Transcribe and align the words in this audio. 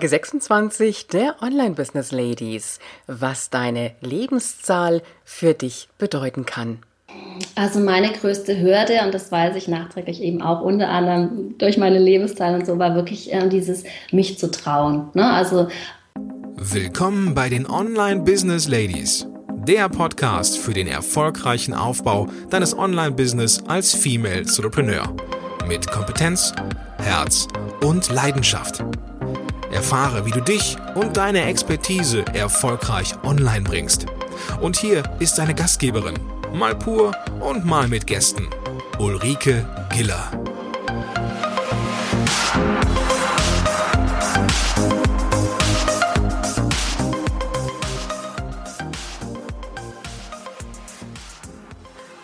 26 0.00 1.08
der 1.08 1.36
Online 1.42 1.74
Business 1.74 2.12
Ladies, 2.12 2.78
was 3.06 3.50
deine 3.50 3.92
Lebenszahl 4.00 5.02
für 5.24 5.54
dich 5.54 5.88
bedeuten 5.98 6.44
kann. 6.44 6.78
Also 7.54 7.80
meine 7.80 8.12
größte 8.12 8.60
Hürde, 8.60 9.00
und 9.04 9.14
das 9.14 9.32
weiß 9.32 9.56
ich 9.56 9.68
nachträglich 9.68 10.20
eben 10.20 10.42
auch 10.42 10.60
unter 10.60 10.88
anderem 10.88 11.56
durch 11.58 11.78
meine 11.78 11.98
Lebenszahl 11.98 12.54
und 12.54 12.66
so, 12.66 12.78
war 12.78 12.94
wirklich 12.94 13.32
äh, 13.32 13.48
dieses 13.48 13.84
mich 14.12 14.38
zu 14.38 14.50
trauen. 14.50 15.08
Ne? 15.14 15.24
Also 15.24 15.68
Willkommen 16.56 17.34
bei 17.34 17.48
den 17.48 17.66
Online 17.68 18.22
Business 18.22 18.68
Ladies, 18.68 19.26
der 19.66 19.88
Podcast 19.88 20.58
für 20.58 20.72
den 20.72 20.86
erfolgreichen 20.86 21.74
Aufbau 21.74 22.28
deines 22.50 22.76
Online-Business 22.76 23.62
als 23.66 23.94
Female 23.94 24.40
Entrepreneur 24.40 25.14
mit 25.68 25.90
Kompetenz, 25.90 26.52
Herz 26.98 27.48
und 27.82 28.10
Leidenschaft. 28.10 28.84
Erfahre, 29.76 30.24
wie 30.24 30.30
du 30.30 30.40
dich 30.40 30.78
und 30.94 31.18
deine 31.18 31.44
Expertise 31.44 32.24
erfolgreich 32.32 33.12
online 33.22 33.60
bringst. 33.60 34.06
Und 34.62 34.78
hier 34.78 35.02
ist 35.18 35.36
deine 35.36 35.54
Gastgeberin, 35.54 36.18
mal 36.54 36.74
pur 36.74 37.12
und 37.40 37.66
mal 37.66 37.86
mit 37.86 38.06
Gästen, 38.06 38.48
Ulrike 38.98 39.68
Giller. 39.92 40.30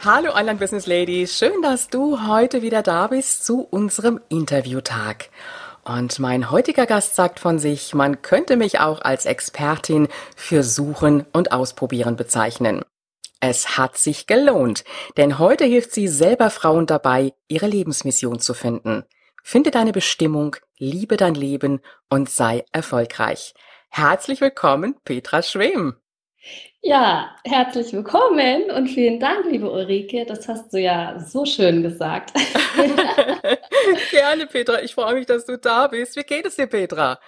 Hallo 0.05 0.35
Online 0.35 0.59
Business 0.59 0.87
Ladies, 0.87 1.39
schön, 1.39 1.61
dass 1.63 1.89
du 1.89 2.27
heute 2.27 2.63
wieder 2.63 2.83
da 2.83 3.09
bist 3.09 3.45
zu 3.45 3.61
unserem 3.71 4.21
Interviewtag. 4.31 5.29
Und 5.85 6.21
mein 6.21 6.51
heutiger 6.51 6.87
Gast 6.87 7.17
sagt 7.17 7.41
von 7.41 7.59
sich, 7.59 7.93
man 7.93 8.23
könnte 8.23 8.57
mich 8.57 8.79
auch 8.79 9.03
als 9.03 9.27
Expertin 9.27 10.09
für 10.37 10.63
Suchen 10.63 11.27
und 11.33 11.51
Ausprobieren 11.51 12.15
bezeichnen. 12.15 12.83
Es 13.41 13.77
hat 13.77 13.99
sich 13.99 14.29
gelohnt, 14.29 14.85
denn 15.17 15.41
heute 15.41 15.65
hilft 15.65 15.93
sie 15.93 16.07
selber 16.07 16.51
Frauen 16.51 16.87
dabei, 16.87 17.35
ihre 17.49 17.67
Lebensmission 17.67 18.39
zu 18.39 18.55
finden. 18.55 19.05
Finde 19.43 19.73
deine 19.73 19.91
Bestimmung, 19.91 20.55
liebe 20.79 21.17
dein 21.17 21.35
Leben 21.35 21.81
und 22.09 22.31
sei 22.31 22.65
erfolgreich. 22.71 23.55
Herzlich 23.91 24.41
willkommen, 24.41 24.95
Petra 25.05 25.43
Schwem. 25.43 25.97
Ja, 26.85 27.37
herzlich 27.45 27.93
willkommen 27.93 28.69
und 28.73 28.89
vielen 28.89 29.21
Dank, 29.21 29.45
liebe 29.49 29.71
Ulrike. 29.71 30.27
Das 30.27 30.49
hast 30.49 30.73
du 30.73 30.81
ja 30.81 31.17
so 31.21 31.45
schön 31.45 31.81
gesagt. 31.85 32.33
Gerne, 34.11 34.47
Petra. 34.47 34.83
Ich 34.83 34.93
freue 34.93 35.15
mich, 35.15 35.27
dass 35.27 35.47
du 35.47 35.57
da 35.57 35.87
bist. 35.87 36.17
Wie 36.17 36.25
geht 36.25 36.45
es 36.45 36.57
dir, 36.57 36.67
Petra? 36.67 37.21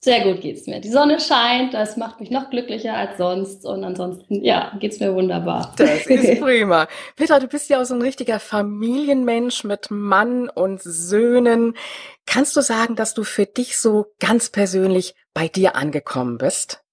Sehr 0.00 0.20
gut 0.24 0.42
geht's 0.42 0.66
mir. 0.66 0.82
Die 0.82 0.90
Sonne 0.90 1.20
scheint, 1.20 1.72
das 1.72 1.96
macht 1.96 2.20
mich 2.20 2.30
noch 2.30 2.50
glücklicher 2.50 2.94
als 2.94 3.16
sonst 3.16 3.64
und 3.64 3.82
ansonsten, 3.82 4.44
ja, 4.44 4.76
geht's 4.78 5.00
mir 5.00 5.14
wunderbar. 5.14 5.72
Das 5.78 5.88
ist 6.06 6.40
prima. 6.42 6.86
Petra, 7.16 7.40
du 7.40 7.48
bist 7.48 7.70
ja 7.70 7.80
auch 7.80 7.86
so 7.86 7.94
ein 7.94 8.02
richtiger 8.02 8.38
Familienmensch 8.38 9.64
mit 9.64 9.90
Mann 9.90 10.50
und 10.50 10.82
Söhnen. 10.82 11.78
Kannst 12.26 12.54
du 12.58 12.60
sagen, 12.60 12.94
dass 12.94 13.14
du 13.14 13.24
für 13.24 13.46
dich 13.46 13.78
so 13.78 14.12
ganz 14.20 14.50
persönlich 14.50 15.14
bei 15.32 15.48
dir 15.48 15.76
angekommen 15.76 16.36
bist? 16.36 16.84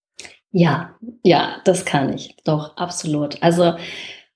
Ja, 0.57 0.95
ja, 1.23 1.57
das 1.65 1.83
kann 1.83 2.13
ich. 2.13 2.37
Doch, 2.45 2.77
absolut. 2.77 3.43
Also 3.43 3.73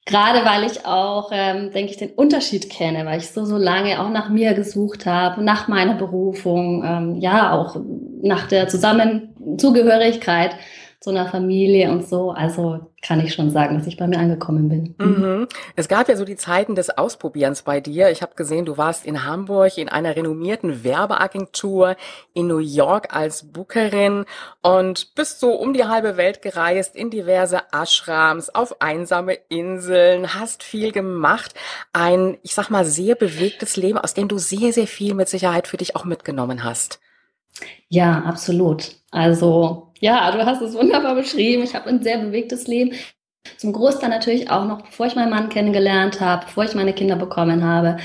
gerade 0.06 0.44
weil 0.46 0.66
ich 0.70 0.86
auch, 0.86 1.30
ähm, 1.34 1.72
denke 1.72 1.92
ich, 1.92 1.98
den 1.98 2.12
Unterschied 2.12 2.70
kenne, 2.70 3.06
weil 3.06 3.20
ich 3.20 3.30
so, 3.32 3.46
so 3.46 3.56
lange 3.58 4.02
auch 4.02 4.10
nach 4.10 4.28
mir 4.30 4.54
gesucht 4.54 5.06
habe, 5.06 5.42
nach 5.44 5.70
meiner 5.70 5.94
Berufung, 5.96 6.84
ähm, 6.86 7.16
ja, 7.22 7.54
auch 7.54 7.78
nach 8.22 8.48
der 8.50 8.68
Zusammenzugehörigkeit 8.68 10.56
zu 11.00 11.12
einer 11.12 11.28
Familie 11.28 11.90
und 11.92 12.06
so. 12.06 12.32
Also 12.32 12.92
kann 13.02 13.22
ich 13.22 13.34
schon 13.34 13.52
sagen, 13.52 13.78
dass 13.78 13.88
ich 13.88 13.96
bei 13.96 14.06
mir 14.06 14.20
angekommen 14.20 14.68
bin. 14.68 14.96
Mhm. 14.98 15.48
Es 15.78 15.88
gab 15.88 16.10
ja 16.10 16.18
so 16.18 16.26
die 16.26 16.36
Zeiten 16.36 16.76
des 16.76 16.90
Ausprobierens 16.90 17.62
bei 17.62 17.80
dir. 17.80 18.10
Ich 18.10 18.22
habe 18.22 18.36
gesehen, 18.36 18.66
du 18.66 18.78
warst 18.78 19.06
in 19.06 19.24
Hamburg 19.24 19.78
in 19.78 19.88
einer 19.88 20.18
renommierten 20.18 20.84
Werbeagentur, 20.84 21.96
in 22.34 22.48
New 22.48 22.58
York 22.58 23.16
als 23.16 23.50
Bookerin 23.54 24.26
und 24.62 25.16
bist 25.16 25.40
so 25.40 25.54
um 25.54 25.74
die 25.74 25.86
halbe 25.86 26.18
Welt 26.18 26.42
gereist, 26.42 26.98
in 26.98 27.10
diverse 27.10 27.62
Ashrams, 27.72 28.54
auf 28.54 28.82
einsame 28.82 29.36
Inseln, 29.48 30.34
hast 30.34 30.64
viel 30.64 30.92
gemacht. 30.92 31.54
Ein, 31.94 32.38
ich 32.44 32.54
sag 32.54 32.70
mal, 32.70 32.84
sehr 32.84 33.16
bewegtes 33.16 33.78
Leben, 33.78 34.00
aus 34.00 34.16
dem 34.16 34.28
du 34.28 34.38
sehr, 34.38 34.74
sehr 34.74 34.88
viel 34.88 35.14
mit 35.14 35.30
Sicherheit 35.30 35.68
für 35.68 35.78
dich 35.78 35.96
auch 35.96 36.04
mitgenommen 36.04 36.66
hast. 36.66 37.00
Ja, 37.88 38.24
absolut. 38.24 38.98
Also 39.12 39.89
ja, 40.00 40.32
du 40.32 40.46
hast 40.46 40.62
es 40.62 40.74
wunderbar 40.74 41.16
beschrieben. 41.16 41.64
Ich 41.64 41.76
habe 41.76 41.90
ein 41.90 42.04
sehr 42.04 42.18
bewegtes 42.18 42.68
Leben. 42.68 42.94
Zum 43.58 43.74
Großteil 43.74 44.10
natürlich 44.10 44.50
auch 44.50 44.66
noch, 44.66 44.82
bevor 44.82 45.08
ich 45.08 45.16
meinen 45.16 45.30
Mann 45.30 45.50
kennengelernt 45.50 46.22
habe, 46.22 46.46
bevor 46.46 46.66
ich 46.66 46.76
meine 46.76 46.94
Kinder 46.94 47.16
bekommen 47.16 47.64
habe. 47.64 47.98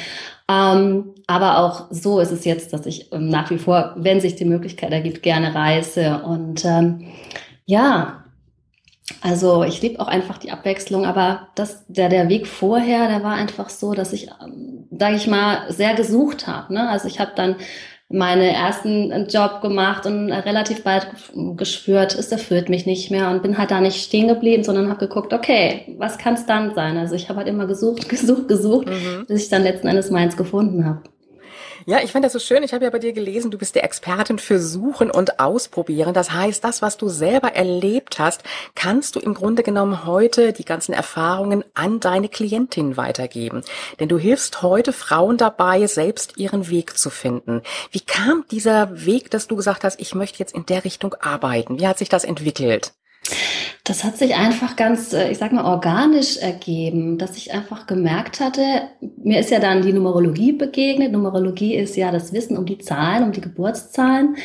Ähm, 0.49 1.15
aber 1.27 1.59
auch 1.59 1.87
so 1.91 2.21
ist 2.21 2.33
es 2.33 2.45
jetzt, 2.45 2.73
dass 2.73 2.87
ich 2.87 3.13
ähm, 3.13 3.29
nach 3.29 3.51
wie 3.51 3.59
vor, 3.59 3.95
wenn 3.97 4.21
sich 4.21 4.37
die 4.37 4.45
Möglichkeit 4.45 4.93
ergibt, 4.93 5.23
gerne 5.23 5.55
reise. 5.55 6.23
Und 6.23 6.65
ähm, 6.65 7.07
ja, 7.65 8.25
also 9.21 9.65
ich 9.65 9.81
liebe 9.81 10.01
auch 10.01 10.09
einfach 10.09 10.39
die 10.39 10.51
Abwechslung, 10.51 11.07
aber 11.07 11.49
das, 11.55 11.85
der, 11.89 12.09
der 12.09 12.29
Weg 12.29 12.47
vorher, 12.47 13.09
der 13.09 13.23
war 13.23 13.35
einfach 13.35 13.71
so, 13.71 13.95
dass 13.95 14.13
ich, 14.13 14.29
ähm, 14.43 14.87
sage 14.91 15.17
ich 15.17 15.27
mal, 15.27 15.71
sehr 15.73 15.95
gesucht 15.95 16.47
habe. 16.47 16.75
Ne? 16.75 16.89
Also 16.89 17.09
ich 17.09 17.21
habe 17.21 17.33
dann 17.35 17.57
meine 18.09 18.53
ersten 18.53 19.27
Job 19.29 19.61
gemacht 19.63 20.07
und 20.07 20.31
relativ 20.31 20.85
bald 20.85 21.09
gespürt, 21.57 22.15
es 22.15 22.31
erfüllt 22.31 22.69
mich 22.69 22.87
nicht 22.87 23.11
mehr 23.11 23.31
und 23.31 23.43
bin 23.43 23.59
halt 23.59 23.71
da 23.71 23.81
nicht 23.81 24.03
stehen 24.03 24.29
geblieben, 24.29 24.63
sondern 24.63 24.89
habe 24.89 25.07
geguckt, 25.07 25.33
okay, 25.33 25.95
was 25.99 26.19
kann 26.19 26.35
es 26.35 26.47
dann 26.47 26.75
sein? 26.75 26.97
Also 26.97 27.15
ich 27.15 27.29
habe 27.29 27.39
halt 27.39 27.49
immer 27.49 27.67
gesucht, 27.67 28.09
gesucht, 28.09 28.49
gesucht, 28.49 28.89
mhm. 28.89 29.25
bis 29.27 29.45
ich 29.45 29.49
dann 29.49 29.63
letzten 29.63 29.89
Endes 29.89 30.11
meins 30.11 30.37
gefunden 30.37 30.85
habe. 30.85 31.03
Ja, 31.87 31.99
ich 32.03 32.13
finde 32.13 32.27
das 32.27 32.33
so 32.33 32.39
schön. 32.39 32.63
Ich 32.63 32.73
habe 32.73 32.85
ja 32.85 32.91
bei 32.91 32.99
dir 32.99 33.13
gelesen, 33.13 33.51
du 33.51 33.59
bist 33.59 33.75
die 33.75 33.81
Expertin 33.81 34.39
für 34.39 34.59
Suchen 34.59 35.11
und 35.11 35.39
Ausprobieren. 35.39 36.15
Das 36.15 36.33
heißt, 36.33 36.65
das, 36.65 36.81
was 36.81 36.97
du 36.97 37.11
selber 37.11 37.53
erlebt 37.53 38.19
hast, 38.19 38.43
kannst 38.75 39.17
du 39.17 39.21
im 39.21 39.35
Grunde 39.35 39.63
genommen 39.63 40.07
heute 40.07 40.55
die 40.55 40.65
ganzen 40.65 40.95
Erfahrungen 40.95 41.63
an 41.75 42.01
deine 42.01 42.31
Klientin 42.31 42.97
weitergeben. 42.97 43.63
Denn 44.01 44.09
du 44.09 44.19
hilfst 44.19 44.63
heute 44.63 44.95
Frauen 44.95 45.37
dabei, 45.37 45.87
selbst 45.87 46.39
ihren 46.39 46.71
Weg 46.71 46.97
zu 46.97 47.11
finden. 47.11 47.61
Wie 47.91 48.01
kam 48.01 48.47
dieser 48.51 49.05
Weg, 49.05 49.31
dass 49.31 49.47
du 49.47 49.55
gesagt 49.55 49.85
hast, 49.85 50.01
ich 50.01 50.15
möchte 50.15 50.39
jetzt 50.39 50.55
in 50.55 50.65
der 50.65 50.85
Richtung 50.85 51.15
arbeiten? 51.21 51.79
Wie 51.79 51.87
hat 51.87 51.99
sich 51.99 52.09
das 52.09 52.25
entwickelt? 52.25 52.95
Das 53.87 54.03
hat 54.03 54.17
sich 54.17 54.35
einfach 54.35 54.77
ganz, 54.77 55.13
äh, 55.13 55.31
ich 55.31 55.37
sag 55.37 55.53
mal, 55.53 55.67
organisch 55.67 56.39
ergeben, 56.39 57.19
dass 57.19 57.37
ich 57.37 57.53
einfach 57.53 57.87
gemerkt 57.87 58.41
hatte, 58.41 58.63
mir 59.23 59.41
ist 59.41 59.51
ja 59.51 59.61
dann 59.61 59.83
die 59.83 59.93
Numerologie 59.93 60.53
begegnet. 60.53 61.13
Numerologie 61.13 61.75
ist 61.75 61.95
ja 61.95 62.11
das 62.11 62.33
Wissen 62.33 62.57
um 62.57 62.65
die 62.65 62.79
Zahlen, 62.79 63.25
um 63.25 63.33
die 63.33 63.43
Geburtszahlen, 63.43 64.37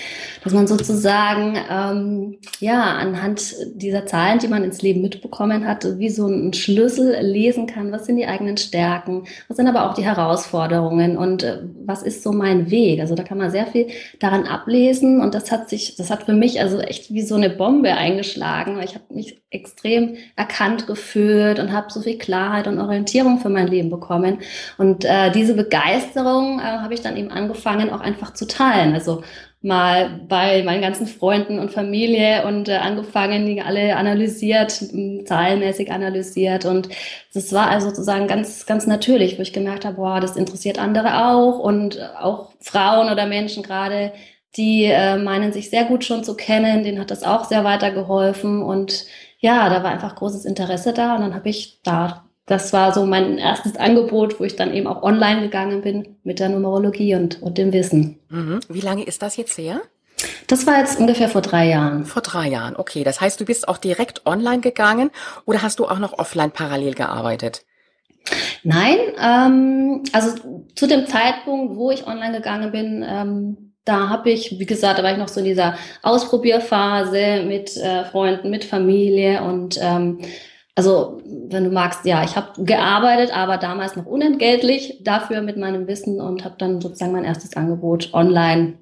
dass 0.44 0.51
man 0.51 0.67
sozusagen, 0.67 1.57
ähm, 1.72 2.38
ja, 2.59 2.83
anhand 2.83 3.55
dieser 3.75 4.05
Zahlen, 4.05 4.39
die 4.39 4.50
man 4.50 4.66
ins 4.66 4.81
Leben 4.81 5.01
mitbekommen 5.01 5.66
hat, 5.66 5.88
wie 6.00 6.09
so 6.09 6.25
einen 6.25 6.51
Schlüssel 6.51 7.21
lesen 7.21 7.66
kann, 7.66 7.94
was 7.94 8.07
sind 8.07 8.17
die 8.17 8.27
eigenen 8.27 8.57
Stärken, 8.57 9.23
was 9.47 9.56
sind 9.56 9.67
aber 9.67 9.89
auch 9.89 9.94
die 9.94 10.03
Herausforderungen 10.03 11.17
und 11.17 11.44
äh, 11.44 11.59
was 11.85 12.03
ist 12.03 12.23
so 12.23 12.33
mein 12.33 12.71
Weg. 12.71 13.00
Also 13.00 13.16
da 13.16 13.23
kann 13.23 13.38
man 13.38 13.51
sehr 13.51 13.67
viel 13.67 13.88
daran 14.19 14.45
ablesen 14.45 15.21
und 15.21 15.33
das 15.33 15.50
hat 15.50 15.69
sich, 15.69 15.95
das 15.95 16.09
hat 16.09 16.23
für 16.23 16.33
mich 16.33 16.59
also 16.59 16.79
echt 16.79 17.13
wie 17.13 17.21
so 17.21 17.35
eine 17.35 17.50
Bombe 17.50 17.94
eingeschlagen. 17.94 18.81
Ich 18.83 18.95
habe 18.95 19.06
mich 19.13 19.28
extrem 19.50 20.16
erkannt 20.35 20.88
gefühlt 20.88 21.59
und 21.59 21.72
habe 21.72 21.91
so 21.91 22.01
viel 22.01 22.17
Klarheit 22.17 22.67
und 22.67 22.79
Orientierung 22.79 23.40
für 23.40 23.50
mein 23.50 23.67
Leben 23.67 23.90
bekommen. 23.90 24.40
Und 24.78 25.06
äh, 25.06 25.31
diese 25.31 25.56
Begeisterung 25.56 26.59
äh, 26.59 26.63
habe 26.63 26.94
ich 26.94 27.01
dann 27.01 27.17
eben 27.17 27.31
angefangen, 27.31 27.89
auch 27.89 28.01
einfach 28.01 28.34
zu 28.34 28.47
teilen. 28.47 28.94
Also 28.94 29.23
mal 29.62 30.22
bei 30.28 30.63
meinen 30.63 30.81
ganzen 30.81 31.06
Freunden 31.06 31.59
und 31.59 31.72
Familie 31.72 32.45
und 32.45 32.69
äh, 32.69 32.75
angefangen, 32.75 33.45
die 33.45 33.62
alle 33.62 33.98
analysiert, 33.98 34.71
zahlenmäßig 35.25 35.92
analysiert. 35.92 36.65
Und 36.65 36.89
das 37.33 37.51
war 37.51 37.69
also 37.69 37.89
sozusagen 37.89 38.27
ganz, 38.27 38.65
ganz 38.65 38.88
natürlich, 38.88 39.38
wo 39.38 39.42
ich 39.42 39.51
gemerkt 39.51 39.83
habe, 39.83 39.98
boah, 39.98 40.21
das 40.21 40.38
interessiert 40.38 40.80
andere 40.80 41.25
auch 41.25 41.59
und 41.59 42.00
auch 42.19 42.54
Frauen 42.62 43.12
oder 43.12 43.25
Menschen 43.25 43.63
gerade, 43.63 44.13
die 44.57 44.86
äh, 44.86 45.18
meinen 45.18 45.54
sich 45.54 45.69
sehr 45.69 45.86
gut 45.86 46.04
schon 46.04 46.24
zu 46.24 46.36
kennen, 46.36 46.84
denen 46.84 47.00
hat 47.00 47.12
das 47.12 47.24
auch 47.24 47.46
sehr 47.46 47.63
weitergeholfen 47.63 48.62
und 48.63 49.06
ja, 49.40 49.69
da 49.69 49.84
war 49.84 49.92
einfach 49.92 50.16
großes 50.16 50.46
Interesse 50.46 50.94
da 50.94 51.16
und 51.16 51.22
dann 51.22 51.36
habe 51.36 51.50
ich 51.50 51.81
da, 51.84 52.25
das 52.46 52.74
war 52.74 52.94
so 52.94 53.06
mein 53.06 53.38
erstes 53.38 53.78
Angebot, 53.78 54.40
wo 54.40 54.44
ich 54.44 54.56
dann 54.56 54.74
eben 54.74 54.88
auch 54.88 55.04
online 55.04 55.42
gegangen 55.42 55.81
bin 55.81 56.18
mit 56.24 56.40
der 56.40 56.50
Numerologie 56.50 57.16
und, 57.16 57.42
und 57.42 57.57
dem 57.57 57.72
Wissen. 57.72 58.19
Mhm. 58.30 58.60
Wie 58.68 58.81
lange 58.81 59.04
ist 59.04 59.22
das 59.22 59.38
jetzt 59.38 59.57
her? 59.57 59.81
Das 60.48 60.68
war 60.68 60.80
jetzt 60.80 61.00
ungefähr 61.00 61.30
vor 61.30 61.42
drei 61.42 61.68
Jahren. 61.68 62.06
Vor 62.06 62.22
drei 62.22 62.50
Jahren, 62.50 62.75
okay. 62.75 63.04
Das 63.04 63.22
heißt, 63.22 63.40
du 63.40 63.45
bist 63.45 63.68
auch 63.68 63.78
direkt 63.78 64.25
online 64.25 64.60
gegangen 64.60 65.12
oder 65.45 65.62
hast 65.62 65.80
du 65.80 65.86
auch 65.86 66.00
noch 66.00 66.18
offline 66.18 66.52
parallel 66.52 66.95
gearbeitet? 66.95 67.63
Nein, 68.63 68.98
ähm, 69.22 70.04
also 70.12 70.36
zu 70.75 70.88
dem 70.88 71.07
Zeitpunkt, 71.07 71.78
wo 71.78 71.92
ich 71.92 72.06
online 72.06 72.38
gegangen 72.38 72.72
bin, 72.72 73.06
ähm, 73.07 73.69
da 73.89 74.09
habe 74.09 74.30
ich, 74.30 74.59
wie 74.59 74.65
gesagt, 74.65 75.00
da 75.00 75.03
war 75.03 75.12
ich 75.12 75.18
noch 75.18 75.27
so 75.27 75.39
in 75.39 75.47
dieser 75.47 75.75
Ausprobierphase 76.03 77.44
mit 77.47 77.75
äh, 77.75 78.06
Freunden, 78.06 78.51
mit 78.51 78.63
Familie 78.63 79.41
und 79.41 79.80
ähm, 79.81 80.19
also 80.75 81.19
wenn 81.25 81.65
du 81.65 81.71
magst, 81.71 82.06
ja, 82.06 82.24
ich 82.24 82.36
habe 82.38 82.63
gearbeitet, 82.63 83.36
aber 83.36 83.57
damals 83.57 83.95
noch 83.95 84.06
unentgeltlich 84.06 85.01
dafür 85.03 85.41
mit 85.41 85.57
meinem 85.57 85.88
Wissen 85.88 86.21
und 86.21 86.45
habe 86.45 86.56
dann 86.57 86.80
sozusagen 86.80 87.12
mein 87.12 87.25
erstes 87.25 87.57
Angebot 87.57 88.13
online 88.13 88.77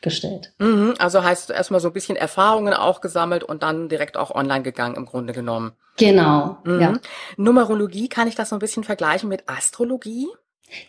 gestellt. 0.00 0.52
Mhm, 0.58 0.94
also 0.98 1.24
heißt 1.24 1.50
erstmal 1.50 1.80
so 1.80 1.88
ein 1.88 1.92
bisschen 1.92 2.16
Erfahrungen 2.16 2.74
auch 2.74 3.00
gesammelt 3.00 3.42
und 3.42 3.62
dann 3.64 3.88
direkt 3.88 4.16
auch 4.16 4.30
online 4.30 4.62
gegangen 4.62 4.94
im 4.94 5.04
Grunde 5.04 5.32
genommen. 5.32 5.72
Genau. 5.98 6.58
Mhm. 6.64 6.80
Ja. 6.80 6.92
Numerologie 7.36 8.08
kann 8.08 8.28
ich 8.28 8.36
das 8.36 8.50
so 8.50 8.56
ein 8.56 8.60
bisschen 8.60 8.84
vergleichen 8.84 9.28
mit 9.28 9.48
Astrologie? 9.48 10.28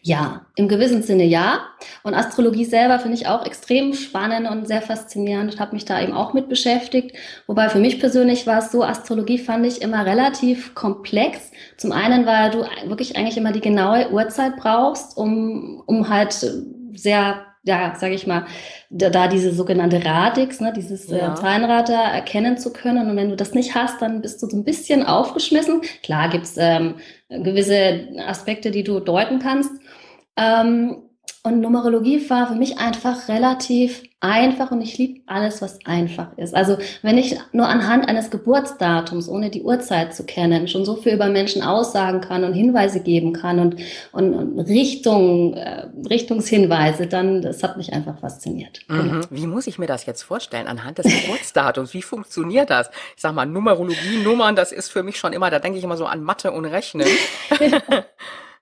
Ja, 0.02 0.46
im 0.56 0.68
gewissen 0.68 1.04
Sinne 1.04 1.26
ja. 1.26 1.60
Und 2.04 2.14
Astrologie 2.14 2.66
selber 2.66 3.00
finde 3.00 3.18
ich 3.18 3.28
auch 3.28 3.46
extrem 3.46 3.94
spannend 3.94 4.50
und 4.50 4.68
sehr 4.68 4.82
faszinierend 4.82 5.54
und 5.54 5.60
habe 5.60 5.76
mich 5.76 5.86
da 5.86 6.02
eben 6.02 6.14
auch 6.14 6.34
mit 6.34 6.50
beschäftigt. 6.50 7.16
Wobei 7.48 7.70
für 7.70 7.80
mich 7.80 8.00
persönlich 8.00 8.48
war 8.48 8.60
es 8.60 8.72
so, 8.72 8.84
Astrologie 8.84 9.38
fand 9.38 9.66
ich 9.66 9.82
immer 9.82 10.06
relativ 10.06 10.76
komplex. 10.76 11.52
Zum 11.78 11.92
einen, 11.92 12.26
weil 12.26 12.52
du 12.52 12.66
wirklich 12.90 13.16
eigentlich 13.16 13.38
immer 13.38 13.52
die 13.52 13.62
genaue 13.62 14.12
Uhrzeit 14.12 14.56
brauchst, 14.58 15.18
um, 15.18 15.84
um 15.86 16.10
halt 16.10 16.46
sehr 16.96 17.46
ja, 17.66 17.96
sage 17.96 18.14
ich 18.14 18.28
mal, 18.28 18.46
da, 18.92 19.10
da 19.10 19.28
diese 19.28 19.52
sogenannte 19.52 20.06
Radix, 20.06 20.62
ne, 20.62 20.72
dieses 20.72 21.10
äh, 21.10 21.18
ja. 21.18 21.34
äh, 21.34 21.36
Zahlenrad 21.36 21.90
da 21.90 22.12
erkennen 22.14 22.58
zu 22.58 22.72
können. 22.72 23.10
Und 23.10 23.18
wenn 23.18 23.30
du 23.30 23.36
das 23.36 23.54
nicht 23.54 23.74
hast, 23.74 24.02
dann 24.02 24.22
bist 24.22 24.42
du 24.42 24.48
so 24.48 24.56
ein 24.56 24.64
bisschen 24.64 25.04
aufgeschmissen. 25.04 25.82
Klar 26.04 26.30
gibt's 26.30 26.56
ähm, 26.58 26.96
gewisse 27.28 28.08
Aspekte, 28.28 28.70
die 28.70 28.84
du 28.84 29.00
deuten 29.00 29.40
kannst. 29.40 29.72
Ähm, 30.38 31.05
und 31.46 31.62
Numerologie 31.62 32.28
war 32.30 32.48
für 32.48 32.56
mich 32.56 32.80
einfach 32.80 33.28
relativ 33.28 34.02
einfach 34.20 34.72
und 34.72 34.82
ich 34.82 34.98
liebe 34.98 35.22
alles, 35.28 35.62
was 35.62 35.78
einfach 35.86 36.36
ist. 36.38 36.56
Also 36.56 36.78
wenn 37.04 37.20
ich 37.20 37.38
nur 37.52 37.68
anhand 37.68 38.10
eines 38.10 38.32
Geburtsdatums, 38.32 39.30
ohne 39.30 39.52
die 39.52 39.62
Uhrzeit 39.62 40.16
zu 40.16 40.26
kennen, 40.26 40.68
schon 40.68 40.86
so 40.86 40.96
viel 40.96 41.14
über 41.14 41.30
Menschen 41.30 41.62
aussagen 41.62 42.22
kann 42.22 42.44
und 42.44 42.54
Hinweise 42.54 43.00
geben 43.00 43.34
kann 43.34 43.60
und, 43.60 43.76
und, 44.12 44.34
und 44.34 44.60
Richtung, 44.62 45.54
äh, 45.54 45.86
Richtungshinweise, 46.10 47.06
dann 47.06 47.44
das 47.44 47.62
hat 47.62 47.78
mich 47.78 47.94
einfach 47.94 48.18
fasziniert. 48.20 48.80
Mhm. 48.88 48.98
Genau. 48.98 49.26
Wie 49.30 49.46
muss 49.46 49.68
ich 49.68 49.78
mir 49.78 49.88
das 49.88 50.08
jetzt 50.08 50.24
vorstellen 50.24 50.66
anhand 50.66 50.98
des 50.98 51.06
Geburtsdatums? 51.06 51.94
Wie 51.94 52.02
funktioniert 52.02 52.72
das? 52.72 52.90
Ich 53.16 53.22
sag 53.22 53.36
mal, 53.36 53.46
Numerologie, 53.46 54.24
Nummern, 54.24 54.56
das 54.56 54.72
ist 54.72 54.92
für 54.92 55.04
mich 55.04 55.18
schon 55.18 55.32
immer, 55.32 55.52
da 55.52 55.60
denke 55.60 55.78
ich 55.78 55.84
immer 55.84 55.98
so 55.98 56.08
an 56.08 56.24
Mathe 56.24 56.52
und 56.52 56.66
Rechnen. 56.66 57.08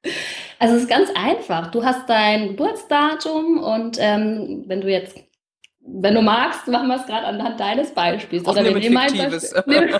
Also 0.64 0.76
es 0.78 0.84
ist 0.84 0.90
ganz 0.90 1.10
einfach. 1.14 1.72
Du 1.72 1.84
hast 1.84 2.10
dein 2.10 2.48
Geburtsdatum 2.48 3.60
und 3.60 3.98
ähm, 4.00 4.64
wenn 4.68 4.80
du 4.80 4.90
jetzt, 4.90 5.18
wenn 5.82 6.16
du 6.16 6.22
magst, 6.22 6.70
machen 6.70 6.88
wir 6.88 6.96
es 6.96 7.06
gerade 7.06 7.28
anhand 7.28 7.60
deines 7.60 7.94
Beispiels. 7.94 8.46
Oder 8.46 8.64
wir 8.64 8.74
nehmen 8.74 8.96
ein 8.96 9.18
Beispiel. 9.18 10.00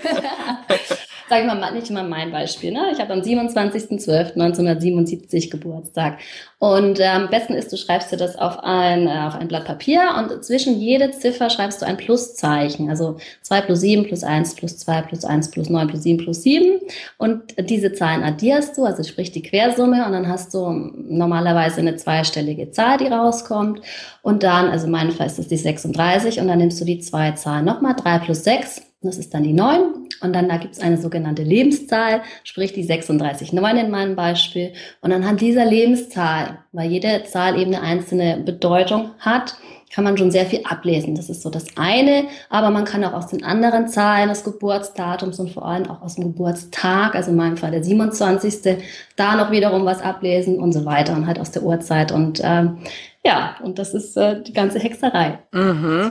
sage 1.34 1.46
ich 1.46 1.52
mal, 1.52 1.72
nicht 1.72 1.90
mal 1.90 2.04
mein 2.04 2.30
Beispiel. 2.30 2.70
Ne? 2.72 2.90
Ich 2.92 3.00
habe 3.00 3.12
am 3.12 3.18
27.12.1977 3.20 5.50
Geburtstag. 5.50 6.18
Und 6.60 7.00
äh, 7.00 7.06
am 7.06 7.28
besten 7.28 7.54
ist, 7.54 7.72
du 7.72 7.76
schreibst 7.76 8.12
dir 8.12 8.16
das 8.16 8.36
auf 8.36 8.60
ein, 8.62 9.08
äh, 9.08 9.26
auf 9.26 9.34
ein 9.34 9.48
Blatt 9.48 9.64
Papier 9.64 10.14
und 10.16 10.44
zwischen 10.44 10.78
jede 10.78 11.10
Ziffer 11.10 11.50
schreibst 11.50 11.82
du 11.82 11.86
ein 11.86 11.96
Pluszeichen. 11.96 12.88
Also 12.88 13.16
2 13.42 13.62
plus 13.62 13.80
7 13.80 14.04
plus 14.04 14.22
1 14.22 14.54
plus 14.54 14.78
2 14.78 15.02
plus 15.02 15.24
1 15.24 15.50
plus 15.50 15.68
9 15.68 15.88
plus 15.88 16.04
7 16.04 16.24
plus 16.24 16.42
7. 16.42 16.78
Und 17.18 17.42
diese 17.68 17.92
Zahlen 17.92 18.22
addierst 18.22 18.78
du, 18.78 18.84
also 18.84 19.02
sprich 19.02 19.32
die 19.32 19.42
Quersumme 19.42 20.06
und 20.06 20.12
dann 20.12 20.28
hast 20.28 20.54
du 20.54 20.70
normalerweise 20.70 21.80
eine 21.80 21.96
zweistellige 21.96 22.70
Zahl, 22.70 22.98
die 22.98 23.08
rauskommt. 23.08 23.80
Und 24.22 24.44
dann, 24.44 24.68
also 24.68 24.86
in 24.86 24.92
meinem 24.92 25.10
Fall 25.10 25.26
ist 25.26 25.38
das 25.38 25.48
die 25.48 25.56
36 25.56 26.38
und 26.40 26.46
dann 26.48 26.58
nimmst 26.58 26.80
du 26.80 26.84
die 26.84 27.00
zwei 27.00 27.32
Zahlen 27.32 27.64
nochmal, 27.64 27.96
3 27.96 28.20
plus 28.20 28.44
6 28.44 28.93
das 29.08 29.18
ist 29.18 29.34
dann 29.34 29.42
die 29.42 29.52
9. 29.52 29.80
Und 30.20 30.32
dann 30.32 30.48
da 30.48 30.56
gibt 30.56 30.74
es 30.74 30.80
eine 30.80 30.96
sogenannte 30.98 31.42
Lebenszahl, 31.42 32.22
sprich 32.44 32.72
die 32.72 32.84
36,9 32.84 33.80
in 33.80 33.90
meinem 33.90 34.16
Beispiel. 34.16 34.72
Und 35.00 35.12
anhand 35.12 35.40
dieser 35.40 35.64
Lebenszahl, 35.64 36.58
weil 36.72 36.90
jede 36.90 37.24
Zahl 37.24 37.58
eben 37.58 37.74
eine 37.74 37.82
einzelne 37.82 38.38
Bedeutung 38.38 39.10
hat, 39.18 39.56
kann 39.94 40.02
man 40.02 40.18
schon 40.18 40.32
sehr 40.32 40.46
viel 40.46 40.62
ablesen. 40.64 41.14
Das 41.14 41.28
ist 41.28 41.42
so 41.42 41.50
das 41.50 41.66
eine. 41.76 42.24
Aber 42.50 42.70
man 42.70 42.84
kann 42.84 43.04
auch 43.04 43.12
aus 43.12 43.28
den 43.28 43.44
anderen 43.44 43.86
Zahlen 43.86 44.28
des 44.28 44.42
Geburtsdatums 44.42 45.38
und 45.38 45.50
vor 45.52 45.64
allem 45.64 45.88
auch 45.88 46.02
aus 46.02 46.16
dem 46.16 46.24
Geburtstag, 46.24 47.14
also 47.14 47.30
in 47.30 47.36
meinem 47.36 47.56
Fall 47.56 47.70
der 47.70 47.84
27., 47.84 48.82
da 49.14 49.36
noch 49.36 49.52
wiederum 49.52 49.84
was 49.84 50.02
ablesen 50.02 50.58
und 50.58 50.72
so 50.72 50.84
weiter 50.84 51.14
und 51.14 51.28
halt 51.28 51.38
aus 51.38 51.52
der 51.52 51.62
Uhrzeit. 51.62 52.10
Und 52.10 52.40
ähm, 52.42 52.78
ja, 53.24 53.54
und 53.62 53.78
das 53.78 53.94
ist 53.94 54.16
äh, 54.16 54.42
die 54.42 54.52
ganze 54.52 54.80
Hexerei. 54.80 55.38
Mhm. 55.52 56.10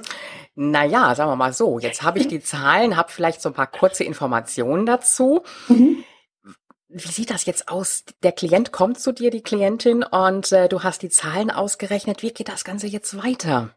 Naja, 0.56 1.16
sagen 1.16 1.32
wir 1.32 1.36
mal 1.36 1.54
so, 1.54 1.80
jetzt 1.80 2.04
habe 2.04 2.20
ich 2.20 2.28
die 2.28 2.42
Zahlen, 2.42 2.96
habe 2.96 3.12
vielleicht 3.12 3.42
so 3.42 3.50
ein 3.50 3.56
paar 3.56 3.68
kurze 3.68 4.04
Informationen 4.04 4.86
dazu. 4.86 5.44
Mhm. 5.68 6.04
Wie 6.90 7.12
sieht 7.12 7.32
das 7.32 7.46
jetzt 7.46 7.70
aus? 7.70 8.04
Der 8.22 8.32
Klient 8.32 8.72
kommt 8.72 9.00
zu 9.00 9.14
dir, 9.14 9.32
die 9.32 9.42
Klientin, 9.42 10.04
und 10.04 10.52
äh, 10.52 10.70
du 10.70 10.84
hast 10.84 11.02
die 11.02 11.10
Zahlen 11.10 11.50
ausgerechnet. 11.50 12.22
Wie 12.22 12.32
geht 12.32 12.50
das 12.50 12.64
Ganze 12.64 12.86
jetzt 12.86 13.18
weiter? 13.18 13.72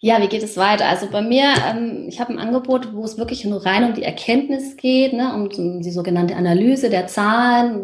Ja, 0.00 0.20
wie 0.20 0.28
geht 0.28 0.42
es 0.42 0.58
weiter? 0.58 0.86
Also 0.86 1.06
bei 1.10 1.22
mir, 1.22 1.54
ähm, 1.70 2.04
ich 2.06 2.20
habe 2.20 2.30
ein 2.30 2.38
Angebot, 2.38 2.92
wo 2.92 3.02
es 3.02 3.16
wirklich 3.16 3.46
nur 3.46 3.64
rein 3.64 3.82
um 3.82 3.94
die 3.94 4.02
Erkenntnis 4.02 4.76
geht, 4.76 5.14
ne, 5.14 5.32
um, 5.34 5.48
um 5.56 5.80
die 5.80 5.90
sogenannte 5.90 6.36
Analyse 6.36 6.90
der 6.90 7.06
Zahlen, 7.06 7.82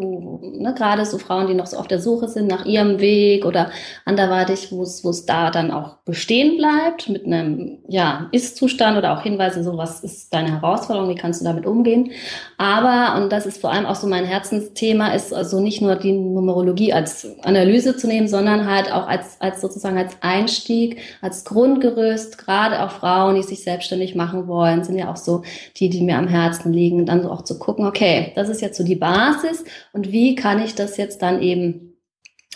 ne, 0.59 0.75
gerade 0.77 1.05
so 1.07 1.17
Frauen, 1.17 1.47
die 1.47 1.55
noch 1.55 1.65
so 1.65 1.77
auf 1.77 1.87
der 1.87 1.99
Suche 1.99 2.27
sind 2.27 2.47
nach 2.47 2.65
ihrem 2.65 2.99
Weg 2.99 3.45
oder 3.45 3.71
anderweitig, 4.05 4.71
wo 4.71 4.83
es, 4.83 5.03
wo 5.03 5.09
es 5.09 5.25
da 5.25 5.49
dann 5.49 5.71
auch 5.71 5.97
bestehen 6.05 6.57
bleibt 6.57 7.09
mit 7.09 7.25
einem 7.25 7.79
ja, 7.87 8.29
Ist-Zustand 8.31 8.95
oder 8.95 9.17
auch 9.17 9.23
Hinweise, 9.23 9.63
so 9.63 9.75
was 9.77 10.03
ist 10.03 10.31
deine 10.35 10.51
Herausforderung, 10.51 11.09
wie 11.09 11.15
kannst 11.15 11.41
du 11.41 11.45
damit 11.45 11.65
umgehen. 11.65 12.11
Aber, 12.59 13.19
und 13.21 13.31
das 13.31 13.47
ist 13.47 13.59
vor 13.59 13.71
allem 13.71 13.87
auch 13.87 13.95
so 13.95 14.05
mein 14.05 14.25
Herzensthema, 14.25 15.15
ist 15.15 15.33
also 15.33 15.59
nicht 15.59 15.81
nur 15.81 15.95
die 15.95 16.11
Numerologie 16.11 16.93
als 16.93 17.27
Analyse 17.41 17.97
zu 17.97 18.07
nehmen, 18.07 18.27
sondern 18.27 18.69
halt 18.69 18.91
auch 18.91 19.07
als, 19.07 19.41
als 19.41 19.61
sozusagen 19.61 19.97
als 19.97 20.15
Einstieg, 20.21 21.01
als 21.21 21.43
Grundgerüst 21.43 22.03
gelöst. 22.13 22.37
Gerade 22.37 22.83
auch 22.83 22.91
Frauen, 22.91 23.35
die 23.35 23.43
sich 23.43 23.63
selbstständig 23.63 24.15
machen 24.15 24.47
wollen, 24.47 24.83
sind 24.83 24.97
ja 24.97 25.11
auch 25.11 25.17
so 25.17 25.43
die, 25.77 25.89
die 25.89 26.01
mir 26.01 26.17
am 26.17 26.27
Herzen 26.27 26.73
liegen. 26.73 27.05
dann 27.05 27.21
so 27.21 27.31
auch 27.31 27.43
zu 27.43 27.59
gucken, 27.59 27.85
okay, 27.85 28.31
das 28.35 28.49
ist 28.49 28.61
jetzt 28.61 28.77
so 28.77 28.83
die 28.83 28.95
Basis 28.95 29.63
und 29.91 30.11
wie 30.11 30.35
kann 30.35 30.63
ich 30.63 30.75
das 30.75 30.97
jetzt 30.97 31.21
dann 31.21 31.41
eben, 31.41 31.97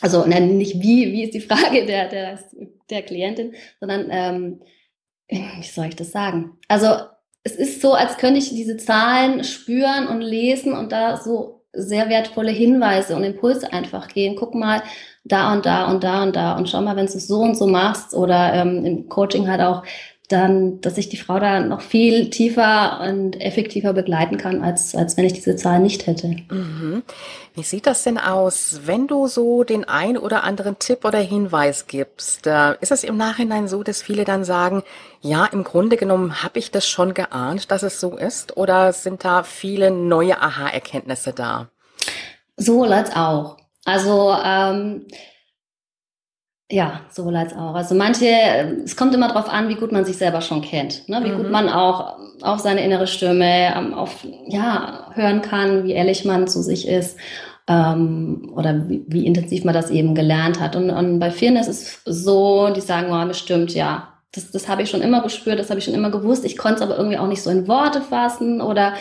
also 0.01 0.25
nicht 0.25 0.81
wie, 0.81 1.11
wie 1.11 1.23
ist 1.23 1.33
die 1.33 1.41
Frage 1.47 1.85
der, 1.85 2.07
der, 2.09 2.39
der 2.89 3.01
Klientin, 3.01 3.53
sondern 3.79 4.07
ähm, 4.11 4.61
wie 5.29 5.67
soll 5.67 5.87
ich 5.87 5.95
das 5.95 6.11
sagen? 6.11 6.57
Also 6.67 6.87
es 7.43 7.55
ist 7.55 7.81
so, 7.81 7.93
als 7.93 8.17
könnte 8.17 8.39
ich 8.39 8.49
diese 8.49 8.77
Zahlen 8.77 9.43
spüren 9.43 10.07
und 10.07 10.21
lesen 10.21 10.73
und 10.73 10.91
da 10.91 11.17
so 11.17 11.65
sehr 11.73 12.09
wertvolle 12.09 12.51
Hinweise 12.51 13.15
und 13.15 13.23
Impulse 13.23 13.71
einfach 13.71 14.07
gehen. 14.07 14.35
Guck 14.35 14.55
mal, 14.55 14.81
da 15.27 15.53
und 15.53 15.65
da 15.65 15.85
und 15.85 16.03
da 16.03 16.23
und 16.23 16.35
da 16.35 16.55
und 16.57 16.69
schau 16.69 16.81
mal, 16.81 16.95
wenn 16.95 17.05
du 17.05 17.13
es 17.13 17.27
so 17.27 17.39
und 17.39 17.57
so 17.57 17.67
machst 17.67 18.13
oder 18.13 18.53
ähm, 18.53 18.85
im 18.85 19.09
Coaching 19.09 19.47
halt 19.47 19.61
auch, 19.61 19.83
dann, 20.27 20.81
dass 20.81 20.97
ich 20.97 21.07
die 21.07 21.17
Frau 21.17 21.39
da 21.39 21.61
noch 21.61 21.79
viel 21.79 22.29
tiefer 22.29 22.99
und 23.01 23.39
effektiver 23.39 23.93
begleiten 23.93 24.37
kann, 24.37 24.61
als, 24.61 24.93
als 24.93 25.15
wenn 25.15 25.25
ich 25.25 25.33
diese 25.33 25.55
Zahl 25.55 25.79
nicht 25.79 26.05
hätte. 26.05 26.27
Mhm. 26.49 27.03
Wie 27.53 27.63
sieht 27.63 27.87
das 27.87 28.03
denn 28.03 28.17
aus, 28.17 28.81
wenn 28.83 29.07
du 29.07 29.27
so 29.27 29.63
den 29.63 29.85
ein 29.85 30.17
oder 30.17 30.43
anderen 30.43 30.79
Tipp 30.79 31.05
oder 31.05 31.19
Hinweis 31.19 31.87
gibst? 31.87 32.45
Äh, 32.45 32.75
ist 32.81 32.91
es 32.91 33.05
im 33.05 33.15
Nachhinein 33.15 33.69
so, 33.69 33.83
dass 33.83 34.01
viele 34.01 34.25
dann 34.25 34.43
sagen, 34.43 34.83
ja, 35.21 35.45
im 35.45 35.63
Grunde 35.63 35.95
genommen 35.95 36.43
habe 36.43 36.59
ich 36.59 36.71
das 36.71 36.87
schon 36.87 37.13
geahnt, 37.13 37.71
dass 37.71 37.83
es 37.83 38.01
so 38.01 38.17
ist? 38.17 38.57
Oder 38.57 38.91
sind 38.91 39.23
da 39.23 39.43
viele 39.43 39.91
neue 39.91 40.41
Aha-Erkenntnisse 40.41 41.31
da? 41.31 41.69
Sowohl 42.57 42.91
als 42.91 43.15
auch. 43.15 43.57
Also 43.87 44.35
ähm, 44.43 45.05
ja, 46.69 46.99
sowohl 47.09 47.37
als 47.37 47.53
auch. 47.53 47.73
Also 47.73 47.95
manche, 47.95 48.25
es 48.83 48.97
kommt 48.97 49.15
immer 49.15 49.29
darauf 49.29 49.47
an, 49.47 49.69
wie 49.69 49.75
gut 49.75 49.93
man 49.93 50.03
sich 50.03 50.17
selber 50.17 50.41
schon 50.41 50.61
kennt, 50.61 51.07
ne? 51.07 51.21
wie 51.23 51.29
mhm. 51.29 51.37
gut 51.37 51.51
man 51.51 51.69
auch 51.69 52.17
auf 52.41 52.59
seine 52.59 52.83
innere 52.83 53.07
Stimme, 53.07 53.73
ähm, 53.73 53.93
auf 53.93 54.27
ja 54.45 55.09
hören 55.13 55.41
kann, 55.41 55.85
wie 55.85 55.93
ehrlich 55.93 56.25
man 56.25 56.49
zu 56.49 56.61
sich 56.61 56.85
ist 56.85 57.17
ähm, 57.69 58.51
oder 58.53 58.89
wie, 58.89 59.05
wie 59.07 59.25
intensiv 59.25 59.63
man 59.63 59.73
das 59.73 59.89
eben 59.89 60.15
gelernt 60.15 60.59
hat. 60.59 60.75
Und, 60.75 60.89
und 60.89 61.19
bei 61.19 61.31
vielen 61.31 61.55
ist 61.55 61.69
es 61.69 62.01
so, 62.03 62.69
die 62.75 62.81
sagen, 62.81 63.07
oh, 63.09 63.25
bestimmt, 63.25 63.73
ja, 63.73 64.09
das, 64.33 64.51
das 64.51 64.67
habe 64.67 64.81
ich 64.81 64.89
schon 64.89 65.01
immer 65.01 65.21
gespürt, 65.21 65.59
das 65.59 65.69
habe 65.69 65.79
ich 65.79 65.85
schon 65.85 65.93
immer 65.93 66.11
gewusst. 66.11 66.43
Ich 66.43 66.57
konnte 66.57 66.75
es 66.75 66.81
aber 66.81 66.97
irgendwie 66.97 67.17
auch 67.17 67.27
nicht 67.27 67.41
so 67.41 67.49
in 67.49 67.69
Worte 67.69 68.01
fassen 68.01 68.59
oder 68.59 68.95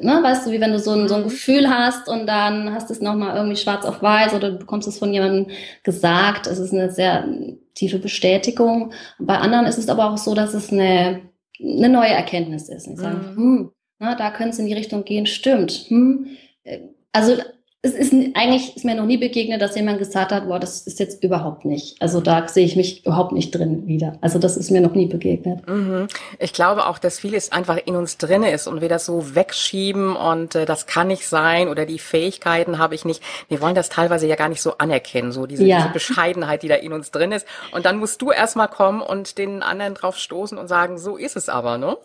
ne, 0.00 0.22
weißt 0.22 0.46
du, 0.46 0.50
wie 0.50 0.60
wenn 0.60 0.72
du 0.72 0.78
so 0.78 0.92
ein, 0.92 1.08
so 1.08 1.14
ein 1.14 1.22
mhm. 1.22 1.24
Gefühl 1.24 1.68
hast 1.70 2.08
und 2.08 2.26
dann 2.26 2.72
hast 2.74 2.90
du 2.90 2.94
es 2.94 3.00
nochmal 3.00 3.36
irgendwie 3.36 3.56
schwarz 3.56 3.84
auf 3.84 4.02
weiß 4.02 4.34
oder 4.34 4.52
du 4.52 4.58
bekommst 4.58 4.86
es 4.88 4.98
von 4.98 5.12
jemandem 5.12 5.46
gesagt. 5.82 6.46
Es 6.46 6.58
ist 6.58 6.72
eine 6.72 6.90
sehr 6.90 7.26
tiefe 7.74 7.98
Bestätigung. 7.98 8.92
Bei 9.18 9.38
anderen 9.38 9.66
ist 9.66 9.78
es 9.78 9.88
aber 9.88 10.10
auch 10.10 10.18
so, 10.18 10.34
dass 10.34 10.54
es 10.54 10.70
eine, 10.70 11.22
eine 11.58 11.88
neue 11.88 12.10
Erkenntnis 12.10 12.68
ist. 12.68 12.86
Und 12.86 12.94
ich 12.94 13.00
sage, 13.00 13.16
mhm. 13.16 13.36
hm, 13.36 13.70
na, 13.98 14.14
da 14.14 14.30
könnte 14.30 14.50
es 14.50 14.58
in 14.58 14.66
die 14.66 14.74
Richtung 14.74 15.04
gehen, 15.04 15.26
stimmt. 15.26 15.72
Hm. 15.88 16.26
Äh, 16.64 16.80
also 17.12 17.36
es 17.82 17.94
ist 17.94 18.12
eigentlich 18.34 18.76
ist 18.76 18.84
mir 18.84 18.94
noch 18.94 19.06
nie 19.06 19.16
begegnet, 19.16 19.62
dass 19.62 19.74
jemand 19.74 19.98
gesagt 19.98 20.32
hat, 20.32 20.46
boah, 20.46 20.60
das 20.60 20.82
ist 20.82 21.00
jetzt 21.00 21.24
überhaupt 21.24 21.64
nicht. 21.64 22.00
Also 22.02 22.20
da 22.20 22.46
sehe 22.46 22.66
ich 22.66 22.76
mich 22.76 23.06
überhaupt 23.06 23.32
nicht 23.32 23.52
drin 23.52 23.86
wieder. 23.86 24.18
Also 24.20 24.38
das 24.38 24.58
ist 24.58 24.70
mir 24.70 24.82
noch 24.82 24.94
nie 24.94 25.06
begegnet. 25.06 25.66
Mhm. 25.66 26.06
Ich 26.38 26.52
glaube 26.52 26.86
auch, 26.86 26.98
dass 26.98 27.18
vieles 27.18 27.52
einfach 27.52 27.78
in 27.86 27.96
uns 27.96 28.18
drinne 28.18 28.50
ist 28.50 28.66
und 28.66 28.82
wir 28.82 28.90
das 28.90 29.06
so 29.06 29.34
wegschieben 29.34 30.14
und 30.14 30.56
äh, 30.56 30.66
das 30.66 30.86
kann 30.86 31.08
nicht 31.08 31.26
sein 31.26 31.68
oder 31.68 31.86
die 31.86 31.98
Fähigkeiten 31.98 32.78
habe 32.78 32.94
ich 32.94 33.06
nicht. 33.06 33.22
Wir 33.48 33.62
wollen 33.62 33.74
das 33.74 33.88
teilweise 33.88 34.26
ja 34.26 34.36
gar 34.36 34.50
nicht 34.50 34.60
so 34.60 34.76
anerkennen, 34.76 35.32
so 35.32 35.46
diese, 35.46 35.64
ja. 35.64 35.78
diese 35.78 35.92
Bescheidenheit, 35.94 36.62
die 36.62 36.68
da 36.68 36.74
in 36.74 36.92
uns 36.92 37.10
drin 37.12 37.32
ist. 37.32 37.46
Und 37.72 37.86
dann 37.86 37.98
musst 37.98 38.20
du 38.20 38.30
erstmal 38.30 38.68
kommen 38.68 39.00
und 39.00 39.38
den 39.38 39.62
anderen 39.62 39.94
drauf 39.94 40.18
stoßen 40.18 40.58
und 40.58 40.68
sagen, 40.68 40.98
so 40.98 41.16
ist 41.16 41.34
es 41.34 41.48
aber, 41.48 41.78
ne? 41.78 41.96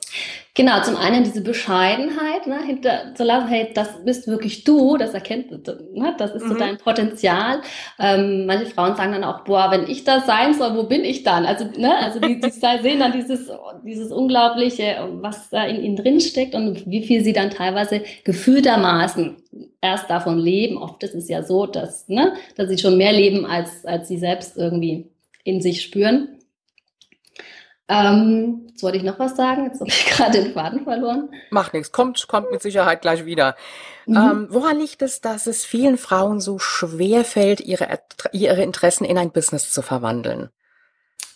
Genau, 0.58 0.82
zum 0.82 0.96
einen 0.96 1.26
diese 1.26 1.42
Bescheidenheit, 1.42 2.48
ne, 2.48 2.64
hinter 2.66 3.14
zu 3.14 3.26
lassen, 3.26 3.50
hey, 3.50 3.72
das 3.74 4.06
bist 4.06 4.26
wirklich 4.26 4.64
du, 4.64 4.96
das 4.96 5.14
erkennt, 5.14 5.52
ne, 5.52 6.16
das 6.18 6.34
ist 6.34 6.46
mhm. 6.46 6.48
so 6.48 6.56
dein 6.56 6.78
Potenzial. 6.78 7.62
Ähm, 8.00 8.46
manche 8.46 8.68
Frauen 8.68 8.96
sagen 8.96 9.12
dann 9.12 9.26
auch, 9.26 9.44
boah, 9.44 9.70
wenn 9.72 9.86
ich 9.90 10.06
das 10.06 10.26
sein 10.26 10.54
soll, 10.54 10.78
wo 10.78 10.84
bin 10.84 11.04
ich 11.04 11.24
dann? 11.24 11.46
Also, 11.46 11.66
ne, 11.78 11.98
also 11.98 12.22
die, 12.22 12.40
die 12.40 12.50
sehen 12.82 13.00
dann 13.00 13.12
dieses, 13.12 13.52
dieses 13.84 14.14
Unglaubliche, 14.14 15.10
was 15.20 15.50
da 15.50 15.66
in 15.66 15.84
ihnen 15.84 15.98
drin 15.98 16.22
steckt 16.22 16.56
und 16.56 16.90
wie 16.90 17.06
viel 17.06 17.22
sie 17.22 17.34
dann 17.34 17.50
teilweise 17.50 18.02
gefühltermaßen 18.24 19.36
erst 19.82 20.10
davon 20.10 20.40
leben. 20.40 20.78
Oft 20.78 21.04
ist 21.04 21.16
es 21.16 21.28
ja 21.28 21.44
so, 21.44 21.66
dass, 21.66 22.08
ne, 22.08 22.32
dass 22.56 22.70
sie 22.70 22.78
schon 22.78 22.98
mehr 22.98 23.12
leben, 23.12 23.46
als, 23.46 23.86
als 23.86 24.08
sie 24.08 24.18
selbst 24.18 24.56
irgendwie 24.56 25.10
in 25.44 25.60
sich 25.60 25.82
spüren. 25.82 26.35
Ähm, 27.88 28.66
jetzt 28.70 28.82
wollte 28.82 28.98
ich 28.98 29.04
noch 29.04 29.20
was 29.20 29.36
sagen, 29.36 29.66
jetzt 29.66 29.80
habe 29.80 29.90
ich 29.90 30.06
gerade 30.10 30.44
den 30.44 30.54
Faden 30.54 30.84
verloren. 30.84 31.30
Macht 31.52 31.74
nichts, 31.74 31.92
kommt, 31.92 32.28
kommt 32.28 32.52
mit 32.52 32.62
Sicherheit 32.62 33.02
gleich 33.02 33.26
wieder. 33.26 33.56
Mhm. 34.08 34.16
Ähm, 34.16 34.48
woran 34.50 34.80
liegt 34.80 35.02
es, 35.02 35.22
dass 35.22 35.46
es 35.48 35.66
vielen 35.66 35.98
Frauen 35.98 36.40
so 36.40 36.58
schwer 36.58 37.24
fällt, 37.24 37.62
ihre, 37.62 38.00
ihre 38.32 38.64
Interessen 38.64 39.06
in 39.06 39.18
ein 39.18 39.32
Business 39.32 39.72
zu 39.72 39.82
verwandeln? 39.82 40.50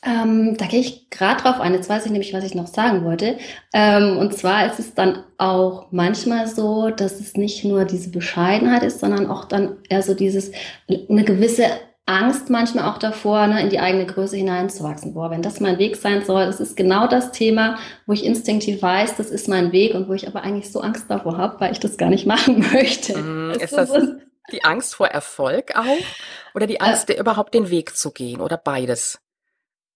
Ähm, 0.01 0.56
da 0.58 0.65
gehe 0.65 0.79
ich 0.79 1.10
gerade 1.10 1.41
drauf 1.41 1.60
ein. 1.60 1.74
Jetzt 1.74 1.89
weiß 1.89 2.06
ich 2.06 2.12
nämlich, 2.12 2.34
was 2.34 2.46
ich 2.46 2.56
noch 2.56 2.68
sagen 2.68 3.03
wollte. 3.03 3.38
Ähm, 3.74 4.18
und 4.18 4.34
zwar 4.34 4.65
ist 4.65 4.79
es 4.79 4.94
dann 4.94 5.24
auch 5.38 5.88
manchmal 5.91 6.48
so, 6.48 6.89
dass 6.89 7.20
es 7.20 7.36
nicht 7.36 7.65
nur 7.65 7.84
diese 7.84 8.10
Bescheidenheit 8.10 8.84
ist, 8.84 9.01
sondern 9.01 9.29
auch 9.29 9.46
dann 9.46 9.77
eher 9.89 10.01
so 10.01 10.13
dieses, 10.13 10.51
eine 10.88 11.25
gewisse 11.25 11.65
Angst 12.10 12.50
manchmal 12.50 12.89
auch 12.89 12.98
davor, 12.98 13.46
ne, 13.48 13.62
in 13.62 13.70
die 13.70 13.80
eigene 13.80 14.06
Größe 14.06 14.36
hineinzuwachsen. 14.36 15.13
Boah, 15.13 15.30
wenn 15.30 15.44
das 15.44 15.60
mein 15.60 15.78
Weg 15.78 15.96
sein 15.96 16.25
soll, 16.25 16.46
das 16.46 16.60
ist 16.60 16.75
genau 16.75 17.08
das 17.08 17.32
Thema, 17.32 17.78
wo 18.08 18.13
ich 18.13 18.25
instinktiv 18.25 18.82
weiß, 18.82 19.16
das 19.16 19.30
ist 19.30 19.48
mein 19.48 19.72
Weg 19.72 19.94
und 19.94 20.10
wo 20.10 20.13
ich 20.13 20.28
aber 20.28 20.42
eigentlich 20.42 20.72
so 20.72 20.82
Angst 20.82 21.06
davor 21.10 21.38
habe, 21.38 21.60
weil 21.60 21.72
ich 21.72 21.80
das 21.80 21.98
gar 21.98 22.10
nicht 22.10 22.25
machen 22.25 22.66
möchte. 22.74 23.18
Mm, 23.18 23.51
ist 23.51 23.74
das 23.74 23.92
die 24.51 24.63
Angst 24.63 24.96
vor 24.96 25.08
Erfolg 25.08 25.75
auch 25.75 25.86
oder 26.56 26.66
die 26.66 26.82
Angst, 26.82 27.10
äh, 27.12 27.20
überhaupt 27.20 27.54
den 27.54 27.70
Weg 27.70 27.96
zu 27.96 28.12
gehen 28.12 28.42
oder 28.42 28.58
beides? 28.58 29.22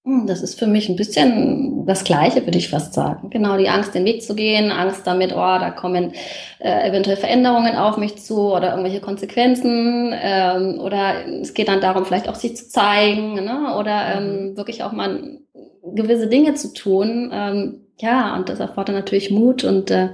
Hm, 0.05 0.27
das 0.27 0.41
ist 0.41 0.59
für 0.59 0.67
mich 0.67 0.89
ein 0.89 0.97
bisschen 0.97 1.85
das 1.85 2.03
Gleiche, 2.03 2.45
würde 2.45 2.57
ich 2.57 2.69
fast 2.69 2.93
sagen. 2.93 3.29
Genau, 3.29 3.57
die 3.57 3.69
Angst, 3.69 3.95
den 3.95 4.03
Weg 4.03 4.21
zu 4.21 4.35
gehen, 4.35 4.69
Angst 4.69 5.07
damit, 5.07 5.31
oh, 5.31 5.35
da 5.37 5.71
kommen 5.71 6.11
äh, 6.59 6.89
eventuell 6.89 7.15
Veränderungen 7.15 7.75
auf 7.75 7.95
mich 7.95 8.17
zu 8.17 8.53
oder 8.53 8.71
irgendwelche 8.71 8.99
Konsequenzen. 8.99 10.13
Ähm, 10.13 10.79
oder 10.81 11.25
es 11.41 11.53
geht 11.53 11.69
dann 11.69 11.79
darum, 11.79 12.03
vielleicht 12.05 12.27
auch 12.27 12.35
sich 12.35 12.57
zu 12.57 12.67
zeigen 12.67 13.35
ne? 13.35 13.77
oder 13.79 14.17
ähm, 14.17 14.49
mhm. 14.49 14.57
wirklich 14.57 14.83
auch 14.83 14.91
mal 14.91 15.39
gewisse 15.83 16.27
Dinge 16.27 16.55
zu 16.55 16.73
tun. 16.73 17.31
Ähm, 17.33 17.79
ja, 17.99 18.35
und 18.35 18.49
das 18.49 18.59
erfordert 18.59 18.95
natürlich 18.95 19.31
Mut 19.31 19.63
und 19.63 19.89
äh, 19.89 20.09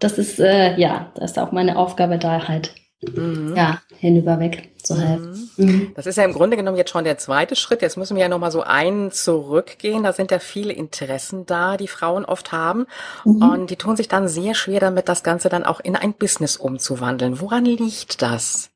das 0.00 0.18
ist, 0.18 0.40
äh, 0.40 0.76
ja, 0.76 1.12
das 1.14 1.32
ist 1.32 1.38
auch 1.38 1.52
meine 1.52 1.76
Aufgabe 1.78 2.18
da 2.18 2.48
halt 2.48 2.74
mhm. 3.00 3.54
ja, 3.56 3.80
hinüber 4.00 4.40
weg 4.40 4.73
zu 4.84 4.96
helfen. 4.96 5.50
Mhm. 5.56 5.66
mhm. 5.66 5.92
Das 5.94 6.06
ist 6.06 6.16
ja 6.16 6.24
im 6.24 6.32
Grunde 6.32 6.56
genommen 6.56 6.76
jetzt 6.76 6.90
schon 6.90 7.04
der 7.04 7.18
zweite 7.18 7.56
Schritt. 7.56 7.82
Jetzt 7.82 7.96
müssen 7.96 8.16
wir 8.16 8.22
ja 8.22 8.28
nochmal 8.28 8.50
so 8.50 8.62
einen 8.62 9.10
zurückgehen. 9.10 10.02
Da 10.02 10.12
sind 10.12 10.30
ja 10.30 10.38
viele 10.38 10.72
Interessen 10.72 11.46
da, 11.46 11.76
die 11.76 11.88
Frauen 11.88 12.24
oft 12.24 12.52
haben. 12.52 12.86
Mhm. 13.24 13.42
Und 13.42 13.70
die 13.70 13.76
tun 13.76 13.96
sich 13.96 14.08
dann 14.08 14.28
sehr 14.28 14.54
schwer 14.54 14.80
damit, 14.80 15.08
das 15.08 15.22
Ganze 15.22 15.48
dann 15.48 15.64
auch 15.64 15.80
in 15.80 15.96
ein 15.96 16.12
Business 16.12 16.56
umzuwandeln. 16.56 17.40
Woran 17.40 17.64
liegt 17.64 18.22
das? 18.22 18.70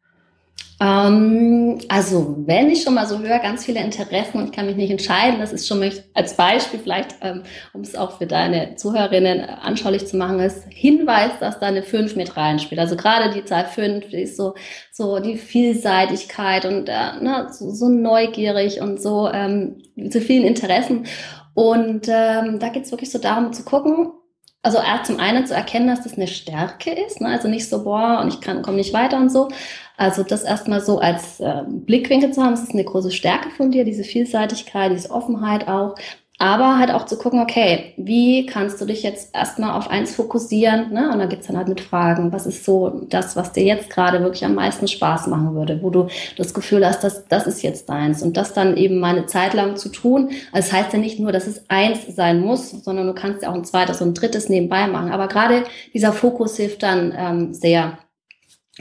Ähm, 0.80 1.78
also, 1.88 2.37
wenn 2.47 2.70
ich 2.70 2.82
schon 2.82 2.94
mal 2.94 3.06
so 3.06 3.18
höre, 3.18 3.40
ganz 3.40 3.64
viele 3.64 3.80
Interessen 3.80 4.38
und 4.38 4.44
ich 4.47 4.52
kann 4.52 4.66
mich 4.66 4.76
nicht 4.76 4.90
entscheiden, 4.90 5.40
das 5.40 5.52
ist 5.52 5.66
schon 5.66 5.80
mal 5.80 5.90
als 6.14 6.37
Beispiel 6.37 6.78
vielleicht, 6.78 7.16
ähm, 7.20 7.42
um 7.73 7.80
es 7.80 7.97
auch 7.97 8.18
für 8.18 8.26
deine 8.26 8.76
Zuhörerinnen 8.76 9.40
anschaulich 9.40 10.06
zu 10.06 10.16
machen, 10.16 10.38
ist 10.38 10.64
Hinweis, 10.70 11.32
dass 11.40 11.58
da 11.58 11.66
eine 11.66 11.82
5 11.82 12.14
mit 12.14 12.37
reinspielt. 12.37 12.80
Also 12.80 12.94
gerade 12.94 13.35
die 13.35 13.44
Zahl 13.44 13.64
5, 13.64 14.08
die 14.08 14.23
ist 14.23 14.37
so, 14.37 14.54
so 14.92 15.18
die 15.18 15.37
Vielseitigkeit 15.37 16.64
und 16.64 16.88
äh, 16.88 17.20
ne, 17.20 17.49
so, 17.50 17.70
so 17.70 17.88
neugierig 17.88 18.80
und 18.80 19.02
so 19.02 19.28
ähm, 19.28 19.82
zu 20.11 20.20
vielen 20.20 20.44
Interessen. 20.44 21.06
Und 21.54 22.06
ähm, 22.06 22.61
da 22.61 22.68
geht 22.68 22.85
es 22.85 22.92
wirklich 22.92 23.11
so 23.11 23.18
darum 23.18 23.52
zu 23.52 23.64
gucken, 23.64 24.12
also 24.62 24.78
zum 25.04 25.20
einen 25.20 25.46
zu 25.46 25.54
erkennen, 25.54 25.86
dass 25.86 26.02
das 26.02 26.14
eine 26.14 26.26
Stärke 26.26 26.90
ist, 26.90 27.20
ne? 27.20 27.28
also 27.28 27.48
nicht 27.48 27.68
so, 27.68 27.84
boah, 27.84 28.20
und 28.22 28.28
ich 28.28 28.40
kann 28.40 28.62
komme 28.62 28.76
nicht 28.78 28.92
weiter 28.92 29.16
und 29.16 29.30
so. 29.30 29.48
Also 29.96 30.22
das 30.22 30.44
erstmal 30.44 30.80
so 30.80 30.98
als 30.98 31.40
äh, 31.40 31.62
Blickwinkel 31.66 32.32
zu 32.32 32.42
haben, 32.42 32.52
das 32.52 32.62
ist 32.62 32.72
eine 32.72 32.84
große 32.84 33.10
Stärke 33.10 33.50
von 33.50 33.70
dir, 33.70 33.84
diese 33.84 34.04
Vielseitigkeit, 34.04 34.92
diese 34.92 35.10
Offenheit 35.10 35.68
auch. 35.68 35.96
Aber 36.40 36.78
halt 36.78 36.92
auch 36.92 37.04
zu 37.04 37.18
gucken, 37.18 37.40
okay, 37.40 37.95
wie 37.97 38.47
kannst 38.47 38.80
du 38.80 38.85
dich 38.85 39.02
jetzt 39.02 39.35
erstmal 39.35 39.73
auf 39.73 39.90
eins 39.90 40.14
fokussieren? 40.14 40.92
Ne? 40.92 41.11
Und 41.12 41.18
dann 41.18 41.28
geht's 41.28 41.49
dann 41.49 41.57
halt 41.57 41.66
mit 41.66 41.80
Fragen, 41.80 42.33
was 42.33 42.47
ist 42.47 42.64
so 42.64 43.02
das, 43.09 43.35
was 43.35 43.52
dir 43.52 43.64
jetzt 43.64 43.90
gerade 43.90 44.23
wirklich 44.23 44.45
am 44.45 44.54
meisten 44.54 44.87
Spaß 44.87 45.26
machen 45.26 45.57
würde, 45.57 45.83
wo 45.83 45.90
du 45.90 46.07
das 46.37 46.54
Gefühl 46.54 46.87
hast, 46.87 47.02
dass 47.02 47.26
das 47.26 47.49
ist 47.49 47.62
jetzt 47.62 47.88
deins. 47.88 48.23
Und 48.23 48.37
das 48.37 48.52
dann 48.52 48.76
eben 48.76 49.00
mal 49.00 49.16
eine 49.16 49.26
Zeit 49.26 49.52
lang 49.52 49.75
zu 49.75 49.88
tun. 49.88 50.30
Also 50.52 50.71
das 50.71 50.73
heißt 50.73 50.92
ja 50.92 51.00
nicht 51.00 51.18
nur, 51.18 51.33
dass 51.33 51.49
es 51.49 51.68
eins 51.68 52.07
sein 52.07 52.40
muss, 52.40 52.71
sondern 52.71 53.09
du 53.09 53.14
kannst 53.14 53.42
ja 53.42 53.50
auch 53.50 53.54
ein 53.54 53.64
zweites 53.64 54.00
und 54.00 54.11
ein 54.11 54.14
drittes 54.14 54.49
nebenbei 54.49 54.87
machen. 54.87 55.11
Aber 55.11 55.26
gerade 55.26 55.64
dieser 55.92 56.12
Fokus 56.12 56.57
hilft 56.57 56.85
dann 56.85 57.12
ähm, 57.16 57.52
sehr, 57.52 57.99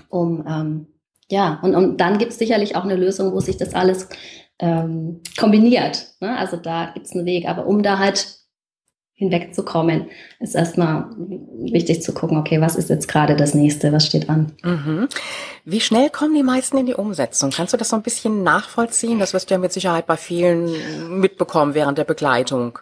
um 0.10 0.46
ähm, 0.48 0.88
ja, 1.30 1.60
und, 1.64 1.76
und 1.76 1.98
dann 1.98 2.20
gibt's 2.20 2.38
sicherlich 2.38 2.76
auch 2.76 2.84
eine 2.84 2.96
Lösung, 2.96 3.34
wo 3.34 3.40
sich 3.40 3.58
das 3.58 3.74
alles 3.74 4.08
ähm, 4.60 5.22
kombiniert. 5.38 6.14
Ne? 6.20 6.38
Also 6.38 6.58
da 6.58 6.92
gibt's 6.94 7.14
einen 7.14 7.26
Weg. 7.26 7.48
Aber 7.48 7.66
um 7.66 7.84
da 7.84 8.00
halt 8.00 8.38
hinwegzukommen, 9.14 10.10
ist 10.40 10.54
erstmal 10.54 11.10
wichtig 11.18 12.04
zu 12.04 12.14
gucken, 12.14 12.38
okay, 12.38 12.62
was 12.62 12.76
ist 12.76 12.90
jetzt 12.90 13.08
gerade 13.08 13.36
das 13.36 13.56
nächste, 13.56 13.92
was 13.92 14.06
steht 14.06 14.30
an. 14.30 14.54
Mhm. 14.64 15.08
Wie 15.66 15.82
schnell 15.82 16.12
kommen 16.12 16.36
die 16.36 16.44
meisten 16.44 16.78
in 16.78 16.86
die 16.86 16.94
Umsetzung? 16.94 17.50
Kannst 17.50 17.74
du 17.74 17.78
das 17.78 17.90
so 17.90 17.96
ein 17.96 18.04
bisschen 18.04 18.44
nachvollziehen? 18.44 19.18
Das 19.18 19.34
wirst 19.34 19.50
du 19.50 19.56
ja 19.56 19.60
mit 19.60 19.74
Sicherheit 19.74 20.06
bei 20.06 20.18
vielen 20.18 21.20
mitbekommen 21.20 21.74
während 21.74 21.98
der 21.98 22.04
Begleitung. 22.04 22.78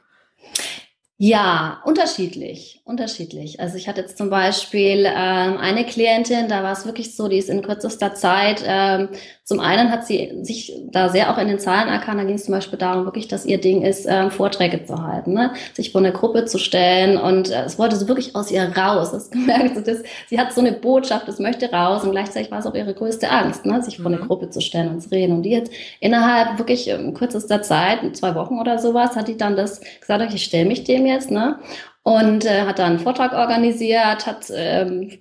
Ja, 1.18 1.82
unterschiedlich, 1.86 2.75
unterschiedlich. 2.86 3.60
Also 3.60 3.78
ich 3.78 3.88
hatte 3.88 4.02
jetzt 4.02 4.18
zum 4.18 4.30
Beispiel 4.30 5.06
ähm, 5.06 5.58
eine 5.58 5.86
Klientin, 5.86 6.48
da 6.48 6.64
war 6.64 6.72
es 6.72 6.86
wirklich 6.86 7.16
so, 7.16 7.28
die 7.28 7.38
ist 7.38 7.50
in 7.50 7.64
kürzester 7.64 8.14
Zeit 8.14 8.64
ähm, 8.66 9.10
zum 9.46 9.60
einen 9.60 9.92
hat 9.92 10.08
sie 10.08 10.40
sich 10.42 10.74
da 10.90 11.08
sehr 11.08 11.32
auch 11.32 11.38
in 11.38 11.48
den 11.48 11.60
Zahlen 11.60 11.88
erkannt. 11.88 12.20
Da 12.20 12.24
ging 12.24 12.34
es 12.34 12.46
zum 12.46 12.56
Beispiel 12.56 12.80
darum, 12.80 13.06
wirklich, 13.06 13.28
dass 13.28 13.46
ihr 13.46 13.62
Ding 13.62 13.84
ist, 13.84 14.08
ähm, 14.10 14.32
Vorträge 14.32 14.84
zu 14.86 15.04
halten, 15.04 15.34
ne? 15.34 15.54
sich 15.74 15.92
vor 15.92 16.02
eine 16.02 16.12
Gruppe 16.12 16.46
zu 16.46 16.58
stellen. 16.58 17.20
Und 17.20 17.52
äh, 17.52 17.66
es 17.66 17.78
wollte 17.78 17.96
so 17.96 18.08
wirklich 18.08 18.36
aus 18.36 18.50
ihr 18.50 18.64
raus. 18.76 19.12
Das 19.12 19.30
gemerkt, 19.30 19.76
so, 19.76 19.82
das, 19.82 20.00
sie 20.30 20.40
hat 20.40 20.52
so 20.52 20.62
eine 20.62 20.72
Botschaft, 20.72 21.28
es 21.28 21.38
möchte 21.38 21.72
raus. 21.72 22.04
Und 22.04 22.10
gleichzeitig 22.10 22.50
war 22.50 22.58
es 22.58 22.66
auch 22.66 22.74
ihre 22.74 22.96
größte 22.96 23.30
Angst, 23.30 23.68
ne? 23.68 23.84
sich 23.84 23.98
vor 23.98 24.08
eine 24.08 24.18
mhm. 24.18 24.26
Gruppe 24.26 24.50
zu 24.50 24.62
stellen 24.62 24.90
und 24.90 25.02
zu 25.02 25.10
reden. 25.12 25.34
Und 25.34 25.44
die 25.44 25.52
jetzt 25.52 25.72
innerhalb 26.00 26.58
wirklich 26.58 26.88
ähm, 26.88 27.14
kürzester 27.14 27.62
Zeit, 27.62 28.18
zwei 28.18 28.34
Wochen 28.34 28.58
oder 28.58 28.80
sowas, 28.80 29.16
hat 29.16 29.28
die 29.28 29.38
dann 29.38 29.56
das 29.56 29.80
gesagt, 30.02 30.24
okay, 30.24 30.38
ich 30.38 30.46
stelle 30.46 30.66
mich 30.66 30.86
dem 30.86 31.06
jetzt. 31.06 31.30
Ne? 31.30 31.60
Und 32.06 32.46
äh, 32.46 32.62
hat 32.62 32.78
dann 32.78 32.92
einen 32.92 33.00
Vortrag 33.00 33.34
organisiert, 33.34 34.28
hat 34.28 34.52
ähm, 34.54 35.12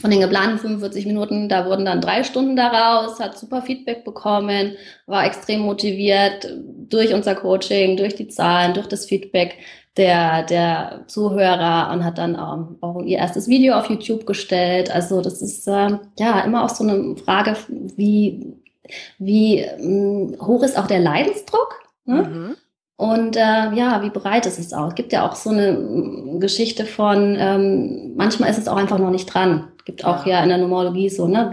von 0.00 0.10
den 0.10 0.20
geplanten 0.20 0.58
45 0.58 1.06
Minuten, 1.06 1.48
da 1.48 1.64
wurden 1.64 1.86
dann 1.86 2.02
drei 2.02 2.24
Stunden 2.24 2.56
daraus, 2.56 3.18
hat 3.20 3.38
super 3.38 3.62
Feedback 3.62 4.04
bekommen, 4.04 4.76
war 5.06 5.24
extrem 5.24 5.60
motiviert 5.60 6.52
durch 6.90 7.14
unser 7.14 7.34
Coaching, 7.34 7.96
durch 7.96 8.14
die 8.14 8.28
Zahlen, 8.28 8.74
durch 8.74 8.86
das 8.86 9.06
Feedback 9.06 9.56
der, 9.96 10.42
der 10.42 11.04
Zuhörer 11.06 11.90
und 11.90 12.04
hat 12.04 12.18
dann 12.18 12.34
ähm, 12.34 12.76
auch 12.82 13.00
ihr 13.02 13.16
erstes 13.16 13.48
Video 13.48 13.74
auf 13.74 13.88
YouTube 13.88 14.26
gestellt. 14.26 14.94
Also 14.94 15.22
das 15.22 15.40
ist 15.40 15.66
äh, 15.66 15.98
ja 16.18 16.40
immer 16.44 16.64
auch 16.64 16.70
so 16.70 16.84
eine 16.84 17.16
Frage, 17.16 17.56
wie, 17.96 18.58
wie 19.18 19.60
ähm, 19.60 20.36
hoch 20.38 20.62
ist 20.64 20.76
auch 20.78 20.86
der 20.86 21.00
Leidensdruck? 21.00 21.80
Ne? 22.04 22.22
Mhm. 22.24 22.56
Und 22.96 23.36
äh, 23.36 23.72
ja, 23.74 24.02
wie 24.02 24.10
breit 24.10 24.46
ist 24.46 24.58
es 24.58 24.72
auch? 24.72 24.88
Es 24.88 24.94
gibt 24.94 25.12
ja 25.12 25.28
auch 25.28 25.34
so 25.34 25.50
eine 25.50 26.38
Geschichte 26.38 26.86
von, 26.86 27.36
ähm, 27.38 28.12
manchmal 28.16 28.50
ist 28.50 28.58
es 28.58 28.68
auch 28.68 28.76
einfach 28.76 28.98
noch 28.98 29.10
nicht 29.10 29.26
dran. 29.26 29.68
Gibt 29.84 30.04
auch 30.04 30.26
ja, 30.26 30.42
in 30.42 30.48
der 30.48 30.58
Numerologie 30.58 31.08
so, 31.08 31.26
ne? 31.26 31.50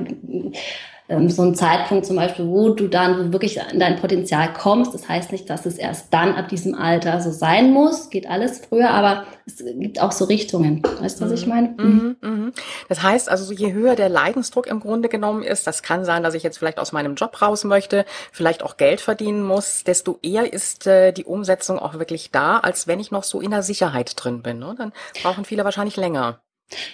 Ähm, 1.12 1.30
so 1.30 1.44
ein 1.44 1.56
Zeitpunkt 1.56 2.06
zum 2.06 2.16
Beispiel, 2.16 2.48
wo 2.48 2.70
du 2.70 2.88
dann 2.88 3.34
wirklich 3.34 3.60
in 3.72 3.80
dein 3.80 3.98
Potenzial 3.98 4.54
kommst. 4.54 4.94
Das 4.94 5.10
heißt 5.10 5.34
nicht, 5.34 5.50
dass 5.50 5.66
es 5.66 5.78
erst 5.78 6.14
dann 6.14 6.36
ab 6.36 6.48
diesem 6.48 6.74
Alter 6.74 7.20
so 7.20 7.32
sein 7.32 7.74
muss. 7.74 8.10
Geht 8.10 8.30
alles 8.30 8.62
früher, 8.68 8.90
aber 8.90 9.26
es 9.46 9.58
gibt 9.58 10.02
auch 10.02 10.14
so 10.14 10.26
Richtungen. 10.26 10.82
Weißt 11.02 11.20
du, 11.20 11.26
was 11.26 11.32
ich 11.34 11.46
meine? 11.46 11.76
Mhm, 11.78 12.16
mhm. 12.22 12.54
Das 12.88 13.04
heißt 13.04 13.30
also, 13.30 13.52
je 13.54 13.74
höher 13.74 13.96
der 13.96 14.08
Leidensdruck 14.08 14.68
im 14.68 14.80
Grunde 14.80 15.10
genommen 15.10 15.44
ist, 15.44 15.68
das 15.68 15.84
kann 15.84 16.06
sein, 16.06 16.24
dass 16.24 16.34
ich 16.34 16.44
jetzt 16.44 16.58
vielleicht 16.58 16.80
aus 16.80 16.94
meinem 16.94 17.16
Job 17.16 17.42
raus 17.42 17.66
möchte, 17.66 18.06
vielleicht 18.32 18.64
auch 18.64 18.78
Geld 18.78 19.02
verdienen 19.02 19.44
muss, 19.44 19.84
desto 19.84 20.18
eher 20.22 20.54
ist 20.54 20.88
äh, 20.88 21.12
die 21.12 21.26
Umsetzung 21.26 21.78
auch 21.78 21.96
wirklich 21.96 22.32
da, 22.32 22.60
als 22.60 22.88
wenn 22.88 23.02
ich 23.02 23.12
noch 23.12 23.24
so 23.24 23.42
in 23.42 23.52
der 23.52 23.64
Sicherheit 23.64 24.14
drin 24.16 24.42
bin. 24.42 24.60
Ne? 24.60 24.76
Dann 24.78 24.94
brauchen 25.22 25.44
viele 25.44 25.66
wahrscheinlich 25.66 25.98
länger. 25.98 26.40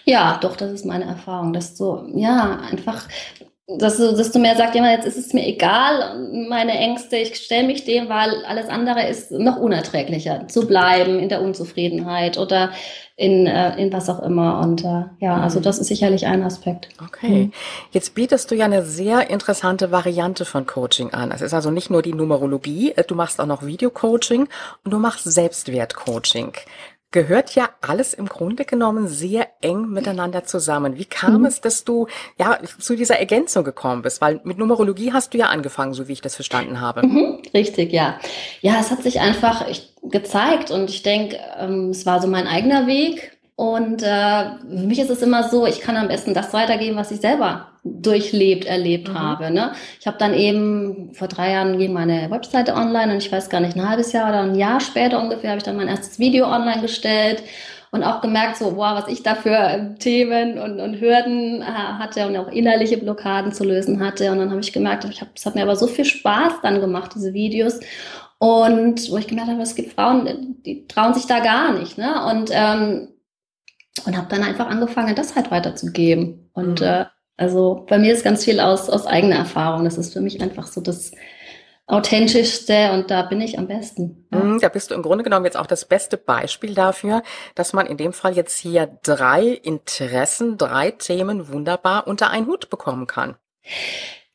Ja, 0.06 0.40
doch, 0.42 0.56
das 0.56 0.72
ist 0.72 0.86
meine 0.86 1.06
Erfahrung, 1.06 1.54
dass 1.54 1.78
so, 1.78 2.08
ja, 2.16 2.60
einfach, 2.62 3.08
dass 3.68 3.98
du, 3.98 4.16
dass 4.16 4.32
du 4.32 4.40
mir 4.40 4.56
sagst, 4.56 4.76
ja, 4.76 4.92
jetzt 4.92 5.06
ist 5.06 5.18
es 5.18 5.34
mir 5.34 5.46
egal, 5.46 6.48
meine 6.48 6.72
Ängste, 6.72 7.18
ich 7.18 7.36
stelle 7.36 7.68
mich 7.68 7.84
dem, 7.84 8.08
weil 8.08 8.46
alles 8.46 8.70
andere 8.70 9.06
ist 9.08 9.30
noch 9.30 9.58
unerträglicher, 9.58 10.48
zu 10.48 10.66
bleiben 10.66 11.20
in 11.20 11.28
der 11.28 11.42
Unzufriedenheit 11.42 12.38
oder 12.38 12.72
in, 13.18 13.46
äh, 13.46 13.76
in 13.76 13.92
was 13.92 14.10
auch 14.10 14.22
immer. 14.24 14.62
Und 14.62 14.86
äh, 14.86 15.04
ja, 15.20 15.42
also 15.42 15.60
mhm. 15.60 15.64
das 15.64 15.80
ist 15.80 15.88
sicherlich 15.88 16.28
ein 16.28 16.44
Aspekt. 16.44 16.88
Okay. 17.04 17.46
Mhm. 17.46 17.54
Jetzt 17.92 18.16
bietest 18.16 18.50
du 18.52 18.56
ja 18.56 18.66
eine 18.66 18.84
sehr 18.84 19.30
interessante 19.30 19.92
Variante 19.92 20.46
von 20.46 20.66
Coaching 20.66 21.14
an. 21.14 21.32
Es 21.32 21.42
ist 21.42 21.54
also 21.54 21.70
nicht 21.70 21.90
nur 21.90 22.02
die 22.02 22.14
Numerologie, 22.14 22.94
äh, 22.96 23.04
du 23.04 23.16
machst 23.16 23.42
auch 23.42 23.48
noch 23.48 23.66
Videocoaching 23.66 24.48
und 24.86 24.92
du 24.94 24.98
machst 24.98 25.26
Selbstwertcoaching 25.26 26.54
gehört 27.12 27.56
ja 27.56 27.70
alles 27.82 28.14
im 28.14 28.28
Grunde 28.28 28.66
genommen 28.66 29.08
sehr 29.08 29.48
eng 29.62 29.90
miteinander 29.90 30.44
zusammen. 30.44 30.98
Wie 30.98 31.06
kam 31.06 31.40
mhm. 31.40 31.46
es, 31.46 31.62
dass 31.62 31.84
du 31.84 32.08
ja 32.38 32.60
zu 32.80 32.96
dieser 32.96 33.18
Ergänzung 33.18 33.64
gekommen 33.64 34.02
bist? 34.02 34.20
Weil 34.20 34.42
mit 34.44 34.58
Numerologie 34.58 35.14
hast 35.14 35.34
du 35.34 35.38
ja 35.38 35.48
angefangen, 35.48 35.94
so 35.94 36.08
wie 36.08 36.14
ich 36.14 36.22
das 36.22 36.36
verstanden 36.36 36.82
habe. 36.82 37.06
Mhm, 37.06 37.42
richtig, 37.54 37.94
ja. 37.94 38.20
Ja, 38.62 38.80
es 38.80 38.92
hat 38.92 39.04
sich 39.04 39.20
einfach 39.22 39.66
gezeigt 40.04 40.72
und 40.72 40.90
ich 40.90 41.04
denke, 41.04 41.40
ähm, 41.58 41.90
es 41.92 42.06
war 42.06 42.22
so 42.22 42.28
mein 42.28 42.48
eigener 42.48 42.88
Weg. 42.88 43.37
Und 43.58 44.04
äh, 44.04 44.44
für 44.70 44.86
mich 44.86 45.00
ist 45.00 45.10
es 45.10 45.24
immer 45.24 45.50
so, 45.50 45.66
ich 45.66 45.82
kann 45.82 45.98
am 45.98 46.10
besten 46.10 46.36
das 46.36 46.54
weitergeben, 46.54 46.96
was 46.96 47.10
ich 47.10 47.22
selber 47.22 47.70
durchlebt, 47.84 48.66
erlebt 48.66 49.10
mhm. 49.10 49.20
habe. 49.20 49.50
Ne? 49.50 49.72
Ich 50.00 50.06
habe 50.06 50.20
dann 50.20 50.36
eben 50.36 51.12
vor 51.16 51.28
drei 51.28 51.54
Jahren 51.54 51.80
ging 51.80 51.92
meine 51.92 52.30
Webseite 52.30 52.76
online 52.76 53.14
und 53.14 53.18
ich 53.18 53.32
weiß 53.32 53.50
gar 53.50 53.60
nicht, 53.60 53.76
ein 53.76 53.90
halbes 53.90 54.12
Jahr 54.12 54.30
oder 54.30 54.42
ein 54.42 54.54
Jahr 54.54 54.80
später 54.80 55.20
ungefähr 55.20 55.50
habe 55.50 55.58
ich 55.58 55.64
dann 55.64 55.76
mein 55.76 55.88
erstes 55.88 56.20
Video 56.20 56.46
online 56.46 56.82
gestellt 56.82 57.42
und 57.90 58.04
auch 58.04 58.22
gemerkt, 58.22 58.58
so, 58.58 58.78
wow, 58.78 59.02
was 59.02 59.08
ich 59.08 59.24
da 59.24 59.34
für 59.34 59.96
Themen 59.98 60.60
und, 60.60 60.80
und 60.80 61.02
Hürden 61.02 61.66
hatte 61.66 62.28
und 62.28 62.38
auch 62.38 62.50
innerliche 62.50 63.00
Blockaden 63.00 63.54
zu 63.54 63.64
lösen 63.64 64.06
hatte. 64.06 64.32
Und 64.32 64.38
dann 64.38 64.52
habe 64.52 64.60
ich 64.60 64.72
gemerkt, 64.72 65.04
ich 65.06 65.22
hab, 65.22 65.30
es 65.36 65.48
hat 65.48 65.56
mir 65.56 65.64
aber 65.64 65.76
so 65.76 65.88
viel 65.88 66.06
Spaß 66.06 66.62
dann 66.62 66.80
gemacht, 66.80 67.14
diese 67.16 67.34
Videos. 67.34 67.80
Und 68.38 69.10
wo 69.10 69.18
ich 69.18 69.26
gemerkt 69.26 69.50
habe, 69.50 69.64
es 69.64 69.74
gibt 69.74 69.94
Frauen, 69.94 70.58
die 70.64 70.86
trauen 70.88 71.16
sich 71.16 71.26
da 71.26 71.40
gar 71.40 71.74
nicht. 71.74 71.98
Ne? 71.98 72.24
Und 72.30 72.52
ähm, 72.54 73.08
und 74.06 74.18
habe 74.18 74.28
dann 74.30 74.44
einfach 74.44 74.68
angefangen, 74.68 75.16
das 75.16 75.36
halt 75.36 75.52
weiterzugeben. 75.52 76.50
Und 76.54 76.82
mhm. 76.82 76.88
äh, 76.88 77.06
also 77.38 77.86
bei 77.88 77.98
mir 77.98 78.14
ist 78.14 78.24
ganz 78.24 78.44
viel 78.44 78.60
aus, 78.60 78.90
aus 78.90 79.06
eigener 79.06 79.36
Erfahrung. 79.36 79.84
Das 79.84 79.98
ist 79.98 80.14
für 80.14 80.22
mich 80.22 80.42
einfach 80.42 80.68
so 80.68 80.82
das 80.82 81.12
authentischste 81.88 82.92
und 82.92 83.10
da 83.10 83.22
bin 83.22 83.40
ich 83.40 83.58
am 83.58 83.68
besten. 83.68 84.28
Ja. 84.32 84.40
Mhm, 84.40 84.60
da 84.60 84.68
bist 84.70 84.92
du 84.92 84.96
im 84.96 85.02
Grunde 85.02 85.24
genommen 85.24 85.46
jetzt 85.46 85.56
auch 85.56 85.68
das 85.68 85.86
beste 85.86 86.18
Beispiel 86.18 86.74
dafür, 86.74 87.24
dass 87.56 87.72
man 87.72 87.88
in 87.88 87.96
dem 87.96 88.12
Fall 88.12 88.36
jetzt 88.36 88.58
hier 88.58 89.00
drei 89.04 89.44
Interessen, 89.44 90.58
drei 90.58 90.92
Themen 90.92 91.48
wunderbar 91.48 92.08
unter 92.08 92.30
einen 92.30 92.48
Hut 92.48 92.70
bekommen 92.70 93.08
kann. 93.08 93.36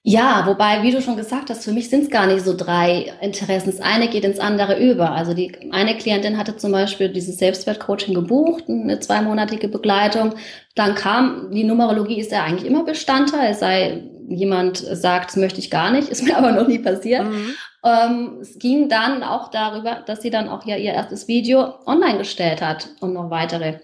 Ja, 0.04 0.42
wobei, 0.46 0.82
wie 0.82 0.90
du 0.90 1.00
schon 1.00 1.16
gesagt 1.16 1.48
hast, 1.48 1.62
für 1.62 1.70
mich 1.70 1.88
sind 1.88 2.02
es 2.02 2.10
gar 2.10 2.26
nicht 2.26 2.44
so 2.44 2.56
drei 2.56 3.12
Interessen. 3.20 3.70
Das 3.70 3.80
eine 3.80 4.08
geht 4.08 4.24
ins 4.24 4.40
andere 4.40 4.80
über. 4.80 5.12
Also 5.12 5.32
die 5.32 5.70
eine 5.70 5.96
Klientin 5.96 6.38
hatte 6.38 6.56
zum 6.56 6.72
Beispiel 6.72 7.08
dieses 7.08 7.38
Selbstwertcoaching 7.38 8.12
gebucht, 8.12 8.64
eine 8.68 8.98
zweimonatige 8.98 9.68
Begleitung. 9.68 10.34
Dann 10.74 10.96
kam, 10.96 11.52
die 11.52 11.62
Numerologie 11.62 12.18
ist 12.18 12.32
ja 12.32 12.42
eigentlich 12.42 12.68
immer 12.68 12.82
Bestandteil, 12.82 13.52
es 13.52 13.60
sei 13.60 14.02
jemand 14.28 14.78
sagt, 14.78 15.30
das 15.30 15.36
möchte 15.36 15.60
ich 15.60 15.70
gar 15.70 15.92
nicht, 15.92 16.08
ist 16.10 16.24
mir 16.24 16.36
aber 16.36 16.50
noch 16.50 16.66
nie 16.66 16.80
passiert. 16.80 17.24
Mhm. 17.24 17.54
Ähm, 17.84 18.38
es 18.40 18.58
ging 18.58 18.88
dann 18.88 19.22
auch 19.22 19.52
darüber, 19.52 20.02
dass 20.04 20.20
sie 20.20 20.30
dann 20.30 20.48
auch 20.48 20.66
ja 20.66 20.76
ihr 20.76 20.94
erstes 20.94 21.28
Video 21.28 21.74
online 21.86 22.18
gestellt 22.18 22.60
hat 22.60 22.88
und 23.00 23.12
noch 23.12 23.30
weitere. 23.30 23.78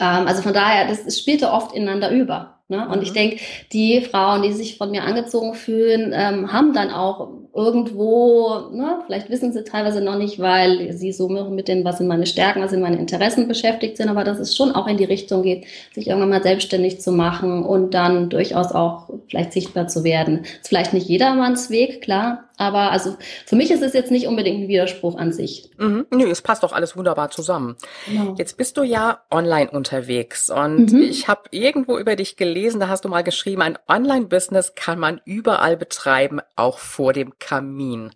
Ähm, 0.00 0.26
also 0.26 0.42
von 0.42 0.52
daher, 0.52 0.88
das, 0.88 1.04
das 1.04 1.18
spielte 1.18 1.50
oft 1.50 1.74
ineinander 1.74 2.10
über. 2.10 2.58
Ne? 2.68 2.86
Und 2.86 2.98
mhm. 2.98 3.02
ich 3.02 3.12
denke, 3.12 3.38
die 3.72 4.02
Frauen, 4.02 4.42
die 4.42 4.52
sich 4.52 4.76
von 4.76 4.90
mir 4.90 5.02
angezogen 5.04 5.54
fühlen, 5.54 6.12
ähm, 6.14 6.52
haben 6.52 6.74
dann 6.74 6.90
auch 6.90 7.28
irgendwo, 7.54 8.68
ne, 8.72 9.00
vielleicht 9.06 9.30
wissen 9.30 9.52
sie 9.52 9.64
teilweise 9.64 10.02
noch 10.02 10.16
nicht, 10.16 10.38
weil 10.38 10.92
sie 10.92 11.12
so 11.12 11.28
mit 11.28 11.66
dem, 11.66 11.84
was 11.84 11.98
sind 11.98 12.06
meine 12.06 12.26
Stärken, 12.26 12.60
was 12.60 12.70
sind 12.70 12.82
meine 12.82 12.98
Interessen 12.98 13.48
beschäftigt 13.48 13.96
sind, 13.96 14.10
aber 14.10 14.22
dass 14.22 14.38
es 14.38 14.54
schon 14.54 14.72
auch 14.72 14.86
in 14.86 14.98
die 14.98 15.04
Richtung 15.04 15.42
geht, 15.42 15.64
sich 15.94 16.08
irgendwann 16.08 16.28
mal 16.28 16.42
selbstständig 16.42 17.00
zu 17.00 17.10
machen 17.10 17.64
und 17.64 17.94
dann 17.94 18.28
durchaus 18.28 18.72
auch 18.72 19.08
vielleicht 19.28 19.54
sichtbar 19.54 19.88
zu 19.88 20.04
werden. 20.04 20.44
ist 20.60 20.68
vielleicht 20.68 20.92
nicht 20.92 21.08
jedermanns 21.08 21.70
Weg, 21.70 22.02
klar, 22.02 22.44
aber 22.58 22.90
also 22.90 23.16
für 23.46 23.56
mich 23.56 23.70
ist 23.70 23.82
es 23.82 23.92
jetzt 23.94 24.10
nicht 24.10 24.26
unbedingt 24.26 24.64
ein 24.64 24.68
Widerspruch 24.68 25.16
an 25.16 25.32
sich. 25.32 25.70
Mhm. 25.78 26.06
Nö, 26.10 26.28
es 26.28 26.42
passt 26.42 26.62
doch 26.62 26.72
alles 26.72 26.96
wunderbar 26.96 27.30
zusammen. 27.30 27.76
Genau. 28.06 28.34
Jetzt 28.36 28.56
bist 28.56 28.76
du 28.76 28.82
ja 28.82 29.22
online 29.30 29.70
unterwegs 29.70 30.50
und 30.50 30.92
mhm. 30.92 31.02
ich 31.02 31.28
habe 31.28 31.42
irgendwo 31.52 31.98
über 31.98 32.16
dich 32.16 32.36
gelesen, 32.36 32.80
da 32.80 32.88
hast 32.88 33.04
du 33.04 33.08
mal 33.08 33.22
geschrieben, 33.22 33.62
ein 33.62 33.78
Online-Business 33.88 34.74
kann 34.74 34.98
man 34.98 35.20
überall 35.24 35.76
betreiben, 35.76 36.40
auch 36.56 36.78
vor 36.78 37.12
dem 37.12 37.38
Kamin. 37.38 38.10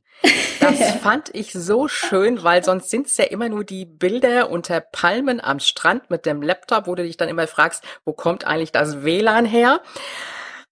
Das 0.61 0.93
fand 1.03 1.35
ich 1.35 1.53
so 1.53 1.89
schön, 1.89 2.43
weil 2.43 2.65
sonst 2.65 2.91
sind 2.91 3.07
es 3.07 3.17
ja 3.17 3.25
immer 3.25 3.49
nur 3.49 3.65
die 3.65 3.85
Bilder 3.85 4.51
unter 4.51 4.81
Palmen 4.81 5.41
am 5.41 5.61
Strand 5.61 6.11
mit 6.11 6.27
dem 6.27 6.43
Laptop, 6.43 6.87
wo 6.87 6.95
du 6.95 7.03
dich 7.03 7.17
dann 7.17 7.29
immer 7.29 7.47
fragst, 7.47 7.85
wo 8.05 8.13
kommt 8.13 8.47
eigentlich 8.47 8.73
das 8.73 9.05
WLAN 9.05 9.45
her? 9.45 9.81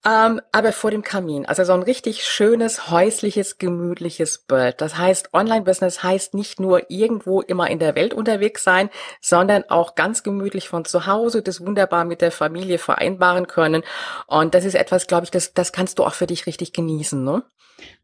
Ähm, 0.07 0.41
aber 0.53 0.73
vor 0.73 0.91
dem 0.91 1.03
Kamin. 1.03 1.45
Also 1.45 1.65
so 1.65 1.75
ein 1.75 1.83
richtig 1.83 2.25
schönes, 2.25 2.91
häusliches, 2.91 3.59
gemütliches 3.59 4.39
Bild. 4.39 4.81
Das 4.81 4.97
heißt, 4.97 5.35
Online-Business 5.35 6.03
heißt 6.03 6.33
nicht 6.33 6.59
nur 6.59 6.91
irgendwo 6.91 7.43
immer 7.43 7.69
in 7.69 7.79
der 7.79 7.95
Welt 7.95 8.15
unterwegs 8.15 8.65
sein, 8.65 8.89
sondern 9.21 9.65
auch 9.69 9.95
ganz 9.97 10.23
gemütlich 10.23 10.71
von 10.71 10.87
zu 10.87 11.07
Hause, 11.07 11.43
das 11.43 11.61
wunderbar 11.61 12.07
mit 12.07 12.23
der 12.23 12.33
Familie 12.33 12.79
vereinbaren 12.79 13.47
können. 13.47 13.83
Und 14.27 14.55
das 14.55 14.65
ist 14.65 14.75
etwas, 14.75 15.07
glaube 15.07 15.25
ich, 15.25 15.31
das, 15.31 15.53
das 15.53 15.73
kannst 15.73 15.99
du 15.99 16.05
auch 16.05 16.15
für 16.15 16.27
dich 16.27 16.47
richtig 16.47 16.73
genießen, 16.73 17.23
ne? 17.23 17.43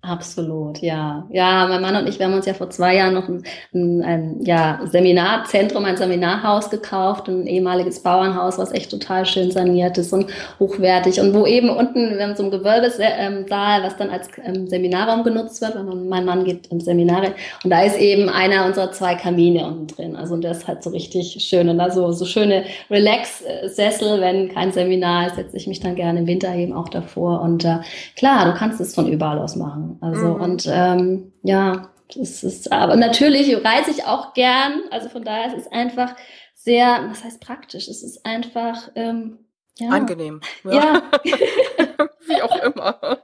Absolut, 0.03 0.79
ja. 0.83 1.27
Ja, 1.31 1.67
mein 1.67 1.83
Mann 1.83 1.97
und 1.97 2.09
ich, 2.09 2.19
wir 2.19 2.27
haben 2.27 2.35
uns 2.35 2.47
ja 2.47 2.55
vor 2.55 2.71
zwei 2.71 2.95
Jahren 2.95 3.15
noch 3.15 3.29
ein, 3.29 3.43
ein, 3.75 4.03
ein 4.03 4.37
ja, 4.43 4.81
Seminarzentrum, 4.85 5.85
ein 5.85 5.97
Seminarhaus 5.97 6.71
gekauft, 6.71 7.29
ein 7.29 7.47
ehemaliges 7.47 8.03
Bauernhaus, 8.03 8.59
was 8.59 8.73
echt 8.73 8.91
total 8.91 9.27
schön 9.27 9.51
saniert 9.51 9.99
ist 9.99 10.13
und 10.13 10.31
hochwertig 10.61 11.21
und 11.21 11.35
wo 11.35 11.45
eben 11.47 11.71
unten, 11.87 12.17
wir 12.17 12.23
haben 12.23 12.37
so 12.37 12.45
ein 12.45 12.51
Gewölbesaal, 12.51 13.83
was 13.83 13.97
dann 13.97 14.11
als 14.11 14.29
ähm, 14.45 14.67
Seminarraum 14.67 15.25
genutzt 15.25 15.61
wird, 15.61 15.77
und 15.77 16.09
mein 16.09 16.25
Mann 16.25 16.45
geht 16.45 16.67
in 16.69 16.81
Seminare 16.81 17.35
und 17.65 17.71
da 17.71 17.83
ist 17.83 17.99
eben 17.99 18.29
einer 18.29 18.67
unserer 18.67 18.93
zwei 18.93 19.15
Kamine 19.15 19.67
unten 19.67 19.87
drin. 19.87 20.17
Also 20.17 20.35
und 20.35 20.43
der 20.43 20.53
ist 20.53 20.67
halt 20.67 20.83
so 20.83 20.91
richtig 20.91 21.37
schön 21.41 21.69
und 21.69 21.79
da 21.79 21.91
so, 21.91 22.13
so 22.13 22.25
schöne 22.25 22.65
Relax-Sessel, 22.91 24.21
wenn 24.21 24.53
kein 24.53 24.73
Seminar 24.73 25.29
ist, 25.29 25.37
setze 25.37 25.57
ich 25.57 25.67
mich 25.67 25.81
dann 25.81 25.95
gerne 25.95 26.21
im 26.21 26.27
Winter 26.27 26.55
eben 26.55 26.73
auch 26.73 26.89
davor 26.89 27.41
und 27.43 27.65
äh, 27.65 27.79
klar, 28.17 28.47
du 28.47 28.59
kannst 28.59 28.81
es 28.81 28.95
von 28.95 29.07
überall 29.07 29.39
aus 29.39 29.57
machen. 29.57 29.99
Also 30.01 30.35
mhm. 30.35 30.41
und 30.41 30.71
ähm, 30.71 31.33
ja, 31.43 31.89
das 32.15 32.45
ist, 32.45 32.73
aber 32.73 32.97
natürlich 32.97 33.53
reise 33.65 33.91
ich 33.91 34.05
auch 34.05 34.33
gern. 34.35 34.83
Also 34.91 35.09
von 35.09 35.25
daher 35.25 35.49
es 35.49 35.63
ist 35.63 35.73
einfach 35.73 36.15
sehr, 36.55 37.07
was 37.09 37.25
heißt 37.25 37.41
praktisch? 37.41 37.89
Es 37.89 38.03
ist 38.03 38.25
einfach 38.25 38.91
ähm, 38.95 39.39
ja. 39.79 39.89
angenehm. 39.91 40.41
Ja. 40.65 40.73
ja. 40.73 41.03
Wie 42.27 42.43
auch 42.43 42.57
immer. 42.63 43.19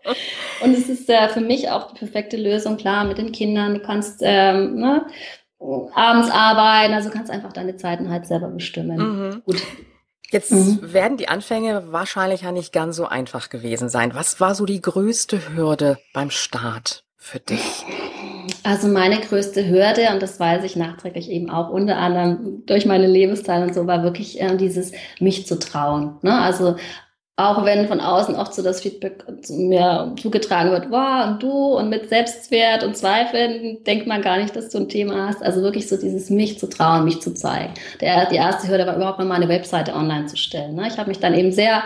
Und 0.62 0.74
es 0.74 0.88
ist 0.88 1.08
äh, 1.08 1.28
für 1.28 1.40
mich 1.40 1.70
auch 1.70 1.92
die 1.92 1.98
perfekte 1.98 2.36
Lösung, 2.36 2.76
klar, 2.76 3.04
mit 3.04 3.18
den 3.18 3.32
Kindern. 3.32 3.74
Du 3.74 3.80
kannst 3.80 4.20
ähm, 4.22 4.76
ne, 4.76 5.06
abends 5.94 6.30
arbeiten, 6.30 6.94
also 6.94 7.10
kannst 7.10 7.30
einfach 7.30 7.52
deine 7.52 7.76
Zeiten 7.76 8.10
halt 8.10 8.26
selber 8.26 8.48
bestimmen. 8.48 8.98
Mhm. 8.98 9.42
Gut. 9.44 9.62
Jetzt 10.30 10.50
mhm. 10.50 10.92
werden 10.92 11.18
die 11.18 11.28
Anfänge 11.28 11.92
wahrscheinlich 11.92 12.42
ja 12.42 12.52
nicht 12.52 12.72
ganz 12.72 12.96
so 12.96 13.06
einfach 13.06 13.50
gewesen 13.50 13.90
sein. 13.90 14.14
Was 14.14 14.40
war 14.40 14.54
so 14.54 14.64
die 14.64 14.80
größte 14.80 15.54
Hürde 15.54 15.98
beim 16.14 16.30
Start 16.30 17.04
für 17.18 17.38
dich? 17.38 17.84
Also 18.64 18.86
meine 18.86 19.20
größte 19.20 19.68
Hürde, 19.68 20.08
und 20.12 20.22
das 20.22 20.38
weiß 20.38 20.62
ich 20.64 20.76
nachträglich 20.76 21.30
eben 21.30 21.50
auch 21.50 21.70
unter 21.70 21.96
anderem 21.96 22.62
durch 22.66 22.86
meine 22.86 23.06
Lebenszeit 23.06 23.62
und 23.62 23.74
so, 23.74 23.86
war 23.86 24.04
wirklich 24.04 24.40
äh, 24.40 24.56
dieses 24.56 24.92
mich 25.18 25.46
zu 25.46 25.58
trauen. 25.58 26.18
Ne? 26.22 26.38
Also 26.38 26.76
auch 27.36 27.64
wenn 27.64 27.88
von 27.88 28.00
außen 28.00 28.36
oft 28.36 28.54
so 28.54 28.62
das 28.62 28.82
Feedback 28.82 29.24
zu 29.42 29.54
mir 29.54 30.14
zugetragen 30.20 30.70
wird, 30.70 30.90
wow, 30.90 31.26
und 31.26 31.42
du 31.42 31.50
und 31.50 31.88
mit 31.88 32.10
Selbstwert 32.10 32.84
und 32.84 32.96
Zweifeln 32.96 33.82
denkt 33.84 34.06
man 34.06 34.20
gar 34.20 34.36
nicht, 34.36 34.54
dass 34.54 34.68
du 34.68 34.78
ein 34.78 34.88
Thema 34.88 35.28
hast. 35.28 35.42
Also 35.42 35.62
wirklich 35.62 35.88
so 35.88 35.96
dieses 35.96 36.28
mich 36.28 36.58
zu 36.58 36.68
trauen, 36.68 37.04
mich 37.04 37.20
zu 37.20 37.32
zeigen. 37.32 37.72
Der, 38.00 38.26
die 38.26 38.36
erste 38.36 38.68
Hürde 38.68 38.86
war 38.86 38.96
überhaupt 38.96 39.18
mal 39.18 39.24
meine 39.24 39.48
Webseite 39.48 39.94
online 39.94 40.26
zu 40.26 40.36
stellen. 40.36 40.74
Ne? 40.74 40.86
Ich 40.86 40.98
habe 40.98 41.08
mich 41.08 41.20
dann 41.20 41.34
eben 41.34 41.52
sehr 41.52 41.82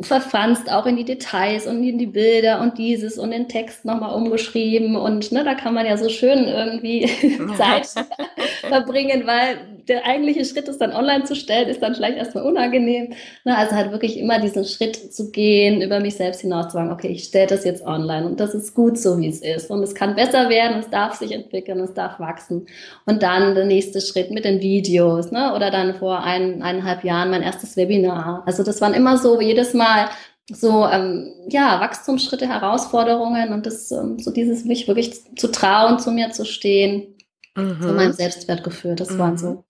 verfranst 0.00 0.70
auch 0.70 0.86
in 0.86 0.96
die 0.96 1.04
Details 1.04 1.66
und 1.66 1.82
in 1.82 1.98
die 1.98 2.06
Bilder 2.06 2.60
und 2.60 2.78
dieses 2.78 3.18
und 3.18 3.30
den 3.30 3.48
Text 3.48 3.84
nochmal 3.84 4.14
umgeschrieben. 4.14 4.96
Und 4.96 5.32
ne, 5.32 5.44
da 5.44 5.54
kann 5.54 5.74
man 5.74 5.86
ja 5.86 5.96
so 5.96 6.08
schön 6.08 6.46
irgendwie 6.46 7.06
Zeit 7.56 7.88
verbringen, 8.68 9.26
weil 9.26 9.75
der 9.88 10.04
eigentliche 10.06 10.44
Schritt, 10.44 10.68
es 10.68 10.78
dann 10.78 10.92
online 10.92 11.24
zu 11.24 11.34
stellen, 11.34 11.68
ist 11.68 11.82
dann 11.82 11.94
vielleicht 11.94 12.18
erstmal 12.18 12.44
unangenehm. 12.44 13.14
Ne, 13.44 13.56
also 13.56 13.76
halt 13.76 13.92
wirklich 13.92 14.18
immer 14.18 14.40
diesen 14.40 14.64
Schritt 14.64 15.14
zu 15.14 15.30
gehen, 15.30 15.82
über 15.82 16.00
mich 16.00 16.16
selbst 16.16 16.40
hinaus 16.40 16.66
zu 16.66 16.72
sagen, 16.72 16.92
okay, 16.92 17.08
ich 17.08 17.24
stelle 17.24 17.46
das 17.46 17.64
jetzt 17.64 17.84
online 17.86 18.26
und 18.26 18.40
das 18.40 18.54
ist 18.54 18.74
gut 18.74 18.98
so, 18.98 19.18
wie 19.18 19.28
es 19.28 19.40
ist. 19.40 19.70
Und 19.70 19.82
es 19.82 19.94
kann 19.94 20.16
besser 20.16 20.48
werden, 20.48 20.78
es 20.78 20.90
darf 20.90 21.14
sich 21.14 21.32
entwickeln, 21.32 21.80
es 21.80 21.94
darf 21.94 22.18
wachsen. 22.18 22.66
Und 23.04 23.22
dann 23.22 23.54
der 23.54 23.64
nächste 23.64 24.00
Schritt 24.00 24.30
mit 24.30 24.44
den 24.44 24.60
Videos, 24.60 25.30
ne? 25.30 25.54
oder 25.54 25.70
dann 25.70 25.94
vor 25.94 26.22
ein, 26.22 26.62
eineinhalb 26.62 27.04
Jahren 27.04 27.30
mein 27.30 27.42
erstes 27.42 27.76
Webinar. 27.76 28.42
Also 28.46 28.62
das 28.62 28.80
waren 28.80 28.94
immer 28.94 29.18
so 29.18 29.40
jedes 29.40 29.74
Mal 29.74 30.08
so 30.52 30.86
ähm, 30.86 31.32
ja 31.48 31.80
Wachstumsschritte, 31.80 32.46
Herausforderungen 32.48 33.52
und 33.52 33.66
das 33.66 33.90
ähm, 33.90 34.18
so 34.18 34.30
dieses 34.30 34.64
mich 34.64 34.86
wirklich 34.86 35.36
zu 35.36 35.48
trauen, 35.48 35.98
zu 35.98 36.12
mir 36.12 36.30
zu 36.30 36.44
stehen, 36.44 37.16
mhm. 37.56 37.80
zu 37.80 37.92
meinem 37.92 38.12
Selbstwertgefühl. 38.12 38.94
Das 38.94 39.10
mhm. 39.10 39.18
waren 39.18 39.38
so 39.38 39.64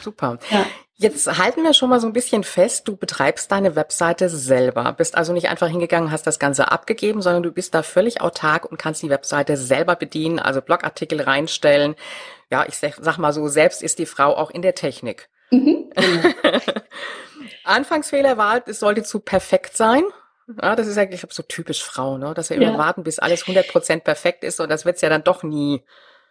Super. 0.00 0.38
Ja. 0.50 0.66
Jetzt 1.00 1.28
halten 1.38 1.62
wir 1.62 1.74
schon 1.74 1.90
mal 1.90 2.00
so 2.00 2.08
ein 2.08 2.12
bisschen 2.12 2.42
fest, 2.42 2.88
du 2.88 2.96
betreibst 2.96 3.52
deine 3.52 3.76
Webseite 3.76 4.28
selber. 4.28 4.92
Bist 4.94 5.16
also 5.16 5.32
nicht 5.32 5.48
einfach 5.48 5.68
hingegangen, 5.68 6.10
hast 6.10 6.26
das 6.26 6.40
Ganze 6.40 6.72
abgegeben, 6.72 7.22
sondern 7.22 7.44
du 7.44 7.52
bist 7.52 7.72
da 7.72 7.84
völlig 7.84 8.20
autark 8.20 8.64
und 8.64 8.78
kannst 8.78 9.04
die 9.04 9.08
Webseite 9.08 9.56
selber 9.56 9.94
bedienen, 9.94 10.40
also 10.40 10.60
Blogartikel 10.60 11.20
reinstellen. 11.20 11.94
Ja, 12.50 12.66
ich 12.66 12.76
sag, 12.78 13.18
mal 13.18 13.32
so, 13.32 13.46
selbst 13.46 13.80
ist 13.80 14.00
die 14.00 14.06
Frau 14.06 14.36
auch 14.36 14.50
in 14.50 14.60
der 14.60 14.74
Technik. 14.74 15.28
Mhm. 15.52 15.92
Anfangsfehler 17.64 18.36
war, 18.36 18.66
es 18.66 18.80
sollte 18.80 19.04
zu 19.04 19.20
perfekt 19.20 19.76
sein. 19.76 20.02
Ja, 20.60 20.74
das 20.74 20.88
ist 20.88 20.96
ja, 20.96 21.04
ich 21.04 21.10
glaube, 21.10 21.32
so 21.32 21.44
typisch 21.44 21.84
Frau, 21.84 22.18
ne? 22.18 22.34
dass 22.34 22.50
wir 22.50 22.60
ja. 22.60 22.70
immer 22.70 22.78
warten, 22.78 23.04
bis 23.04 23.20
alles 23.20 23.44
100% 23.44 24.00
perfekt 24.00 24.42
ist 24.42 24.58
und 24.58 24.68
das 24.68 24.84
wird's 24.84 25.02
ja 25.02 25.10
dann 25.10 25.22
doch 25.22 25.44
nie. 25.44 25.84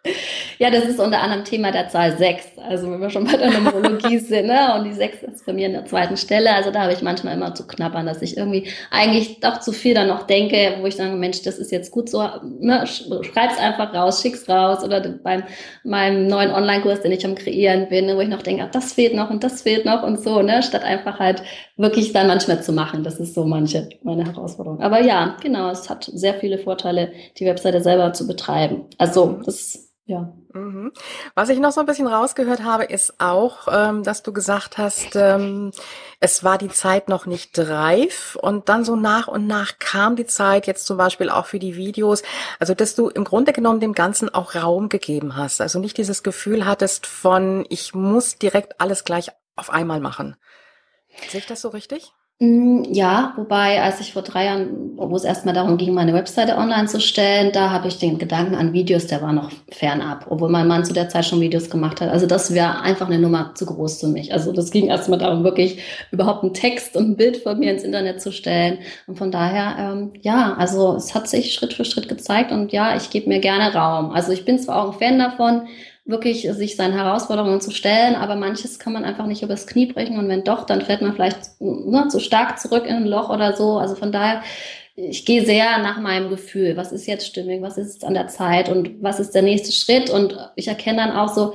Ja, 0.60 0.72
das 0.72 0.86
ist 0.86 1.00
unter 1.00 1.22
anderem 1.22 1.44
Thema 1.44 1.72
der 1.72 1.88
Zahl 1.88 2.18
6. 2.18 2.58
Also 2.58 2.92
wenn 2.92 3.00
wir 3.00 3.12
schon 3.12 3.26
bei 3.26 3.38
der 3.38 3.52
Numerologie 3.52 4.18
sind, 4.18 4.48
ne? 4.48 4.74
und 4.76 4.86
die 4.86 4.94
6 4.94 5.22
ist 5.22 5.46
bei 5.46 5.54
mir 5.54 5.68
an 5.68 5.74
der 5.74 5.86
zweiten 5.86 6.18
Stelle. 6.18 6.52
Also 6.52 6.72
da 6.72 6.82
habe 6.82 6.94
ich 6.94 7.04
manchmal 7.04 7.36
immer 7.36 7.54
zu 7.54 7.68
knabbern, 7.68 8.08
dass 8.08 8.24
ich 8.24 8.38
irgendwie 8.38 8.68
eigentlich 8.90 9.40
doch 9.40 9.60
zu 9.60 9.72
viel 9.72 9.94
dann 9.94 10.08
noch 10.08 10.24
denke, 10.24 10.78
wo 10.82 10.88
ich 10.88 10.96
sage, 10.96 11.16
Mensch, 11.16 11.44
das 11.44 11.60
ist 11.60 11.72
jetzt 11.72 11.92
gut 11.92 12.10
so, 12.10 12.28
ne? 12.60 12.88
schreib's 12.88 13.60
einfach 13.60 13.94
raus, 13.94 14.22
schick's 14.22 14.50
raus. 14.50 14.84
Oder 14.84 15.02
beim 15.02 15.44
meinem 15.84 16.28
neuen 16.28 16.52
Online-Kurs, 16.52 17.02
den 17.02 17.12
ich 17.12 17.26
am 17.26 17.36
Kreieren 17.36 17.90
bin, 17.90 18.08
wo 18.16 18.22
ich 18.22 18.30
noch 18.30 18.42
denke, 18.42 18.64
ach, 18.64 18.72
das 18.72 18.94
fehlt 18.94 19.16
noch 19.16 19.30
und 19.30 19.44
das 19.44 19.62
fehlt 19.62 19.86
noch 19.86 20.04
und 20.04 20.20
so, 20.20 20.42
ne? 20.42 20.64
statt 20.64 20.84
einfach 20.84 21.20
halt 21.20 21.44
wirklich 21.78 22.14
dann 22.14 22.28
manchmal 22.28 22.62
zu 22.64 22.74
machen. 22.74 23.04
Das 23.04 23.20
ist 23.20 23.36
so 23.36 23.46
manche 23.46 23.90
meine 24.04 24.26
Herausforderung. 24.26 24.82
Aber 24.82 25.02
ja, 25.02 25.38
genau, 25.42 25.70
es 25.70 25.90
hat 25.90 26.10
sehr 26.14 26.34
viele 26.34 26.58
Vorteile, 26.58 27.12
die 27.38 27.46
Webseite 27.46 27.82
selber 27.82 28.14
zu 28.14 28.28
betreiben. 28.28 28.86
Also 28.98 29.40
das 29.46 29.88
ja. 30.08 30.34
Mhm. 30.54 30.94
Was 31.36 31.50
ich 31.50 31.60
noch 31.60 31.74
so 31.74 31.82
ein 31.82 31.86
bisschen 31.86 32.08
rausgehört 32.08 32.64
habe, 32.64 32.86
ist 32.86 33.20
auch, 33.20 33.68
ähm, 33.70 34.04
dass 34.04 34.24
du 34.24 34.32
gesagt 34.32 34.78
hast, 34.78 35.18
ähm, 35.18 35.72
es 36.22 36.46
war 36.46 36.58
die 36.58 36.70
Zeit 36.70 37.10
noch 37.10 37.26
nicht 37.26 37.60
reif 37.60 38.38
und 38.42 38.70
dann 38.70 38.86
so 38.86 38.96
nach 38.96 39.28
und 39.28 39.48
nach 39.48 39.80
kam 39.80 40.16
die 40.16 40.26
Zeit, 40.26 40.66
jetzt 40.66 40.86
zum 40.86 40.96
Beispiel 40.98 41.30
auch 41.30 41.46
für 41.46 41.60
die 41.60 41.76
Videos, 41.76 42.24
also 42.58 42.74
dass 42.74 42.96
du 42.96 43.10
im 43.10 43.26
Grunde 43.26 43.52
genommen 43.52 43.82
dem 43.82 43.94
Ganzen 43.94 44.34
auch 44.34 44.56
Raum 44.56 44.88
gegeben 44.88 45.36
hast, 45.36 45.60
also 45.60 45.78
nicht 45.78 45.98
dieses 45.98 46.24
Gefühl 46.24 46.66
hattest 46.66 47.06
von, 47.06 47.66
ich 47.70 47.94
muss 47.94 48.38
direkt 48.38 48.80
alles 48.80 49.04
gleich 49.04 49.32
auf 49.58 49.70
einmal 49.70 50.00
machen. 50.00 50.38
Sehe 51.30 51.42
ich 51.42 51.48
das 51.48 51.62
so 51.62 51.70
richtig? 51.70 52.14
Mm, 52.40 52.84
ja, 52.94 53.34
wobei, 53.36 53.82
als 53.82 54.00
ich 54.00 54.14
vor 54.14 54.22
drei 54.22 54.46
Jahren, 54.46 54.96
wo 54.96 55.16
es 55.16 55.24
erstmal 55.24 55.56
darum 55.56 55.78
ging, 55.78 55.96
meine 55.96 56.14
Webseite 56.14 56.56
online 56.58 56.86
zu 56.88 57.02
stellen, 57.02 57.52
da 57.52 57.72
habe 57.72 57.88
ich 57.88 57.98
den 57.98 58.20
Gedanken 58.20 58.54
an 58.54 58.74
Videos, 58.74 59.08
der 59.08 59.24
war 59.24 59.34
noch 59.34 59.50
fernab, 59.72 60.28
obwohl 60.30 60.50
mein 60.50 60.68
Mann 60.68 60.86
zu 60.86 60.94
der 60.94 61.10
Zeit 61.10 61.26
schon 61.26 61.42
Videos 61.42 61.72
gemacht 61.72 62.00
hat. 62.00 62.10
Also 62.10 62.28
das 62.28 62.54
wäre 62.54 62.82
einfach 62.82 63.08
eine 63.08 63.18
Nummer 63.18 63.56
zu 63.56 63.66
groß 63.66 64.02
für 64.02 64.08
mich. 64.08 64.34
Also 64.34 64.52
das 64.52 64.70
ging 64.70 64.86
erstmal 64.86 65.18
darum, 65.18 65.44
wirklich 65.44 65.80
überhaupt 66.12 66.44
einen 66.44 66.54
Text 66.54 66.96
und 66.96 67.10
ein 67.10 67.18
Bild 67.18 67.38
von 67.38 67.58
mir 67.58 67.72
ins 67.72 67.82
Internet 67.84 68.22
zu 68.22 68.32
stellen. 68.32 68.80
Und 69.08 69.18
von 69.18 69.32
daher, 69.32 69.76
ähm, 69.80 70.12
ja, 70.22 70.54
also 70.60 70.96
es 70.96 71.16
hat 71.16 71.28
sich 71.28 71.54
Schritt 71.56 71.74
für 71.74 71.86
Schritt 71.86 72.08
gezeigt 72.08 72.52
und 72.52 72.72
ja, 72.72 72.96
ich 72.96 73.10
gebe 73.10 73.30
mir 73.30 73.40
gerne 73.40 73.74
Raum. 73.74 74.12
Also 74.12 74.32
ich 74.32 74.46
bin 74.46 74.60
zwar 74.60 74.84
auch 74.84 74.94
ein 74.94 75.00
Fan 75.00 75.18
davon, 75.18 75.68
wirklich 76.08 76.50
sich 76.54 76.76
seinen 76.76 76.94
Herausforderungen 76.94 77.62
zu 77.62 77.72
stellen, 77.72 78.16
aber 78.16 78.36
manches 78.36 78.80
kann 78.80 78.94
man 78.94 79.04
einfach 79.04 79.26
nicht 79.26 79.44
übers 79.44 79.68
Knie 79.68 79.88
brechen 79.88 80.18
und 80.18 80.30
wenn 80.30 80.44
doch, 80.44 80.66
dann 80.66 80.82
fällt 80.82 81.02
man 81.02 81.14
vielleicht 81.14 81.60
ne, 81.60 82.08
zu 82.08 82.20
stark 82.20 82.60
zurück 82.60 82.86
in 82.88 82.96
ein 82.96 83.06
Loch 83.06 83.30
oder 83.30 83.56
so. 83.56 83.78
Also 83.78 83.96
von 83.96 84.12
daher, 84.12 84.42
ich 84.96 85.26
gehe 85.26 85.46
sehr 85.46 85.78
nach 85.80 86.00
meinem 86.00 86.30
Gefühl. 86.30 86.78
Was 86.78 86.92
ist 86.92 87.08
jetzt 87.08 87.28
stimmig? 87.28 87.62
Was 87.62 87.78
ist 87.78 88.04
an 88.06 88.14
der 88.14 88.28
Zeit? 88.28 88.70
Und 88.70 89.04
was 89.04 89.20
ist 89.20 89.36
der 89.36 89.44
nächste 89.44 89.72
Schritt? 89.72 90.10
Und 90.10 90.38
ich 90.56 90.70
erkenne 90.70 90.98
dann 90.98 91.12
auch 91.12 91.34
so, 91.34 91.54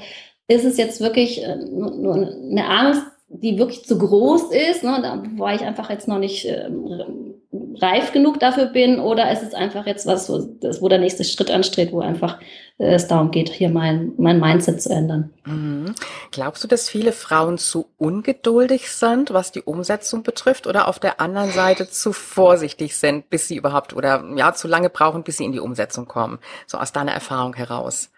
ist 0.48 0.64
es 0.64 0.76
jetzt 0.76 1.00
wirklich 1.00 1.42
äh, 1.42 1.56
nur 1.56 2.14
eine 2.14 2.68
Angst, 2.68 3.02
die 3.32 3.58
wirklich 3.58 3.84
zu 3.84 3.98
groß 3.98 4.52
ist, 4.52 4.84
ne, 4.84 5.00
da, 5.02 5.52
ich 5.52 5.62
einfach 5.62 5.90
jetzt 5.90 6.06
noch 6.06 6.18
nicht 6.18 6.44
ähm, 6.44 7.32
reif 7.80 8.12
genug 8.12 8.38
dafür 8.40 8.66
bin, 8.66 9.00
oder 9.00 9.32
ist 9.32 9.42
es 9.42 9.54
einfach 9.54 9.86
jetzt 9.86 10.06
was, 10.06 10.28
wo, 10.28 10.38
das, 10.60 10.82
wo 10.82 10.88
der 10.88 10.98
nächste 10.98 11.24
Schritt 11.24 11.50
anstrebt, 11.50 11.92
wo 11.92 12.00
einfach 12.00 12.38
äh, 12.78 12.94
es 12.94 13.08
darum 13.08 13.30
geht, 13.30 13.48
hier 13.48 13.70
mein, 13.70 14.12
mein 14.18 14.38
Mindset 14.38 14.82
zu 14.82 14.90
ändern. 14.90 15.30
Mhm. 15.44 15.94
Glaubst 16.30 16.62
du, 16.62 16.68
dass 16.68 16.88
viele 16.88 17.12
Frauen 17.12 17.58
zu 17.58 17.86
ungeduldig 17.98 18.90
sind, 18.90 19.32
was 19.32 19.52
die 19.52 19.62
Umsetzung 19.62 20.22
betrifft, 20.22 20.66
oder 20.66 20.88
auf 20.88 20.98
der 20.98 21.20
anderen 21.20 21.50
Seite 21.50 21.88
zu 21.88 22.12
vorsichtig 22.12 22.96
sind, 22.96 23.30
bis 23.30 23.48
sie 23.48 23.56
überhaupt, 23.56 23.94
oder 23.94 24.24
ja, 24.36 24.52
zu 24.52 24.68
lange 24.68 24.90
brauchen, 24.90 25.22
bis 25.22 25.38
sie 25.38 25.44
in 25.44 25.52
die 25.52 25.60
Umsetzung 25.60 26.06
kommen? 26.06 26.38
So 26.66 26.78
aus 26.78 26.92
deiner 26.92 27.12
Erfahrung 27.12 27.54
heraus. 27.54 28.10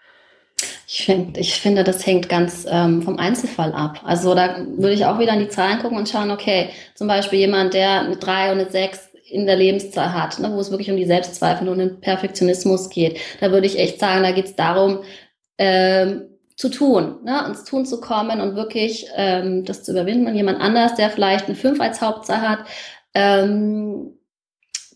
Ich 0.87 1.05
finde, 1.05 1.39
ich 1.39 1.59
finde, 1.59 1.83
das 1.83 2.05
hängt 2.05 2.29
ganz 2.29 2.65
ähm, 2.69 3.01
vom 3.01 3.17
Einzelfall 3.17 3.73
ab. 3.73 4.01
Also 4.03 4.35
da 4.35 4.57
würde 4.77 4.93
ich 4.93 5.05
auch 5.05 5.17
wieder 5.17 5.33
an 5.33 5.39
die 5.39 5.49
Zahlen 5.49 5.79
gucken 5.79 5.97
und 5.97 6.07
schauen, 6.07 6.29
okay, 6.29 6.69
zum 6.93 7.07
Beispiel 7.07 7.39
jemand, 7.39 7.73
der 7.73 8.01
eine 8.01 8.17
drei 8.17 8.51
und 8.51 8.59
eine 8.59 8.69
sechs 8.69 9.09
in 9.27 9.47
der 9.47 9.55
Lebenszahl 9.55 10.13
hat, 10.13 10.39
ne, 10.39 10.51
wo 10.53 10.59
es 10.59 10.69
wirklich 10.69 10.91
um 10.91 10.97
die 10.97 11.05
Selbstzweifel 11.05 11.67
und 11.67 11.79
den 11.79 11.99
Perfektionismus 11.99 12.89
geht. 12.89 13.19
Da 13.39 13.51
würde 13.51 13.65
ich 13.65 13.79
echt 13.79 13.99
sagen, 13.99 14.23
da 14.23 14.31
geht 14.31 14.45
es 14.45 14.55
darum, 14.55 14.99
ähm, 15.57 16.29
zu 16.55 16.69
tun, 16.69 17.17
ne, 17.23 17.43
ins 17.47 17.63
Tun 17.63 17.85
zu 17.85 17.99
kommen 17.99 18.39
und 18.39 18.55
wirklich 18.55 19.07
ähm, 19.15 19.65
das 19.65 19.83
zu 19.83 19.91
überwinden. 19.91 20.27
Und 20.27 20.35
jemand 20.35 20.61
anders, 20.61 20.95
der 20.95 21.09
vielleicht 21.09 21.47
eine 21.47 21.55
fünf 21.55 21.81
als 21.81 22.01
Hauptzahl 22.01 22.41
hat, 22.41 22.59
ähm, 23.15 24.13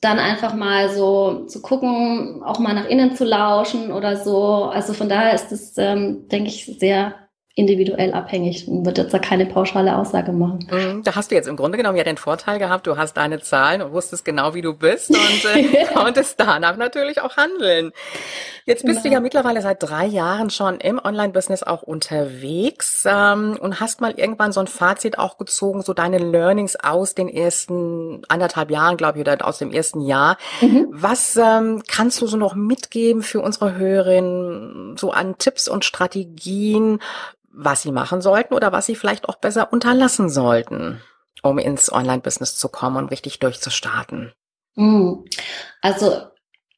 dann 0.02 0.20
einfach 0.20 0.54
mal 0.54 0.90
so 0.90 1.46
zu 1.46 1.62
gucken, 1.62 2.42
auch 2.44 2.60
mal 2.60 2.74
nach 2.74 2.86
innen 2.88 3.16
zu 3.16 3.26
lauschen 3.26 3.92
oder 3.92 4.18
so. 4.18 4.66
Also 4.66 4.94
von 4.94 5.10
daher 5.10 5.34
ist 5.34 5.52
es, 5.52 5.78
ähm, 5.78 6.28
denke 6.30 6.50
ich, 6.50 6.66
sehr 6.80 7.29
individuell 7.56 8.14
abhängig 8.14 8.68
und 8.68 8.86
wird 8.86 8.98
jetzt 8.98 9.14
da 9.14 9.20
keine 9.20 9.46
pauschale 9.46 9.98
Aussage 9.98 10.32
machen. 10.32 10.68
Mhm, 10.72 11.04
da 11.04 11.16
hast 11.16 11.32
du 11.32 11.36
jetzt 11.36 11.48
im 11.48 11.58
Grunde 11.58 11.78
genommen 11.78 11.98
ja 11.98 12.04
den 12.04 12.18
Vorteil 12.18 12.58
gehabt, 12.58 12.88
du 12.88 12.96
hast 12.96 13.18
deine 13.18 13.42
Zahlen 13.42 13.82
und 13.82 13.92
wusstest 13.92 14.24
genau, 14.24 14.54
wie 14.54 14.62
du 14.62 14.74
bist 14.74 15.10
und 15.10 15.46
äh, 15.56 15.86
konntest 15.94 16.40
danach 16.40 16.78
natürlich 16.78 17.20
auch 17.22 17.36
handeln. 17.36 17.92
Jetzt 18.66 18.86
bist 18.86 19.04
genau. 19.04 19.10
du 19.10 19.14
ja 19.16 19.20
mittlerweile 19.20 19.62
seit 19.62 19.82
drei 19.82 20.06
Jahren 20.06 20.52
schon 20.52 20.80
im 20.80 21.02
Online-Business 21.04 21.64
auch 21.64 21.82
unterwegs 21.82 23.04
ähm, 23.06 23.58
und 23.60 23.80
hast 23.80 24.00
mal 24.00 24.12
irgendwann 24.12 24.52
so 24.52 24.60
ein 24.60 24.68
Fazit 24.68 25.18
auch 25.18 25.38
gezogen, 25.38 25.82
so 25.82 25.94
deine 25.94 26.20
Learnings 26.20 26.76
aus 26.76 27.16
den 27.16 27.28
ersten 27.28 28.22
anderthalb 28.30 28.72
Jahren, 28.72 28.96
glaube 28.96 29.18
ich, 29.18 29.22
oder 29.22 29.46
aus 29.46 29.58
dem 29.58 29.72
ersten 29.72 30.02
Jahr. 30.02 30.38
Mhm. 30.62 30.88
Was 30.92 31.36
ähm, 31.36 31.82
kannst 31.88 32.22
du 32.22 32.28
so 32.28 32.38
noch 32.38 32.56
mitgeben 32.56 33.24
für 33.24 33.42
unsere 33.42 33.76
Hörerinnen, 33.76 34.96
so 34.98 35.12
an 35.12 35.38
Tipps 35.40 35.68
und 35.68 35.84
Strategien, 35.84 37.00
was 37.62 37.82
sie 37.82 37.92
machen 37.92 38.22
sollten 38.22 38.54
oder 38.54 38.72
was 38.72 38.86
sie 38.86 38.96
vielleicht 38.96 39.28
auch 39.28 39.36
besser 39.36 39.74
unterlassen 39.74 40.30
sollten, 40.30 41.02
um 41.44 41.58
ins 41.58 41.92
Online-Business 41.92 42.56
zu 42.56 42.70
kommen 42.70 42.96
und 42.98 43.12
richtig 43.12 43.40
durchzustarten? 43.40 44.32
Hm. 44.76 45.26
Also 45.82 46.30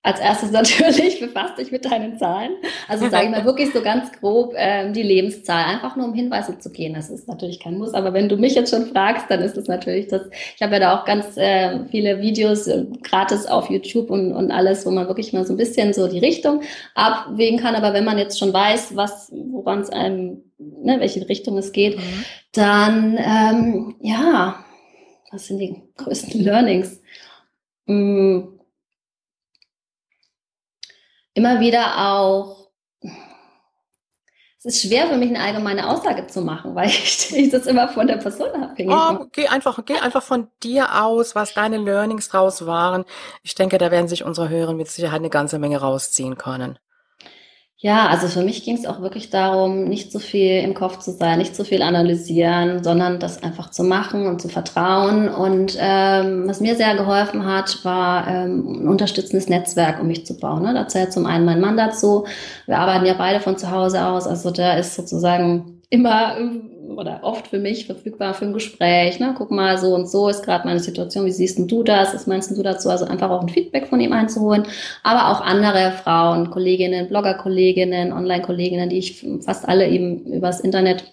als 0.04 0.20
erstes 0.20 0.52
natürlich 0.52 1.20
befasst 1.20 1.60
dich 1.60 1.72
mit 1.72 1.86
deinen 1.86 2.18
Zahlen. 2.18 2.52
Also 2.88 3.08
sage 3.10 3.26
ich 3.26 3.32
mal 3.32 3.46
wirklich 3.46 3.72
so 3.72 3.82
ganz 3.82 4.12
grob 4.14 4.54
ähm, 4.58 4.94
die 4.94 5.04
Lebenszahl, 5.04 5.66
einfach 5.66 5.96
nur 5.96 6.08
um 6.08 6.14
Hinweise 6.14 6.58
zu 6.58 6.72
gehen. 6.72 6.96
Das 6.96 7.10
ist 7.10 7.28
natürlich 7.28 7.60
kein 7.60 7.78
Muss, 7.78 7.94
aber 7.94 8.14
wenn 8.14 8.28
du 8.28 8.38
mich 8.38 8.56
jetzt 8.56 8.72
schon 8.72 8.88
fragst, 8.88 9.26
dann 9.30 9.42
ist 9.42 9.58
es 9.58 9.68
natürlich 9.68 10.08
das. 10.08 10.24
Ich 10.56 10.62
habe 10.62 10.74
ja 10.74 10.80
da 10.80 11.00
auch 11.00 11.06
ganz 11.06 11.38
äh, 11.38 11.86
viele 11.92 12.20
Videos 12.22 12.68
äh, 12.68 12.86
gratis 13.04 13.46
auf 13.46 13.70
YouTube 13.70 14.10
und, 14.10 14.34
und 14.34 14.52
alles, 14.52 14.86
wo 14.86 14.92
man 14.92 15.08
wirklich 15.08 15.34
mal 15.34 15.46
so 15.46 15.54
ein 15.54 15.58
bisschen 15.58 15.94
so 15.94 16.08
die 16.08 16.20
Richtung 16.20 16.62
abwägen 16.96 17.60
kann. 17.60 17.76
Aber 17.76 17.94
wenn 17.94 18.06
man 18.06 18.18
jetzt 18.18 18.40
schon 18.40 18.54
weiß, 18.54 18.96
was, 18.96 19.32
woran 19.32 19.82
es 19.82 19.92
einem, 19.92 20.51
ne, 20.84 21.00
welche 21.00 21.28
Richtung 21.28 21.58
es 21.58 21.72
geht, 21.72 21.98
mhm. 21.98 22.26
dann 22.54 23.18
ähm, 23.18 23.96
ja, 24.02 24.64
was 25.32 25.48
sind 25.48 25.60
die 25.60 25.82
größten 25.98 26.42
Learnings? 26.44 27.02
Hm 27.88 28.60
immer 31.34 31.60
wieder 31.60 31.98
auch 31.98 32.62
es 34.64 34.76
ist 34.76 34.88
schwer 34.88 35.08
für 35.08 35.18
mich, 35.18 35.30
eine 35.30 35.42
allgemeine 35.42 35.90
Aussage 35.90 36.28
zu 36.28 36.42
machen, 36.42 36.76
weil 36.76 36.88
ich, 36.90 37.36
ich 37.36 37.50
das 37.50 37.66
immer 37.66 37.90
von 37.90 38.06
der 38.06 38.18
Person 38.18 38.50
abhängig 38.52 38.94
oh, 38.96 39.26
Geh 39.32 39.48
einfach, 39.48 39.84
geh 39.86 39.98
einfach 39.98 40.22
von 40.22 40.50
dir 40.62 41.02
aus, 41.02 41.34
was 41.34 41.56
deine 41.56 41.78
Learnings 41.78 42.30
draus 42.30 42.68
waren. 42.68 43.06
Ich 43.42 43.56
denke, 43.56 43.80
da 43.80 43.90
werden 43.90 44.08
sich 44.08 44.24
unsere 44.24 44.50
Hörer 44.50 44.74
mit 44.74 44.88
Sicherheit 44.88 45.20
eine 45.20 45.32
ganze 45.32 45.58
Menge 45.58 45.80
rausziehen 45.80 46.38
können. 46.38 46.78
Ja, 47.84 48.10
also 48.10 48.28
für 48.28 48.44
mich 48.44 48.64
ging 48.64 48.78
es 48.78 48.86
auch 48.86 49.02
wirklich 49.02 49.32
darum, 49.32 49.86
nicht 49.86 50.12
so 50.12 50.20
viel 50.20 50.62
im 50.62 50.76
Kopf 50.76 51.00
zu 51.00 51.14
sein, 51.14 51.40
nicht 51.40 51.56
so 51.56 51.64
viel 51.64 51.82
analysieren, 51.82 52.84
sondern 52.84 53.20
das 53.20 53.42
einfach 53.42 53.72
zu 53.72 53.84
machen 53.84 54.28
und 54.28 54.40
zu 54.40 54.50
vertrauen. 54.50 55.28
Und 55.30 55.76
ähm, 55.80 56.44
was 56.48 56.60
mir 56.60 56.76
sehr 56.76 56.96
geholfen 56.96 57.44
hat, 57.44 57.84
war 57.84 58.28
ähm, 58.28 58.84
ein 58.84 58.88
unterstützendes 58.88 59.50
Netzwerk, 59.50 60.00
um 60.00 60.06
mich 60.06 60.28
zu 60.28 60.38
bauen. 60.38 60.62
Ne? 60.62 60.76
Da 60.76 60.88
zählt 60.88 61.12
zum 61.12 61.26
einen 61.26 61.44
mein 61.44 61.60
Mann 61.60 61.76
dazu. 61.76 62.28
Wir 62.68 62.78
arbeiten 62.78 63.08
ja 63.08 63.16
beide 63.16 63.40
von 63.40 63.58
zu 63.58 63.72
Hause 63.72 64.06
aus, 64.06 64.28
also 64.28 64.52
der 64.52 64.78
ist 64.78 64.94
sozusagen 64.94 65.81
immer 65.92 66.38
oder 66.88 67.20
oft 67.22 67.48
für 67.48 67.60
mich 67.60 67.86
verfügbar 67.86 68.34
für 68.34 68.46
ein 68.46 68.54
Gespräch. 68.54 69.20
Ne? 69.20 69.36
Guck 69.38 69.52
mal, 69.52 69.78
so 69.78 69.94
und 69.94 70.10
so 70.10 70.30
ist 70.30 70.44
gerade 70.44 70.66
meine 70.66 70.80
Situation. 70.80 71.26
Wie 71.26 71.32
siehst 71.32 71.60
du 71.60 71.84
das? 71.84 72.14
Was 72.14 72.28
meinst 72.28 72.56
du 72.58 72.64
dazu? 72.64 72.90
Also 72.90 73.06
einfach 73.06 73.30
auch 73.30 73.42
ein 73.42 73.50
Feedback 73.50 73.88
von 73.88 74.00
ihm 74.00 74.14
einzuholen. 74.14 74.66
Aber 75.04 75.30
auch 75.30 75.42
andere 75.42 75.92
Frauen, 75.92 76.50
Kolleginnen, 76.50 77.08
Blogger-Kolleginnen, 77.10 78.14
Online-Kolleginnen, 78.14 78.90
die 78.90 79.00
ich 79.00 79.26
fast 79.42 79.68
alle 79.68 79.88
eben 79.90 80.26
übers 80.26 80.62
Internet 80.62 81.04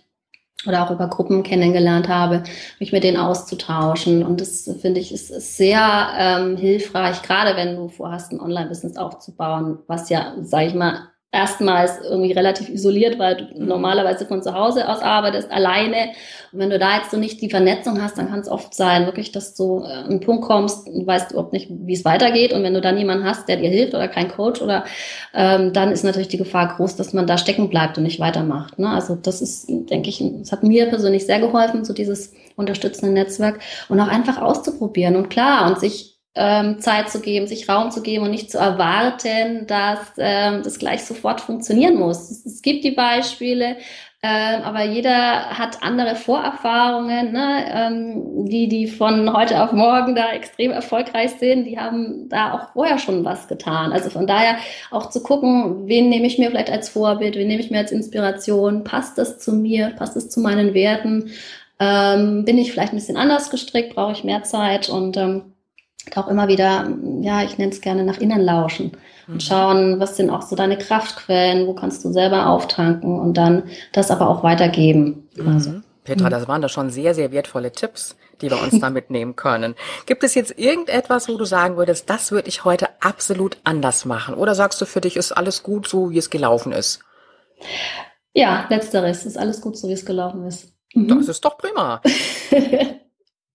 oder 0.67 0.85
auch 0.85 0.91
über 0.91 1.09
Gruppen 1.09 1.43
kennengelernt 1.43 2.09
habe, 2.09 2.45
mich 2.79 2.93
mit 2.93 3.03
denen 3.03 3.17
auszutauschen. 3.17 4.25
Und 4.25 4.41
das 4.41 4.71
finde 4.81 5.01
ich 5.01 5.13
ist, 5.13 5.29
sehr 5.57 6.09
ähm, 6.17 6.57
hilfreich, 6.57 7.23
gerade 7.23 7.57
wenn 7.57 7.77
du 7.77 7.89
vorhast, 7.89 8.33
ein 8.33 8.41
Online-Business 8.41 8.97
aufzubauen, 8.97 9.79
was 9.89 10.09
ja, 10.09 10.35
sage 10.41 10.67
ich 10.67 10.75
mal, 10.75 11.09
erstmals 11.31 11.99
irgendwie 12.03 12.33
relativ 12.33 12.71
isoliert, 12.71 13.19
weil 13.19 13.37
du 13.37 13.45
mhm. 13.45 13.67
normalerweise 13.67 14.25
von 14.25 14.43
zu 14.43 14.55
Hause 14.55 14.89
aus 14.89 15.01
arbeitest, 15.01 15.51
alleine. 15.51 16.13
Und 16.53 16.61
wenn 16.61 16.71
du 16.71 16.79
da 16.79 16.97
jetzt 16.97 17.11
so 17.11 17.19
nicht 17.19 17.43
die 17.43 17.51
Vernetzung 17.51 18.01
hast, 18.03 18.17
dann 18.17 18.31
kann 18.31 18.41
es 18.41 18.49
oft 18.49 18.73
sein, 18.75 19.05
wirklich, 19.05 19.31
dass 19.31 19.55
du 19.55 19.81
äh, 19.81 19.89
an 19.89 20.07
einen 20.07 20.21
Punkt 20.21 20.45
kommst 20.45 20.89
und 20.89 21.07
weißt 21.07 21.33
überhaupt 21.33 21.53
nicht, 21.53 21.69
wie 21.71 21.93
es 21.93 22.07
weitergeht. 22.07 22.55
Und 22.55 22.63
wenn 22.63 22.73
du 22.73 22.81
dann 22.81 22.97
jemanden 22.97 23.25
hast, 23.25 23.47
der 23.47 23.59
dir 23.59 23.69
hilft 23.69 23.95
oder 23.95 24.09
kein 24.09 24.29
Coach 24.29 24.63
oder 24.63 24.85
ähm, 25.35 25.75
dann 25.75 25.93
ist 25.93 26.03
natürlich 26.03 26.29
die 26.29 26.39
Gefahr 26.39 26.75
groß, 26.77 26.97
dass 26.97 27.13
man 27.13 27.27
da 27.27 27.37
stecken 27.37 27.69
bleibt 27.69 27.99
und 27.99 28.05
nicht 28.05 28.21
weitermacht. 28.21 28.79
Ne? 28.79 28.89
Also 28.89 29.15
das 29.15 29.43
ist, 29.43 29.69
denke 29.69 30.09
ich, 30.09 30.23
es 30.23 30.51
hat 30.51 30.63
mir 30.63 30.87
persönlich 30.87 31.27
sehr 31.27 31.41
geholfen, 31.41 31.85
so 31.85 31.93
dieses 31.93 32.33
unterstützende 32.57 33.13
Netzwerk 33.13 33.61
und 33.91 34.01
auch 34.01 34.09
einfach 34.09 34.41
auszuprobieren. 34.41 35.15
Und 35.17 35.29
klar, 35.29 35.69
und 35.69 35.79
sich 35.79 36.18
ähm, 36.35 36.79
Zeit 36.81 37.11
zu 37.11 37.21
geben, 37.21 37.47
sich 37.47 37.69
Raum 37.69 37.91
zu 37.91 38.03
geben 38.03 38.25
und 38.25 38.31
nicht 38.31 38.51
zu 38.51 38.59
erwarten, 38.59 39.67
dass 39.67 39.99
ähm, 40.19 40.63
das 40.63 40.79
gleich 40.79 41.05
sofort 41.05 41.41
funktionieren 41.41 41.97
muss. 41.97 42.31
Es, 42.31 42.47
es 42.47 42.63
gibt 42.63 42.85
die 42.85 42.93
Beispiele, 42.93 43.77
ähm, 44.21 44.63
aber 44.63 44.83
jeder 44.83 45.51
hat 45.51 45.83
andere 45.85 46.17
Vorerfahrungen, 46.17 47.31
ne? 47.33 47.65
ähm, 47.73 48.47
die, 48.47 48.69
die 48.69 48.89
von 48.89 49.33
heute 49.33 49.63
auf 49.63 49.73
morgen 49.73 50.17
da 50.17 50.33
extrem 50.33 50.73
erfolgreich 50.73 51.33
sind, 51.39 51.67
die 51.67 51.79
haben 51.79 52.29
da 52.29 52.53
auch 52.53 52.73
vorher 52.73 52.99
schon 52.99 53.25
was 53.25 53.47
getan. 53.47 53.93
Also 53.93 54.11
von 54.11 54.27
daher 54.27 54.57
auch 54.91 55.09
zu 55.11 55.23
gucken, 55.23 55.87
wen 55.87 56.09
nehme 56.09 56.27
ich 56.27 56.37
mir 56.37 56.51
vielleicht 56.51 56.71
als 56.71 56.89
Vorbild, 56.89 57.37
wen 57.37 57.47
nehme 57.47 57.61
ich 57.63 57.71
mir 57.71 57.79
als 57.79 57.93
Inspiration, 57.93 58.83
passt 58.83 59.19
das 59.19 59.39
zu 59.39 59.53
mir, 59.53 59.91
passt 59.97 60.17
es 60.17 60.29
zu 60.29 60.41
meinen 60.41 60.75
Werten, 60.75 61.31
ähm, 61.79 62.45
bin 62.45 62.59
ich 62.59 62.73
vielleicht 62.73 62.93
ein 62.93 62.97
bisschen 62.97 63.17
anders 63.17 63.51
gestrickt, 63.51 63.95
brauche 63.95 64.13
ich 64.13 64.25
mehr 64.25 64.43
Zeit 64.43 64.89
und 64.89 65.17
ähm, 65.17 65.55
auch 66.17 66.29
immer 66.29 66.49
wieder, 66.49 66.89
ja, 67.21 67.43
ich 67.43 67.59
nenne 67.59 67.73
es 67.73 67.81
gerne 67.81 68.05
nach 68.05 68.19
innen 68.19 68.41
lauschen 68.41 68.93
und 69.27 69.35
mhm. 69.35 69.41
schauen, 69.41 70.01
was 70.01 70.17
sind 70.17 70.31
auch 70.31 70.43
so 70.43 70.57
deine 70.57 70.79
Kraftquellen, 70.79 71.67
wo 71.67 71.75
kannst 71.75 72.05
du 72.05 72.13
selber 72.13 72.47
auftanken 72.47 73.19
und 73.19 73.35
dann 73.35 73.65
das 73.93 74.11
aber 74.11 74.29
auch 74.29 74.43
weitergeben. 74.43 75.29
Mhm. 75.37 75.49
Also, 75.49 75.73
Petra, 76.05 76.27
mhm. 76.27 76.31
das 76.31 76.49
waren 76.49 76.63
da 76.63 76.69
schon 76.69 76.91
sehr, 76.91 77.15
sehr 77.15 77.31
wertvolle 77.33 77.73
Tipps, 77.73 78.17
die 78.41 78.51
wir 78.51 78.63
uns 78.63 78.81
da 78.81 78.91
mitnehmen 78.91 79.37
können. 79.37 79.75
Gibt 80.07 80.25
es 80.25 80.35
jetzt 80.35 80.59
irgendetwas, 80.59 81.29
wo 81.29 81.37
du 81.37 81.45
sagen 81.45 81.77
würdest, 81.77 82.09
das 82.09 82.33
würde 82.33 82.49
ich 82.49 82.65
heute 82.65 82.89
absolut 83.01 83.59
anders 83.65 84.05
machen? 84.05 84.35
Oder 84.35 84.55
sagst 84.55 84.81
du, 84.81 84.87
für 84.87 85.01
dich 85.01 85.17
ist 85.17 85.33
alles 85.33 85.63
gut, 85.63 85.87
so 85.89 86.11
wie 86.11 86.19
es 86.19 86.31
gelaufen 86.31 86.73
ist? 86.73 87.01
Ja, 88.33 88.67
letzteres, 88.71 89.27
ist 89.27 89.37
alles 89.37 89.61
gut, 89.61 89.77
so 89.77 89.89
wie 89.89 89.93
es 89.93 90.07
gelaufen 90.07 90.47
ist. 90.47 90.73
Mhm. 90.95 91.09
Das 91.09 91.29
ist 91.29 91.45
doch 91.45 91.59
prima. 91.59 92.01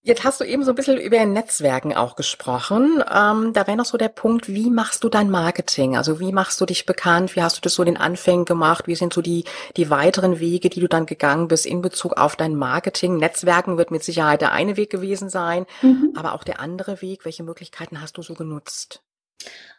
Jetzt 0.05 0.25
hast 0.25 0.41
du 0.41 0.43
eben 0.43 0.65
so 0.65 0.73
ein 0.73 0.75
bisschen 0.75 0.97
über 0.97 1.25
Netzwerken 1.25 1.93
auch 1.93 2.17
gesprochen. 2.17 3.01
Ähm, 3.09 3.53
da 3.53 3.65
wäre 3.65 3.77
noch 3.77 3.85
so 3.85 3.97
der 3.97 4.09
Punkt, 4.09 4.49
wie 4.49 4.69
machst 4.69 5.01
du 5.05 5.07
dein 5.07 5.29
Marketing? 5.29 5.95
Also 5.95 6.19
wie 6.19 6.33
machst 6.33 6.59
du 6.59 6.65
dich 6.65 6.85
bekannt? 6.85 7.37
Wie 7.37 7.41
hast 7.41 7.55
du 7.55 7.61
das 7.61 7.75
so 7.75 7.83
in 7.83 7.93
den 7.93 7.97
Anfängen 7.97 8.43
gemacht? 8.43 8.85
Wie 8.85 8.95
sind 8.95 9.13
so 9.13 9.21
die, 9.21 9.45
die 9.77 9.89
weiteren 9.89 10.41
Wege, 10.41 10.69
die 10.69 10.81
du 10.81 10.89
dann 10.89 11.05
gegangen 11.05 11.47
bist 11.47 11.65
in 11.65 11.81
Bezug 11.81 12.17
auf 12.17 12.35
dein 12.35 12.57
Marketing? 12.57 13.15
Netzwerken 13.15 13.77
wird 13.77 13.91
mit 13.91 14.03
Sicherheit 14.03 14.41
der 14.41 14.51
eine 14.51 14.75
Weg 14.75 14.89
gewesen 14.89 15.29
sein, 15.29 15.65
mhm. 15.81 16.11
aber 16.17 16.33
auch 16.33 16.43
der 16.43 16.59
andere 16.59 17.01
Weg. 17.01 17.23
Welche 17.23 17.43
Möglichkeiten 17.43 18.01
hast 18.01 18.17
du 18.17 18.23
so 18.23 18.33
genutzt? 18.33 19.01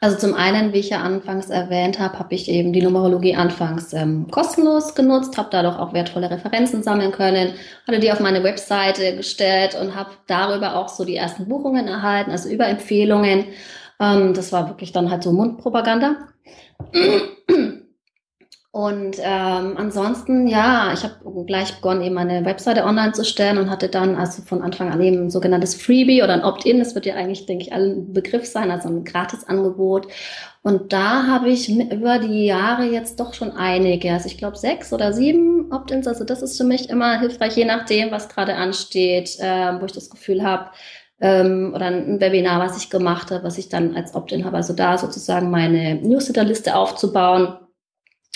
Also 0.01 0.19
zum 0.19 0.35
einen, 0.35 0.75
wie 0.75 0.81
ich 0.81 0.91
ja 0.91 1.01
anfangs 1.01 1.49
erwähnt 1.49 1.99
habe, 1.99 2.19
habe 2.19 2.35
ich 2.35 2.51
eben 2.51 2.75
die 2.75 2.83
Numerologie 2.83 3.37
anfangs 3.37 3.95
ähm, 3.95 4.31
kostenlos 4.31 4.95
genutzt, 4.95 5.39
habe 5.39 5.49
dadurch 5.51 5.79
auch 5.79 5.95
wertvolle 5.95 6.31
Referenzen 6.31 6.83
sammeln 6.83 7.11
können, 7.11 7.55
hatte 7.89 8.01
die 8.01 8.13
auf 8.13 8.21
meine 8.21 8.45
Webseite 8.45 9.17
gestellt 9.17 9.75
und 9.81 9.95
habe 9.95 10.11
darüber 10.27 10.77
auch 10.77 10.91
so 10.91 11.07
die 11.07 11.17
ersten 11.17 11.49
Buchungen 11.49 11.89
erhalten, 11.89 12.33
also 12.33 12.51
über 12.51 12.67
Empfehlungen. 12.69 13.47
Ähm, 13.99 14.35
das 14.35 14.53
war 14.53 14.69
wirklich 14.69 14.93
dann 14.93 15.11
halt 15.11 15.23
so 15.23 15.33
Mundpropaganda. 15.33 16.17
Und 18.75 19.19
ähm, 19.21 19.77
ansonsten, 19.77 20.49
ja, 20.49 20.93
ich 20.93 21.05
habe 21.05 21.45
gleich 21.47 21.77
begonnen, 21.77 22.03
eben 22.03 22.17
meine 22.17 22.45
Webseite 22.45 22.83
online 22.83 23.13
zu 23.13 23.25
stellen 23.25 23.59
und 23.59 23.71
hatte 23.71 23.89
dann 23.89 24.17
also 24.17 24.43
von 24.43 24.63
Anfang 24.63 24.91
an 24.91 25.01
eben 25.01 25.27
ein 25.27 25.31
sogenanntes 25.31 25.77
Freebie 25.77 26.25
oder 26.25 26.33
ein 26.33 26.43
Opt-in. 26.43 26.81
Das 26.81 26.97
wird 26.97 27.07
ja 27.07 27.15
eigentlich, 27.15 27.47
denke 27.47 27.63
ich, 27.63 27.73
allen 27.73 28.13
Begriff 28.13 28.47
sein, 28.47 28.73
also 28.73 28.89
ein 28.89 29.05
Gratisangebot. 29.05 30.09
Und 30.63 30.93
da 30.93 31.29
habe 31.29 31.51
ich 31.51 31.69
über 31.69 32.19
die 32.19 32.47
Jahre 32.47 32.87
jetzt 32.87 33.21
doch 33.21 33.33
schon 33.33 33.53
einige, 33.53 34.13
also 34.13 34.27
ich 34.27 34.39
glaube 34.39 34.57
sechs 34.57 34.93
oder 34.93 35.13
sieben 35.13 35.73
Opt-ins. 35.73 36.09
Also 36.09 36.25
das 36.25 36.43
ist 36.43 36.57
für 36.57 36.65
mich 36.65 36.91
immer 36.91 37.21
hilfreich, 37.21 37.57
je 37.57 37.67
nachdem, 37.67 38.11
was 38.11 38.29
gerade 38.29 38.57
ansteht, 38.57 39.39
äh, 39.39 39.81
wo 39.81 39.85
ich 39.85 39.93
das 39.93 40.11
Gefühl 40.11 40.43
habe, 40.43 40.71
ähm, 41.21 41.71
oder 41.77 41.87
ein 41.87 42.21
Webinar, 42.21 42.59
was 42.59 42.77
ich 42.77 42.91
gemacht 42.91 43.31
habe, 43.31 43.45
was 43.45 43.57
ich 43.57 43.69
dann 43.69 43.95
als 43.95 44.17
Opt-in 44.17 44.45
habe. 44.45 44.57
Also 44.57 44.73
da 44.73 44.99
sozusagen 44.99 45.49
meine 45.49 45.95
Newsletter-Liste 45.95 46.75
aufzubauen 46.75 47.59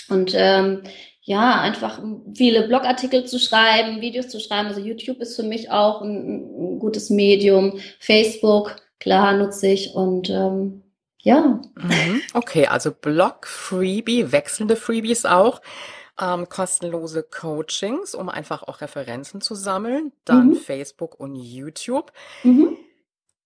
und 0.09 0.33
ähm, 0.35 0.83
ja, 1.21 1.61
einfach 1.61 2.01
viele 2.33 2.67
Blogartikel 2.67 3.25
zu 3.25 3.39
schreiben, 3.39 4.01
Videos 4.01 4.29
zu 4.29 4.39
schreiben. 4.39 4.67
Also 4.67 4.81
YouTube 4.81 5.19
ist 5.19 5.35
für 5.35 5.43
mich 5.43 5.69
auch 5.69 6.01
ein, 6.01 6.73
ein 6.75 6.79
gutes 6.79 7.09
Medium. 7.09 7.79
Facebook, 7.99 8.77
klar, 8.99 9.33
nutze 9.33 9.67
ich 9.67 9.93
und 9.93 10.29
ähm, 10.29 10.81
ja. 11.19 11.61
Mhm. 11.75 12.21
Okay, 12.33 12.65
also 12.65 12.91
Blog, 12.91 13.45
Freebie, 13.45 14.31
wechselnde 14.31 14.75
Freebies 14.75 15.25
auch. 15.25 15.61
Ähm, 16.19 16.49
kostenlose 16.49 17.23
Coachings, 17.23 18.15
um 18.15 18.27
einfach 18.27 18.63
auch 18.63 18.81
Referenzen 18.81 19.39
zu 19.39 19.55
sammeln. 19.55 20.11
Dann 20.25 20.49
mhm. 20.49 20.55
Facebook 20.55 21.19
und 21.19 21.35
YouTube. 21.35 22.11
Mhm. 22.43 22.75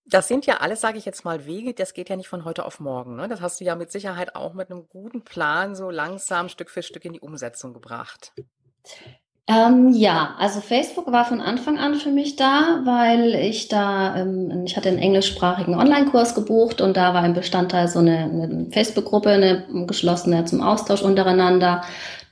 Das 0.06 0.28
sind 0.28 0.46
ja 0.46 0.58
alles, 0.58 0.82
sage 0.82 0.98
ich 0.98 1.06
jetzt 1.06 1.24
mal, 1.24 1.46
Wege, 1.46 1.74
das 1.74 1.94
geht 1.94 2.10
ja 2.10 2.16
nicht 2.16 2.28
von 2.28 2.46
heute 2.46 2.66
auf 2.66 2.80
morgen. 2.80 3.16
Ne? 3.16 3.28
Das 3.28 3.42
hast 3.42 3.60
du 3.60 3.66
ja 3.66 3.76
mit 3.76 3.92
Sicherheit 3.92 4.36
auch 4.36 4.54
mit 4.54 4.70
einem 4.70 4.88
guten 4.90 5.24
Plan 5.24 5.76
so 5.76 5.90
langsam 5.90 6.50
Stück 6.50 6.70
für 6.70 6.84
Stück 6.84 7.06
in 7.06 7.14
die 7.14 7.22
Umsetzung 7.22 7.74
gebracht. 7.74 8.34
Ähm, 9.46 9.90
ja, 9.90 10.36
also 10.40 10.62
Facebook 10.62 11.12
war 11.12 11.26
von 11.26 11.42
Anfang 11.42 11.78
an 11.78 11.96
für 11.96 12.12
mich 12.12 12.38
da, 12.38 12.82
weil 12.86 13.36
ich 13.36 13.68
da, 13.68 14.16
ähm, 14.16 14.64
ich 14.66 14.78
hatte 14.78 14.88
einen 14.88 15.00
englischsprachigen 15.00 15.76
Online-Kurs 15.76 16.34
gebucht 16.34 16.80
und 16.80 16.96
da 16.96 17.14
war 17.14 17.24
ein 17.24 17.34
Bestandteil 17.34 17.90
so 17.90 18.00
eine, 18.00 18.20
eine 18.20 18.68
Facebook-Gruppe, 18.72 19.32
eine 19.32 19.86
geschlossene 19.86 20.46
zum 20.46 20.62
Austausch 20.62 21.02
untereinander. 21.02 21.84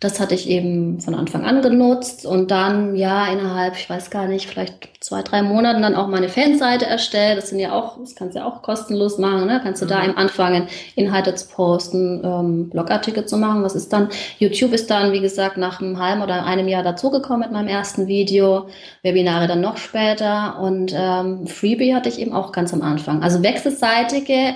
Das 0.01 0.19
hatte 0.19 0.33
ich 0.33 0.49
eben 0.49 0.99
von 0.99 1.13
Anfang 1.13 1.45
an 1.45 1.61
genutzt 1.61 2.25
und 2.25 2.49
dann, 2.49 2.95
ja, 2.95 3.31
innerhalb, 3.31 3.75
ich 3.75 3.87
weiß 3.87 4.09
gar 4.09 4.25
nicht, 4.25 4.49
vielleicht 4.49 4.89
zwei, 4.99 5.21
drei 5.21 5.43
Monaten 5.43 5.83
dann 5.83 5.93
auch 5.93 6.07
meine 6.07 6.27
Fanseite 6.27 6.87
erstellt. 6.87 7.37
Das 7.37 7.49
sind 7.49 7.59
ja 7.59 7.71
auch, 7.73 7.99
das 7.99 8.15
kannst 8.15 8.33
du 8.33 8.39
ja 8.39 8.47
auch 8.47 8.63
kostenlos 8.63 9.19
machen, 9.19 9.45
ne? 9.45 9.61
Kannst 9.61 9.79
du 9.79 9.85
da 9.85 9.99
mhm. 9.99 10.05
eben 10.05 10.17
anfangen, 10.17 10.67
Inhalte 10.95 11.35
zu 11.35 11.49
posten, 11.49 12.19
ähm, 12.23 12.69
Blogartikel 12.71 13.27
zu 13.27 13.37
machen. 13.37 13.61
Was 13.61 13.75
ist 13.75 13.93
dann? 13.93 14.09
YouTube 14.39 14.73
ist 14.73 14.89
dann, 14.89 15.11
wie 15.11 15.21
gesagt, 15.21 15.57
nach 15.57 15.79
einem 15.79 15.99
halben 15.99 16.23
oder 16.23 16.45
einem 16.45 16.67
Jahr 16.67 16.81
dazugekommen 16.81 17.41
mit 17.41 17.51
meinem 17.51 17.67
ersten 17.67 18.07
Video, 18.07 18.69
Webinare 19.03 19.45
dann 19.45 19.61
noch 19.61 19.77
später 19.77 20.59
und 20.59 20.95
ähm, 20.97 21.45
Freebie 21.45 21.93
hatte 21.93 22.09
ich 22.09 22.19
eben 22.19 22.33
auch 22.33 22.51
ganz 22.51 22.73
am 22.73 22.81
Anfang. 22.81 23.21
Also 23.21 23.43
wechselseitige 23.43 24.55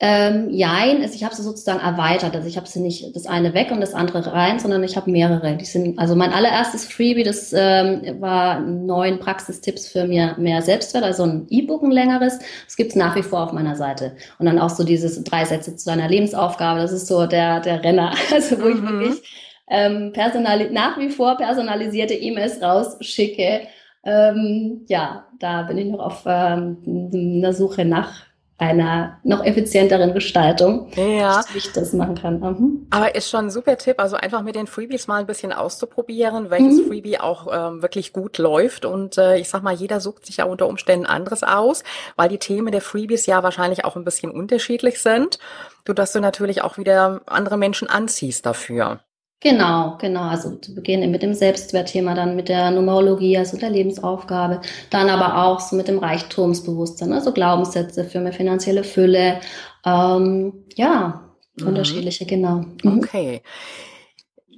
ähm, 0.00 0.50
jein, 0.50 1.02
also 1.02 1.14
ich 1.14 1.22
habe 1.22 1.34
sie 1.34 1.42
sozusagen 1.42 1.78
erweitert. 1.78 2.34
Also 2.34 2.48
ich 2.48 2.56
habe 2.56 2.66
sie 2.66 2.80
nicht 2.80 3.14
das 3.14 3.26
eine 3.26 3.54
weg 3.54 3.70
und 3.70 3.80
das 3.80 3.94
andere 3.94 4.32
rein, 4.32 4.58
sondern 4.58 4.82
ich 4.82 4.96
habe 4.96 5.10
mehrere. 5.10 5.56
Die 5.56 5.64
sind, 5.64 5.98
also 6.00 6.16
mein 6.16 6.32
allererstes 6.32 6.84
Freebie, 6.84 7.22
das 7.22 7.52
ähm, 7.56 8.02
war 8.20 8.60
neun 8.60 9.20
Praxistipps 9.20 9.86
für 9.86 10.04
mir 10.04 10.34
mehr 10.36 10.62
Selbstwert, 10.62 11.04
also 11.04 11.22
ein 11.22 11.46
E-Book, 11.48 11.84
ein 11.84 11.92
längeres. 11.92 12.40
Das 12.64 12.76
gibt's 12.76 12.96
nach 12.96 13.14
wie 13.14 13.22
vor 13.22 13.44
auf 13.44 13.52
meiner 13.52 13.76
Seite. 13.76 14.16
Und 14.40 14.46
dann 14.46 14.58
auch 14.58 14.70
so 14.70 14.82
dieses 14.82 15.22
drei 15.22 15.44
Sätze 15.44 15.76
zu 15.76 15.84
seiner 15.84 16.08
Lebensaufgabe, 16.08 16.80
das 16.80 16.92
ist 16.92 17.06
so 17.06 17.26
der, 17.26 17.60
der 17.60 17.84
Renner, 17.84 18.14
also 18.32 18.60
wo 18.60 18.66
mhm. 18.66 18.74
ich 18.74 18.82
wirklich 18.82 19.22
ähm, 19.70 20.12
personali 20.12 20.70
nach 20.70 20.98
wie 20.98 21.08
vor 21.08 21.36
personalisierte 21.36 22.14
E-Mails 22.14 22.60
rausschicke. 22.60 23.68
Ähm, 24.04 24.84
ja, 24.88 25.26
da 25.38 25.62
bin 25.62 25.78
ich 25.78 25.86
noch 25.86 26.00
auf 26.00 26.24
ähm, 26.26 27.10
einer 27.14 27.52
Suche 27.52 27.84
nach 27.84 28.33
einer 28.56 29.18
noch 29.24 29.44
effizienteren 29.44 30.14
Gestaltung, 30.14 30.88
ja. 30.94 31.44
wie 31.52 31.58
ich 31.58 31.72
das 31.72 31.92
machen 31.92 32.14
kann. 32.14 32.38
Mhm. 32.38 32.86
Aber 32.90 33.14
ist 33.14 33.28
schon 33.28 33.46
ein 33.46 33.50
super 33.50 33.76
Tipp, 33.76 33.98
also 33.98 34.16
einfach 34.16 34.42
mit 34.42 34.54
den 34.54 34.68
Freebies 34.68 35.08
mal 35.08 35.20
ein 35.20 35.26
bisschen 35.26 35.52
auszuprobieren, 35.52 36.50
welches 36.50 36.78
mhm. 36.78 36.86
Freebie 36.86 37.18
auch 37.18 37.48
ähm, 37.52 37.82
wirklich 37.82 38.12
gut 38.12 38.38
läuft. 38.38 38.84
Und 38.84 39.18
äh, 39.18 39.38
ich 39.38 39.48
sag 39.48 39.62
mal, 39.62 39.74
jeder 39.74 40.00
sucht 40.00 40.26
sich 40.26 40.36
ja 40.36 40.44
unter 40.44 40.68
Umständen 40.68 41.06
anderes 41.06 41.42
aus, 41.42 41.82
weil 42.14 42.28
die 42.28 42.38
Themen 42.38 42.70
der 42.70 42.80
Freebies 42.80 43.26
ja 43.26 43.42
wahrscheinlich 43.42 43.84
auch 43.84 43.96
ein 43.96 44.04
bisschen 44.04 44.30
unterschiedlich 44.30 45.00
sind, 45.00 45.40
so 45.86 45.92
dass 45.92 46.12
du 46.12 46.20
natürlich 46.20 46.62
auch 46.62 46.78
wieder 46.78 47.22
andere 47.26 47.56
Menschen 47.56 47.88
anziehst 47.88 48.46
dafür. 48.46 49.00
Genau, 49.44 49.98
genau. 50.00 50.22
Also 50.22 50.56
zu 50.56 50.74
Beginn 50.74 51.10
mit 51.10 51.22
dem 51.22 51.34
Selbstwertthema, 51.34 52.14
dann 52.14 52.34
mit 52.34 52.48
der 52.48 52.70
Numerologie, 52.70 53.36
also 53.36 53.58
der 53.58 53.68
Lebensaufgabe, 53.68 54.62
dann 54.88 55.10
aber 55.10 55.44
auch 55.44 55.60
so 55.60 55.76
mit 55.76 55.86
dem 55.86 55.98
Reichtumsbewusstsein, 55.98 57.12
also 57.12 57.30
Glaubenssätze 57.30 58.04
für 58.04 58.20
mehr 58.20 58.32
finanzielle 58.32 58.84
Fülle. 58.84 59.40
Ähm, 59.84 60.64
ja, 60.76 61.28
mhm. 61.56 61.66
unterschiedliche, 61.66 62.24
genau. 62.24 62.64
Mhm. 62.82 63.00
Okay. 63.00 63.42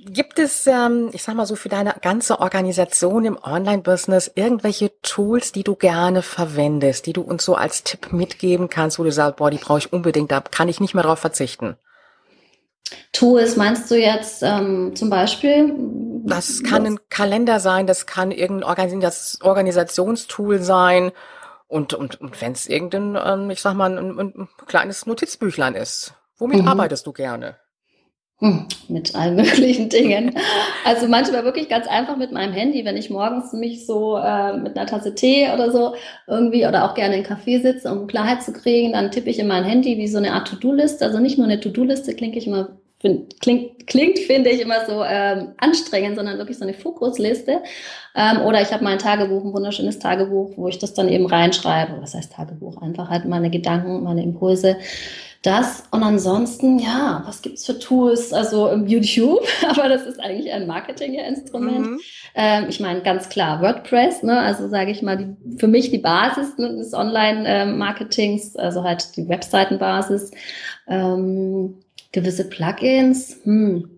Gibt 0.09 0.39
es, 0.39 0.69
ähm, 0.69 1.11
ich 1.13 1.25
sag 1.25 1.35
mal 1.35 1.47
so, 1.47 1.57
für 1.57 1.69
deine 1.69 1.97
ganze 2.01 2.39
Organisation 2.39 3.25
im 3.25 3.37
Online-Business 3.43 4.31
irgendwelche 4.37 4.93
Tools, 5.03 5.51
die 5.51 5.65
du 5.65 5.75
gerne 5.75 6.23
verwendest, 6.23 7.07
die 7.07 7.13
du 7.13 7.23
uns 7.23 7.45
so 7.45 7.57
als 7.57 7.83
Tipp 7.83 8.13
mitgeben 8.13 8.71
kannst, 8.71 9.01
wo 9.01 9.03
du 9.03 9.11
sagst, 9.11 9.39
boah, 9.39 9.51
die 9.51 9.59
brauche 9.59 9.79
ich 9.79 9.93
unbedingt, 9.93 10.31
da 10.31 10.41
kann 10.43 10.69
ich 10.69 10.79
nicht 10.79 10.95
mehr 10.95 11.03
drauf 11.03 11.19
verzichten? 11.19 11.77
Tools 13.13 13.57
meinst 13.57 13.91
du 13.91 13.97
jetzt 13.97 14.43
ähm, 14.43 14.95
zum 14.95 15.11
Beispiel? 15.11 15.75
Das 16.25 16.63
kann 16.63 16.87
ein 16.87 16.99
Kalender 17.09 17.61
sein, 17.61 17.87
das 17.87 18.07
kann 18.07 18.31
irgendein 18.31 18.69
Organis 18.69 19.39
Organisationstool 19.43 20.61
sein 20.61 21.13
und, 21.69 21.95
und, 21.95 22.21
und 22.21 22.41
wenn 22.41 22.53
es 22.53 22.67
irgendein, 22.69 23.17
ähm, 23.25 23.51
ich 23.51 23.61
sag 23.61 23.75
mal, 23.75 23.97
ein, 23.97 24.19
ein, 24.19 24.49
kleines 24.67 25.07
Notizbüchlein 25.07 25.75
ist. 25.75 26.15
Womit 26.39 26.63
mhm. 26.63 26.69
arbeitest 26.69 27.07
du 27.07 27.13
gerne? 27.13 27.57
Hm, 28.41 28.67
mit 28.89 29.15
allen 29.15 29.37
möglichen 29.37 29.89
Dingen. 29.89 30.35
Also 30.85 31.09
manchmal 31.09 31.43
wirklich 31.45 31.69
ganz 31.69 31.89
einfach 31.89 32.17
mit 32.17 32.31
meinem 32.31 32.53
Handy, 32.53 32.85
wenn 32.85 32.97
ich 32.97 33.11
morgens 33.11 33.53
mich 33.53 33.87
so 33.87 34.17
äh, 34.19 34.57
mit 34.57 34.77
einer 34.77 34.87
Tasse 34.87 35.17
Tee 35.17 35.49
oder 35.53 35.73
so 35.73 35.95
irgendwie 36.29 36.65
oder 36.65 36.85
auch 36.85 36.95
gerne 36.95 37.17
in 37.17 37.25
Kaffee 37.25 37.59
sitze, 37.59 37.91
um 37.91 38.07
Klarheit 38.07 38.45
zu 38.45 38.53
kriegen, 38.53 38.93
dann 38.93 39.11
tippe 39.11 39.31
ich 39.31 39.41
in 39.41 39.49
mein 39.49 39.65
Handy 39.65 39.99
wie 39.99 40.07
so 40.07 40.19
eine 40.19 40.33
Art 40.33 40.47
To-Do-Liste. 40.47 41.05
Also 41.05 41.19
nicht 41.19 41.39
nur 41.39 41.49
eine 41.49 41.59
To-Do-Liste, 41.59 42.15
klingt 42.15 42.37
ich 42.37 42.47
immer 42.47 42.69
find, 43.01 43.41
klingt, 43.41 43.87
klingt 43.89 44.19
finde 44.21 44.51
ich 44.51 44.61
immer 44.61 44.87
so 44.87 45.03
ähm, 45.05 45.55
anstrengend, 45.59 46.17
sondern 46.17 46.39
wirklich 46.39 46.59
so 46.59 46.65
eine 46.65 46.75
Fokusliste. 46.75 47.63
Ähm, 48.15 48.43
oder 48.43 48.63
ich 48.63 48.73
habe 48.73 48.85
mein 48.85 48.99
Tagebuch, 48.99 49.45
ein 49.45 49.53
wunderschönes 49.53 49.99
Tagebuch, 49.99 50.53
wo 50.57 50.69
ich 50.69 50.79
das 50.79 50.95
dann 50.95 51.09
eben 51.09 51.27
reinschreibe. 51.27 52.01
Was 52.01 52.15
heißt 52.15 52.33
Tagebuch? 52.33 52.81
Einfach 52.81 53.11
halt 53.11 53.25
meine 53.25 53.51
Gedanken, 53.51 54.05
meine 54.05 54.23
Impulse 54.23 54.77
das 55.43 55.85
und 55.91 56.03
ansonsten, 56.03 56.79
ja, 56.79 57.23
was 57.27 57.43
gibt's 57.43 57.67
für 57.67 57.79
Tools? 57.79 58.33
Also 58.33 58.69
im 58.69 58.87
YouTube, 58.87 59.47
aber 59.69 59.89
das 59.89 60.03
ist 60.07 60.21
eigentlich 60.21 60.53
ein 60.53 60.67
Marketing-Instrument. 60.67 61.87
Mhm. 61.87 62.01
Ähm, 62.35 62.67
ich 62.69 62.81
meine, 62.81 63.03
ganz 63.03 63.29
klar, 63.29 63.63
WordPress, 63.63 64.23
ne? 64.23 64.41
also 64.41 64.69
sage 64.69 64.91
ich 64.91 65.03
mal, 65.03 65.17
die, 65.17 65.59
für 65.59 65.69
mich 65.69 65.91
die 65.91 65.99
Basis 65.99 66.59
ne, 66.59 66.77
des 66.77 66.95
Online-Marketings, 66.95 68.57
also 68.57 68.83
halt 68.83 69.17
die 69.17 69.29
Webseitenbasis. 69.29 70.33
Ähm, 70.89 71.77
gewisse 72.13 72.49
Plugins, 72.49 73.39
hm. 73.45 73.91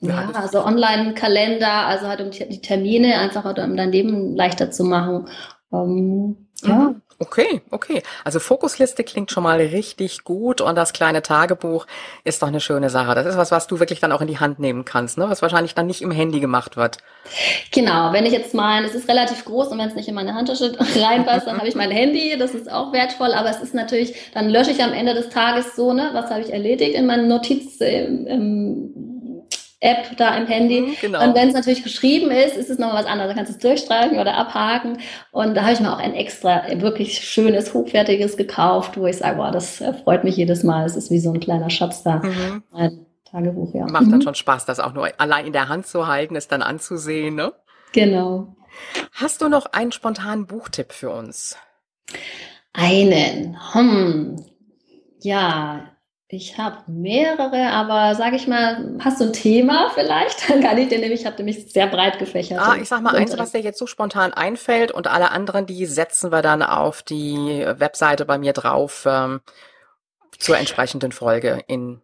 Ja, 0.00 0.30
ja 0.30 0.40
also 0.40 0.64
Online-Kalender, 0.64 1.86
also 1.86 2.06
halt 2.06 2.20
um 2.20 2.30
die 2.30 2.60
Termine 2.60 3.18
einfach 3.18 3.44
um 3.44 3.76
dein 3.76 3.90
Leben 3.90 4.36
leichter 4.36 4.70
zu 4.70 4.84
machen. 4.84 5.28
Ähm, 5.72 6.48
ja. 6.62 6.74
Mhm. 6.74 7.02
Okay, 7.20 7.62
okay. 7.72 8.04
Also 8.22 8.38
Fokusliste 8.38 9.02
klingt 9.02 9.32
schon 9.32 9.42
mal 9.42 9.58
richtig 9.58 10.22
gut 10.22 10.60
und 10.60 10.76
das 10.76 10.92
kleine 10.92 11.20
Tagebuch 11.20 11.84
ist 12.22 12.42
doch 12.42 12.46
eine 12.46 12.60
schöne 12.60 12.90
Sache. 12.90 13.16
Das 13.16 13.26
ist 13.26 13.36
was, 13.36 13.50
was 13.50 13.66
du 13.66 13.80
wirklich 13.80 13.98
dann 13.98 14.12
auch 14.12 14.20
in 14.20 14.28
die 14.28 14.38
Hand 14.38 14.60
nehmen 14.60 14.84
kannst, 14.84 15.18
ne? 15.18 15.28
was 15.28 15.42
wahrscheinlich 15.42 15.74
dann 15.74 15.88
nicht 15.88 16.00
im 16.00 16.12
Handy 16.12 16.38
gemacht 16.38 16.76
wird. 16.76 16.98
Genau, 17.72 18.12
wenn 18.12 18.24
ich 18.24 18.32
jetzt 18.32 18.54
mal, 18.54 18.84
es 18.84 18.94
ist 18.94 19.08
relativ 19.08 19.44
groß 19.44 19.66
und 19.68 19.78
wenn 19.78 19.88
es 19.88 19.96
nicht 19.96 20.06
in 20.06 20.14
meine 20.14 20.34
Handtasche 20.34 20.76
reinpasst, 20.96 21.48
dann 21.48 21.58
habe 21.58 21.66
ich 21.66 21.74
mein 21.74 21.90
Handy, 21.90 22.36
das 22.38 22.54
ist 22.54 22.70
auch 22.70 22.92
wertvoll, 22.92 23.32
aber 23.32 23.50
es 23.50 23.60
ist 23.60 23.74
natürlich, 23.74 24.14
dann 24.32 24.48
lösche 24.48 24.70
ich 24.70 24.84
am 24.84 24.92
Ende 24.92 25.14
des 25.14 25.28
Tages 25.28 25.74
so, 25.74 25.92
ne, 25.92 26.10
was 26.12 26.30
habe 26.30 26.42
ich 26.42 26.52
erledigt 26.52 26.94
in 26.94 27.06
meinen 27.06 27.26
Notiz, 27.26 27.80
im 27.80 29.07
App 29.80 30.16
da 30.16 30.36
im 30.36 30.46
Handy. 30.46 30.80
Mhm, 30.80 30.96
genau. 31.00 31.24
Und 31.24 31.34
wenn 31.36 31.48
es 31.48 31.54
natürlich 31.54 31.84
geschrieben 31.84 32.30
ist, 32.30 32.56
ist 32.56 32.68
es 32.68 32.78
noch 32.78 32.92
was 32.94 33.06
anderes. 33.06 33.30
Da 33.30 33.34
kannst 33.36 33.52
du 33.52 33.56
es 33.56 33.62
durchstreichen 33.62 34.18
oder 34.18 34.34
abhaken. 34.34 34.98
Und 35.30 35.54
da 35.54 35.62
habe 35.62 35.72
ich 35.72 35.80
mir 35.80 35.92
auch 35.92 36.00
ein 36.00 36.14
extra, 36.14 36.64
wirklich 36.80 37.20
schönes, 37.20 37.74
hochwertiges 37.74 38.36
gekauft, 38.36 38.96
wo 38.96 39.06
ich 39.06 39.18
sage, 39.18 39.36
boah, 39.36 39.52
das 39.52 39.82
freut 40.02 40.24
mich 40.24 40.36
jedes 40.36 40.64
Mal. 40.64 40.84
Es 40.84 40.96
ist 40.96 41.10
wie 41.10 41.20
so 41.20 41.32
ein 41.32 41.38
kleiner 41.38 41.70
Schatz 41.70 42.02
da. 42.02 42.16
Mhm. 42.16 42.64
Mein 42.72 43.06
Tagebuch, 43.30 43.72
ja. 43.74 43.86
Macht 43.86 44.06
mhm. 44.06 44.10
dann 44.10 44.22
schon 44.22 44.34
Spaß, 44.34 44.64
das 44.64 44.80
auch 44.80 44.94
nur 44.94 45.08
allein 45.18 45.46
in 45.46 45.52
der 45.52 45.68
Hand 45.68 45.86
zu 45.86 46.08
halten, 46.08 46.34
es 46.34 46.48
dann 46.48 46.62
anzusehen, 46.62 47.36
ne? 47.36 47.52
Genau. 47.92 48.56
Hast 49.12 49.42
du 49.42 49.48
noch 49.48 49.66
einen 49.66 49.92
spontanen 49.92 50.46
Buchtipp 50.46 50.92
für 50.92 51.10
uns? 51.10 51.56
Einen. 52.72 53.56
Hm. 53.72 54.44
Ja, 55.20 55.90
ich 56.30 56.58
habe 56.58 56.78
mehrere, 56.86 57.70
aber 57.70 58.14
sage 58.14 58.36
ich 58.36 58.46
mal, 58.46 58.96
hast 59.00 59.18
du 59.20 59.24
ein 59.24 59.32
Thema 59.32 59.90
vielleicht? 59.94 60.48
Dann 60.50 60.62
kann 60.62 60.76
ich 60.76 60.88
dir 60.88 60.98
nämlich, 60.98 61.20
ich 61.20 61.26
habe 61.26 61.36
nämlich 61.36 61.72
sehr 61.72 61.86
breit 61.86 62.18
gefächert. 62.18 62.60
Ah, 62.60 62.76
ich 62.76 62.88
sag 62.88 63.00
mal 63.00 63.16
eins, 63.16 63.36
was 63.38 63.52
dir 63.52 63.60
jetzt 63.60 63.78
so 63.78 63.86
spontan 63.86 64.34
einfällt 64.34 64.92
und 64.92 65.06
alle 65.06 65.30
anderen, 65.30 65.64
die 65.64 65.86
setzen 65.86 66.30
wir 66.30 66.42
dann 66.42 66.62
auf 66.62 67.02
die 67.02 67.64
Webseite 67.76 68.26
bei 68.26 68.36
mir 68.36 68.52
drauf 68.52 69.06
ähm, 69.08 69.40
zur 70.38 70.58
entsprechenden 70.58 71.12
Folge. 71.12 71.64
In 71.66 72.02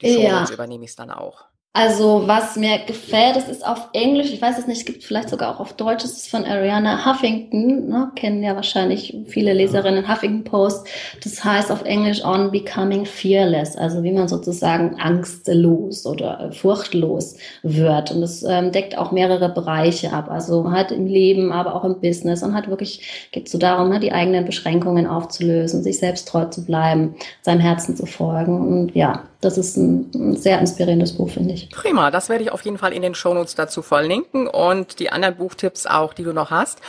die 0.00 0.14
Show 0.14 0.20
ja. 0.20 0.46
übernehme 0.48 0.84
ich 0.84 0.90
es 0.90 0.96
dann 0.96 1.10
auch. 1.10 1.45
Also 1.78 2.22
was 2.24 2.56
mir 2.56 2.78
gefällt, 2.86 3.36
es 3.36 3.50
ist 3.50 3.66
auf 3.66 3.90
Englisch, 3.92 4.32
ich 4.32 4.40
weiß 4.40 4.56
es 4.56 4.66
nicht, 4.66 4.78
es 4.78 4.84
gibt 4.86 5.04
vielleicht 5.04 5.28
sogar 5.28 5.54
auch 5.54 5.60
auf 5.60 5.74
Deutsch, 5.74 6.04
es 6.04 6.16
ist 6.16 6.30
von 6.30 6.46
Ariana 6.46 7.04
Huffington, 7.04 7.88
ne? 7.88 8.10
kennen 8.16 8.42
ja 8.42 8.56
wahrscheinlich 8.56 9.14
viele 9.26 9.52
Leserinnen 9.52 10.08
Huffington 10.08 10.44
Post. 10.44 10.88
Das 11.22 11.44
heißt 11.44 11.70
auf 11.70 11.84
Englisch 11.84 12.24
On 12.24 12.50
Becoming 12.50 13.04
Fearless, 13.04 13.76
also 13.76 14.02
wie 14.02 14.12
man 14.12 14.26
sozusagen 14.26 14.98
angstlos 14.98 16.06
oder 16.06 16.50
furchtlos 16.52 17.36
wird. 17.62 18.10
Und 18.10 18.22
es 18.22 18.42
ähm, 18.42 18.72
deckt 18.72 18.96
auch 18.96 19.12
mehrere 19.12 19.50
Bereiche 19.50 20.14
ab, 20.14 20.30
also 20.30 20.70
halt 20.70 20.92
im 20.92 21.06
Leben, 21.06 21.52
aber 21.52 21.74
auch 21.74 21.84
im 21.84 22.00
Business 22.00 22.42
und 22.42 22.54
halt 22.54 22.70
wirklich 22.70 23.28
geht 23.32 23.48
es 23.48 23.52
so 23.52 23.58
darum, 23.58 23.90
ne, 23.90 24.00
die 24.00 24.12
eigenen 24.12 24.46
Beschränkungen 24.46 25.06
aufzulösen, 25.06 25.82
sich 25.82 25.98
selbst 25.98 26.26
treu 26.26 26.46
zu 26.46 26.64
bleiben, 26.64 27.16
seinem 27.42 27.60
Herzen 27.60 27.96
zu 27.96 28.06
folgen 28.06 28.66
und 28.66 28.94
ja, 28.94 29.24
das 29.46 29.56
ist 29.56 29.76
ein, 29.76 30.36
sehr 30.36 30.58
inspirierendes 30.58 31.12
Buch, 31.12 31.30
finde 31.30 31.54
ich. 31.54 31.70
Prima, 31.70 32.10
das 32.10 32.28
werde 32.28 32.44
ich 32.44 32.50
auf 32.50 32.62
jeden 32.62 32.78
Fall 32.78 32.92
in 32.92 33.02
den 33.02 33.14
Shownotes 33.14 33.54
dazu 33.54 33.80
verlinken 33.80 34.48
und 34.48 34.98
die 34.98 35.10
anderen 35.10 35.36
Buchtipps 35.36 35.86
auch, 35.86 36.12
die 36.12 36.24
du 36.24 36.32
noch 36.32 36.50
hast. 36.50 36.80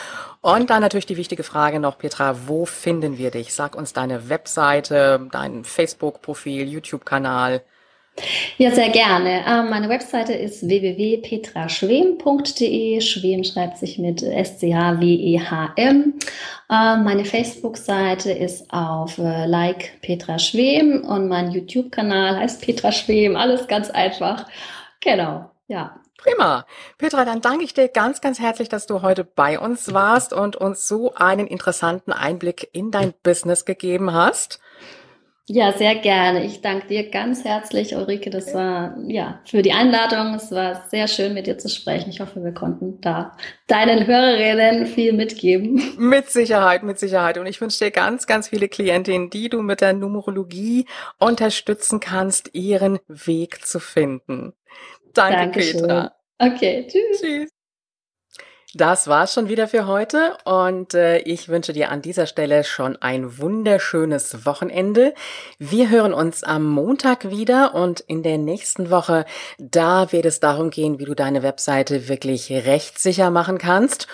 Und 0.42 0.70
dann 0.70 0.82
natürlich 0.82 1.06
die 1.06 1.18
wichtige 1.18 1.44
Frage 1.44 1.80
noch, 1.80 1.98
Petra, 1.98 2.36
wo 2.48 2.66
finden 2.66 3.18
wir 3.18 3.32
dich? 3.32 3.54
Sag 3.54 3.76
uns 3.76 3.94
deine 3.94 4.30
Webseite, 4.30 5.28
dein 5.32 5.64
Facebook-Profil, 5.64 6.68
YouTube-Kanal. 6.68 7.62
Ja, 8.58 8.72
sehr 8.72 8.90
gerne. 8.90 9.44
Ähm, 9.48 9.70
meine 9.70 9.90
Webseite 9.90 10.34
ist 10.34 10.68
www.petraschwem.de. 10.68 13.02
Schwem 13.02 13.44
schreibt 13.44 13.78
sich 13.78 14.00
mit 14.00 14.24
S-C-H-W-E-H-M. 14.24 16.14
Meine 16.70 17.24
Facebook-Seite 17.24 18.32
ist 18.32 18.74
auf 18.74 19.20
äh, 19.20 19.46
Like 19.46 20.02
Petra 20.02 20.38
Schwem 20.38 21.06
und 21.06 21.30
mein 21.30 21.52
YouTube-Kanal 21.52 22.38
heißt 22.38 22.62
Petra 22.62 22.92
Schwem. 22.92 23.38
Alles 23.38 23.68
ganz 23.68 23.90
einfach. 23.90 24.46
Genau, 25.00 25.50
ja. 25.68 25.96
Prima. 26.18 26.66
Petra, 26.98 27.24
dann 27.24 27.42
danke 27.42 27.64
ich 27.64 27.74
dir 27.74 27.88
ganz, 27.88 28.22
ganz 28.22 28.40
herzlich, 28.40 28.70
dass 28.70 28.88
du 28.88 29.02
heute 29.02 29.24
bei 29.24 29.60
uns 29.60 29.94
warst 29.94 30.34
und 30.34 30.56
uns 30.56 30.88
so 30.88 31.14
einen 31.14 31.48
interessanten 31.48 32.12
Einblick 32.12 32.70
in 32.74 32.92
dein 32.92 33.14
Business 33.24 33.64
gegeben 33.64 34.12
hast. 34.12 34.60
Ja, 35.50 35.72
sehr 35.72 35.96
gerne. 35.96 36.46
Ich 36.46 36.60
danke 36.60 36.88
dir 36.88 37.10
ganz 37.10 37.46
herzlich, 37.46 37.96
Ulrike. 37.96 38.30
Das 38.30 38.54
war 38.54 38.98
ja 39.08 39.40
für 39.46 39.62
die 39.62 39.72
Einladung. 39.72 40.34
Es 40.36 40.52
war 40.52 40.84
sehr 40.90 41.08
schön, 41.08 41.34
mit 41.34 41.48
dir 41.48 41.58
zu 41.58 41.70
sprechen. 41.70 42.10
Ich 42.10 42.20
hoffe, 42.20 42.44
wir 42.44 42.54
konnten 42.54 43.00
da 43.00 43.38
deinen 43.68 44.06
Hörerinnen 44.06 44.88
viel 44.88 45.14
mitgeben. 45.14 45.82
Mit 45.98 46.30
Sicherheit, 46.30 46.84
mit 46.84 47.00
Sicherheit. 47.00 47.38
Und 47.38 47.46
ich 47.46 47.62
wünsche 47.62 47.86
dir 47.86 47.92
ganz, 47.92 48.28
ganz 48.28 48.50
viele 48.50 48.68
Klientinnen, 48.68 49.30
die 49.30 49.48
du 49.48 49.62
mit 49.62 49.80
der 49.80 49.94
Numerologie 49.94 50.86
unterstützen 51.18 52.02
kannst, 52.02 52.54
ihren 52.54 53.00
Weg 53.08 53.66
zu 53.66 53.80
finden. 53.80 54.52
Danke, 55.14 55.38
Dankeschön. 55.38 55.82
Petra. 55.82 56.12
Okay, 56.40 56.88
tschüss. 56.88 57.22
Tschüss. 57.22 57.57
Das 58.78 59.08
war's 59.08 59.34
schon 59.34 59.50
wieder 59.50 59.68
für 59.68 59.88
heute 59.88 60.38
und 60.46 60.94
äh, 60.94 61.18
ich 61.18 61.50
wünsche 61.50 61.74
dir 61.74 61.90
an 61.90 62.04
dieser 62.04 62.28
Stelle 62.28 62.64
schon 62.64 62.96
ein 62.96 63.40
wunderschönes 63.40 64.46
Wochenende. 64.46 65.16
Wir 65.58 65.90
hören 65.90 66.14
uns 66.14 66.44
am 66.44 66.64
Montag 66.64 67.32
wieder 67.32 67.74
und 67.74 68.02
in 68.02 68.22
der 68.22 68.38
nächsten 68.38 68.92
Woche, 68.92 69.26
da 69.58 70.12
wird 70.12 70.26
es 70.26 70.40
darum 70.40 70.70
gehen, 70.70 71.00
wie 71.00 71.06
du 71.06 71.16
deine 71.16 71.42
Webseite 71.42 72.08
wirklich 72.08 72.52
rechtssicher 72.52 73.32
machen 73.32 73.58
kannst. 73.58 74.08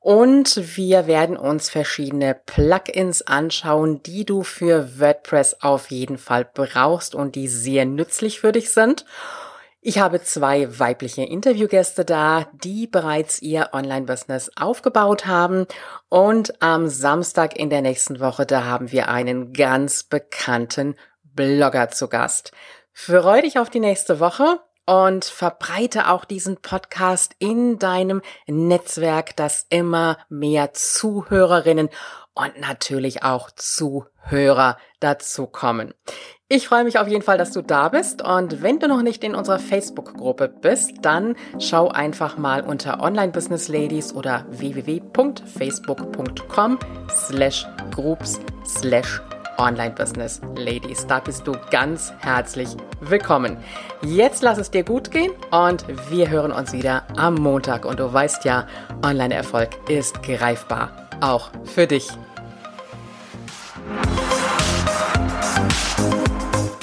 Und 0.00 0.76
wir 0.76 1.06
werden 1.06 1.38
uns 1.38 1.70
verschiedene 1.70 2.34
Plugins 2.34 3.22
anschauen, 3.22 4.02
die 4.02 4.26
du 4.26 4.42
für 4.42 5.00
WordPress 5.00 5.62
auf 5.62 5.90
jeden 5.90 6.18
Fall 6.18 6.46
brauchst 6.52 7.14
und 7.14 7.36
die 7.36 7.48
sehr 7.48 7.86
nützlich 7.86 8.40
für 8.40 8.52
dich 8.52 8.70
sind. 8.70 9.06
Ich 9.82 9.98
habe 9.98 10.20
zwei 10.22 10.78
weibliche 10.78 11.22
Interviewgäste 11.22 12.04
da, 12.04 12.50
die 12.52 12.86
bereits 12.86 13.40
ihr 13.40 13.70
Online-Business 13.72 14.50
aufgebaut 14.54 15.24
haben. 15.24 15.66
Und 16.10 16.60
am 16.60 16.88
Samstag 16.88 17.56
in 17.56 17.70
der 17.70 17.80
nächsten 17.80 18.20
Woche, 18.20 18.44
da 18.44 18.64
haben 18.64 18.92
wir 18.92 19.08
einen 19.08 19.54
ganz 19.54 20.02
bekannten 20.02 20.96
Blogger 21.22 21.88
zu 21.88 22.08
Gast. 22.08 22.52
Freu 22.92 23.40
dich 23.40 23.58
auf 23.58 23.70
die 23.70 23.80
nächste 23.80 24.20
Woche 24.20 24.60
und 24.84 25.24
verbreite 25.24 26.08
auch 26.08 26.26
diesen 26.26 26.58
Podcast 26.58 27.34
in 27.38 27.78
deinem 27.78 28.20
Netzwerk, 28.46 29.34
dass 29.36 29.64
immer 29.70 30.18
mehr 30.28 30.74
Zuhörerinnen 30.74 31.88
und 32.34 32.60
natürlich 32.60 33.22
auch 33.22 33.50
Zuhörer 33.52 34.76
dazu 34.98 35.46
kommen. 35.46 35.94
Ich 36.52 36.66
freue 36.66 36.82
mich 36.82 36.98
auf 36.98 37.06
jeden 37.06 37.22
Fall, 37.22 37.38
dass 37.38 37.52
du 37.52 37.62
da 37.62 37.90
bist 37.90 38.22
und 38.22 38.60
wenn 38.60 38.80
du 38.80 38.88
noch 38.88 39.02
nicht 39.02 39.22
in 39.22 39.36
unserer 39.36 39.60
Facebook-Gruppe 39.60 40.48
bist, 40.48 40.94
dann 41.02 41.36
schau 41.60 41.90
einfach 41.90 42.38
mal 42.38 42.62
unter 42.62 43.00
Online 43.00 43.30
Business 43.30 43.68
Ladies 43.68 44.12
oder 44.12 44.44
www.facebook.com 44.50 46.78
slash 47.08 47.64
groups 47.94 48.40
slash 48.66 49.22
Online 49.58 49.92
Business 49.92 50.40
Ladies. 50.56 51.06
Da 51.06 51.20
bist 51.20 51.46
du 51.46 51.52
ganz 51.70 52.12
herzlich 52.18 52.70
willkommen. 53.00 53.56
Jetzt 54.02 54.42
lass 54.42 54.58
es 54.58 54.72
dir 54.72 54.82
gut 54.82 55.12
gehen 55.12 55.30
und 55.52 55.84
wir 56.10 56.30
hören 56.30 56.50
uns 56.50 56.72
wieder 56.72 57.04
am 57.16 57.36
Montag 57.36 57.84
und 57.84 58.00
du 58.00 58.12
weißt 58.12 58.44
ja, 58.44 58.66
Online-Erfolg 59.04 59.68
ist 59.88 60.20
greifbar, 60.24 60.90
auch 61.20 61.52
für 61.62 61.86
dich. 61.86 62.08